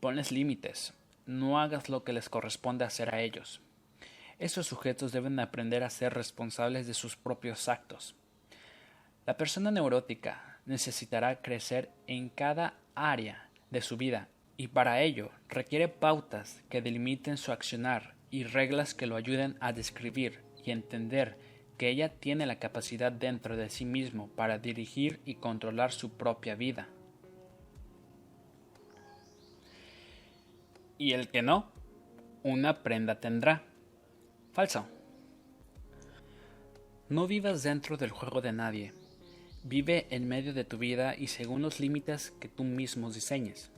ponles 0.00 0.32
límites, 0.32 0.94
no 1.24 1.60
hagas 1.60 1.88
lo 1.88 2.02
que 2.02 2.12
les 2.12 2.28
corresponde 2.28 2.84
hacer 2.84 3.14
a 3.14 3.20
ellos. 3.20 3.60
Esos 4.40 4.66
sujetos 4.66 5.12
deben 5.12 5.38
aprender 5.38 5.84
a 5.84 5.90
ser 5.90 6.12
responsables 6.12 6.88
de 6.88 6.94
sus 6.94 7.14
propios 7.14 7.68
actos. 7.68 8.16
La 9.26 9.36
persona 9.36 9.70
neurótica 9.70 10.58
necesitará 10.66 11.40
crecer 11.40 11.92
en 12.08 12.30
cada 12.30 12.74
área 12.96 13.48
de 13.70 13.80
su 13.80 13.96
vida 13.96 14.26
y 14.56 14.66
para 14.66 15.02
ello 15.02 15.30
requiere 15.48 15.86
pautas 15.86 16.64
que 16.68 16.82
delimiten 16.82 17.36
su 17.36 17.52
accionar 17.52 18.16
y 18.28 18.42
reglas 18.42 18.92
que 18.92 19.06
lo 19.06 19.14
ayuden 19.14 19.56
a 19.60 19.72
describir 19.72 20.40
y 20.64 20.72
entender 20.72 21.38
que 21.76 21.88
ella 21.88 22.08
tiene 22.08 22.46
la 22.46 22.58
capacidad 22.58 23.12
dentro 23.12 23.56
de 23.56 23.68
sí 23.68 23.84
mismo 23.84 24.28
para 24.28 24.58
dirigir 24.58 25.20
y 25.24 25.36
controlar 25.36 25.92
su 25.92 26.10
propia 26.10 26.54
vida. 26.54 26.88
Y 30.98 31.12
el 31.12 31.28
que 31.28 31.42
no, 31.42 31.70
una 32.42 32.82
prenda 32.82 33.20
tendrá. 33.20 33.62
Falso. 34.52 34.86
No 37.08 37.26
vivas 37.26 37.62
dentro 37.62 37.96
del 37.96 38.10
juego 38.10 38.40
de 38.40 38.52
nadie, 38.52 38.92
Vive 39.68 40.06
en 40.10 40.28
medio 40.28 40.54
de 40.54 40.62
tu 40.62 40.78
vida 40.78 41.16
y 41.16 41.26
según 41.26 41.60
los 41.60 41.80
límites 41.80 42.30
que 42.38 42.46
tú 42.46 42.62
mismo 42.62 43.10
diseñes. 43.10 43.72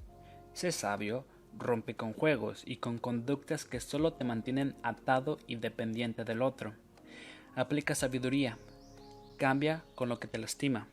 Sé 0.52 0.70
sabio, 0.70 1.24
rompe 1.56 1.94
con 1.94 2.12
juegos 2.12 2.62
y 2.66 2.76
con 2.76 2.98
conductas 2.98 3.64
que 3.64 3.80
solo 3.80 4.12
te 4.12 4.22
mantienen 4.22 4.76
atado 4.82 5.38
y 5.46 5.56
dependiente 5.56 6.24
del 6.24 6.42
otro. 6.42 6.74
Aplica 7.54 7.94
sabiduría. 7.94 8.56
Cambia 9.36 9.84
con 9.94 10.08
lo 10.08 10.18
que 10.18 10.28
te 10.28 10.38
lastima. 10.38 10.88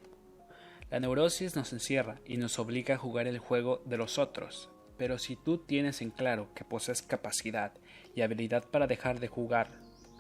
La 0.89 0.99
neurosis 0.99 1.55
nos 1.55 1.73
encierra 1.73 2.19
y 2.25 2.37
nos 2.37 2.59
obliga 2.59 2.95
a 2.95 2.97
jugar 2.99 3.27
el 3.27 3.39
juego 3.39 3.81
de 3.85 3.97
los 3.97 4.17
otros, 4.17 4.69
pero 4.97 5.17
si 5.17 5.35
tú 5.35 5.57
tienes 5.57 6.01
en 6.01 6.11
claro 6.11 6.49
que 6.53 6.63
posees 6.63 7.01
capacidad 7.01 7.73
y 8.15 8.21
habilidad 8.21 8.63
para 8.65 8.87
dejar 8.87 9.19
de 9.19 9.27
jugar, 9.27 9.71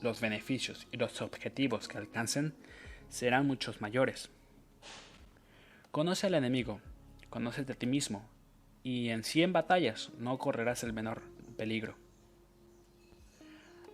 los 0.01 0.21
beneficios 0.21 0.87
y 0.91 0.97
los 0.97 1.21
objetivos 1.21 1.87
que 1.87 1.97
alcancen 1.97 2.55
serán 3.09 3.47
muchos 3.47 3.81
mayores. 3.81 4.29
Conoce 5.91 6.27
al 6.27 6.33
enemigo, 6.33 6.81
conoce 7.29 7.61
a 7.61 7.65
ti 7.65 7.85
mismo, 7.85 8.27
y 8.83 9.09
en 9.09 9.23
cien 9.23 9.53
batallas 9.53 10.11
no 10.17 10.37
correrás 10.37 10.83
el 10.83 10.93
menor 10.93 11.21
peligro. 11.57 11.95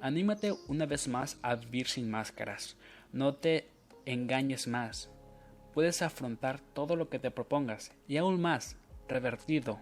Anímate 0.01 0.51
una 0.67 0.87
vez 0.87 1.07
más 1.07 1.37
a 1.43 1.55
vivir 1.55 1.87
sin 1.87 2.09
máscaras, 2.09 2.75
no 3.13 3.35
te 3.35 3.69
engañes 4.05 4.67
más, 4.67 5.11
puedes 5.75 6.01
afrontar 6.01 6.59
todo 6.59 6.95
lo 6.95 7.07
que 7.07 7.19
te 7.19 7.29
propongas 7.29 7.91
y 8.07 8.17
aún 8.17 8.41
más, 8.41 8.77
revertido. 9.07 9.79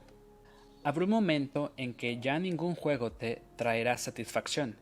Habrá 0.83 1.05
un 1.05 1.11
momento 1.11 1.71
en 1.77 1.93
que 1.93 2.19
ya 2.19 2.37
ningún 2.37 2.75
juego 2.75 3.13
te 3.13 3.41
traerá 3.55 3.97
satisfacción, 3.97 4.75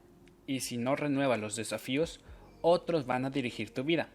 y 0.48 0.62
si 0.62 0.78
no 0.78 0.96
renuevas 0.96 1.40
los 1.40 1.56
desafíos, 1.56 2.20
otros 2.62 3.06
van 3.06 3.26
a 3.26 3.30
dirigir 3.30 3.72
tu 3.72 3.84
vida. 3.84 4.10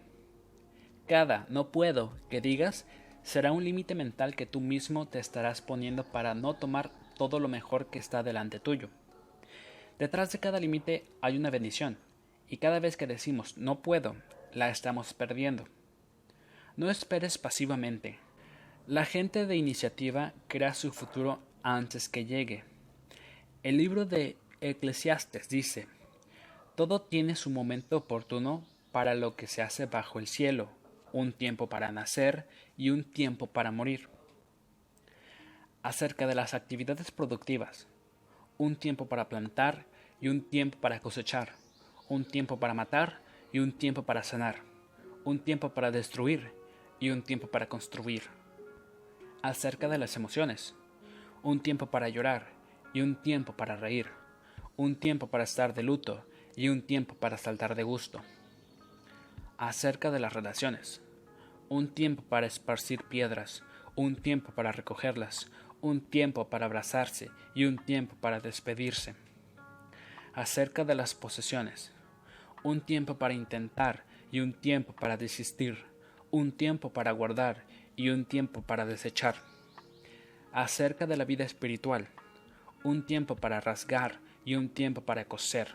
Cada 1.07 1.47
no 1.49 1.71
puedo 1.71 2.17
que 2.31 2.41
digas 2.41 2.85
será 3.23 3.53
un 3.53 3.63
límite 3.63 3.95
mental 3.95 4.35
que 4.35 4.47
tú 4.47 4.61
mismo 4.61 5.07
te 5.07 5.21
estarás 5.21 5.63
poniendo 5.63 6.03
para 6.03 6.35
no 6.35 6.55
tomar 6.55 6.91
todo 7.17 7.39
lo 7.39 7.47
mejor 7.47 7.87
que 7.87 8.01
está 8.01 8.25
delante 8.25 8.59
tuyo. 8.59 8.89
Detrás 10.03 10.33
de 10.33 10.41
cada 10.41 10.59
límite 10.59 11.05
hay 11.21 11.37
una 11.37 11.49
bendición, 11.49 11.97
y 12.49 12.57
cada 12.57 12.81
vez 12.81 12.97
que 12.97 13.07
decimos 13.07 13.57
no 13.57 13.83
puedo, 13.83 14.17
la 14.53 14.69
estamos 14.69 15.15
perdiendo. 15.15 15.69
No 16.77 16.91
esperes 16.91 17.39
pasivamente. 17.39 18.19
La 18.89 19.05
gente 19.05 19.47
de 19.47 19.55
iniciativa 19.55 20.33
crea 20.49 20.75
su 20.75 20.91
futuro 20.91 21.39
antes 21.63 22.09
que 22.09 22.25
llegue. 22.25 22.65
El 23.63 23.77
libro 23.77 24.05
de 24.05 24.35
Eclesiastes 24.61 25.49
dice, 25.49 25.87
Todo 26.75 27.03
tiene 27.03 27.37
su 27.37 27.51
momento 27.51 27.99
oportuno 27.99 28.65
para 28.91 29.15
lo 29.15 29.37
que 29.37 29.47
se 29.47 29.63
hace 29.63 29.87
bajo 29.87 30.19
el 30.19 30.27
cielo, 30.27 30.69
un 31.13 31.33
tiempo 31.33 31.69
para 31.69 31.93
nacer 31.93 32.49
y 32.77 32.91
un 32.91 33.05
tiempo 33.05 33.47
para 33.47 33.71
morir. 33.71 34.09
Acerca 35.85 36.27
de 36.27 36.35
las 36.35 36.55
actividades 36.55 37.13
productivas, 37.13 37.87
un 38.59 38.75
tiempo 38.75 39.07
para 39.07 39.29
plantar 39.29 39.92
y 40.23 40.29
un 40.29 40.41
tiempo 40.41 40.79
para 40.79 41.01
cosechar, 41.01 41.53
un 42.09 42.25
tiempo 42.25 42.61
para 42.61 42.75
matar 42.75 43.21
y 43.53 43.59
un 43.59 43.73
tiempo 43.73 44.05
para 44.05 44.23
sanar, 44.23 44.63
un 45.25 45.41
tiempo 45.41 45.71
para 45.71 45.91
destruir 45.91 46.53
y 47.01 47.11
un 47.11 47.23
tiempo 47.23 47.49
para 47.49 47.69
construir. 47.69 48.23
Acerca 49.43 49.89
de 49.89 49.99
las 49.99 50.15
emociones, 50.15 50.77
un 51.43 51.59
tiempo 51.59 51.87
para 51.87 52.09
llorar 52.09 52.47
y 52.95 53.01
un 53.01 53.17
tiempo 53.17 53.55
para 53.55 53.75
reír, 53.75 54.07
un 54.77 54.95
tiempo 54.95 55.27
para 55.27 55.43
estar 55.43 55.75
de 55.75 55.83
luto 55.83 56.25
y 56.55 56.69
un 56.69 56.83
tiempo 56.83 57.17
para 57.17 57.37
saltar 57.37 57.75
de 57.75 57.83
gusto. 57.83 58.21
Acerca 59.59 60.13
de 60.13 60.21
las 60.21 60.33
relaciones, 60.33 61.03
un 61.69 61.89
tiempo 61.89 62.23
para 62.23 62.47
esparcir 62.47 63.03
piedras, 63.03 63.65
un 63.97 64.15
tiempo 64.15 64.53
para 64.53 64.71
recogerlas, 64.71 65.51
un 65.81 66.01
tiempo 66.01 66.49
para 66.49 66.67
abrazarse 66.67 67.29
y 67.57 67.65
un 67.65 67.77
tiempo 67.77 68.15
para 68.21 68.39
despedirse. 68.39 69.17
Acerca 70.35 70.85
de 70.85 70.95
las 70.95 71.15
posesiones, 71.15 71.93
un 72.63 72.81
tiempo 72.81 73.19
para 73.19 73.35
intentar 73.35 74.05
y 74.31 74.41
un 74.41 74.55
tiempo 74.55 74.95
para 74.95 75.17
desistir 75.17 75.93
un 76.33 76.51
tiempo 76.51 76.95
para 76.95 77.13
guardar 77.13 77.63
y 77.95 78.09
un 78.09 78.25
tiempo 78.25 78.63
para 78.63 78.87
desechar. 78.87 79.35
Acerca 80.51 81.07
de 81.07 81.19
la 81.19 81.27
vida 81.27 81.45
espiritual, 81.45 82.09
un 82.83 83.05
tiempo 83.05 83.37
para 83.37 83.61
rasgar 83.61 84.19
y 84.43 84.55
un 84.55 84.71
tiempo 84.71 85.03
para 85.03 85.27
coser, 85.27 85.69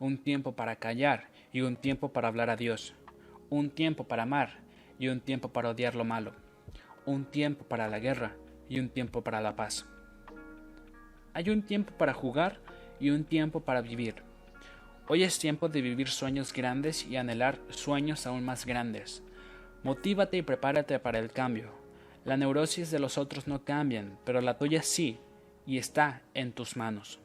un 0.00 0.18
tiempo 0.18 0.56
para 0.56 0.74
callar 0.74 1.28
y 1.52 1.60
un 1.60 1.76
tiempo 1.76 2.12
para 2.12 2.26
hablar 2.26 2.50
a 2.50 2.56
Dios, 2.56 2.94
un 3.48 3.70
tiempo 3.70 4.08
para 4.08 4.24
amar 4.24 4.58
y 4.98 5.06
un 5.06 5.20
tiempo 5.20 5.52
para 5.52 5.70
odiar 5.70 5.94
lo 5.94 6.04
malo, 6.04 6.32
un 7.06 7.24
tiempo 7.24 7.64
para 7.64 7.86
la 7.86 8.00
guerra 8.00 8.34
y 8.68 8.80
un 8.80 8.88
tiempo 8.88 9.22
para 9.22 9.40
la 9.40 9.54
paz. 9.54 9.86
Hay 11.32 11.48
un 11.48 11.62
tiempo 11.62 11.96
para 11.96 12.12
jugar 12.12 12.60
y 13.02 13.10
un 13.10 13.24
tiempo 13.24 13.60
para 13.60 13.82
vivir. 13.82 14.14
Hoy 15.08 15.24
es 15.24 15.38
tiempo 15.40 15.68
de 15.68 15.82
vivir 15.82 16.08
sueños 16.08 16.52
grandes 16.52 17.04
y 17.04 17.16
anhelar 17.16 17.58
sueños 17.68 18.26
aún 18.26 18.44
más 18.44 18.64
grandes. 18.64 19.24
Motívate 19.82 20.36
y 20.36 20.42
prepárate 20.42 20.98
para 21.00 21.18
el 21.18 21.32
cambio. 21.32 21.72
La 22.24 22.36
neurosis 22.36 22.92
de 22.92 23.00
los 23.00 23.18
otros 23.18 23.48
no 23.48 23.64
cambian, 23.64 24.16
pero 24.24 24.40
la 24.40 24.56
tuya 24.56 24.82
sí, 24.82 25.18
y 25.66 25.78
está 25.78 26.22
en 26.34 26.52
tus 26.52 26.76
manos. 26.76 27.18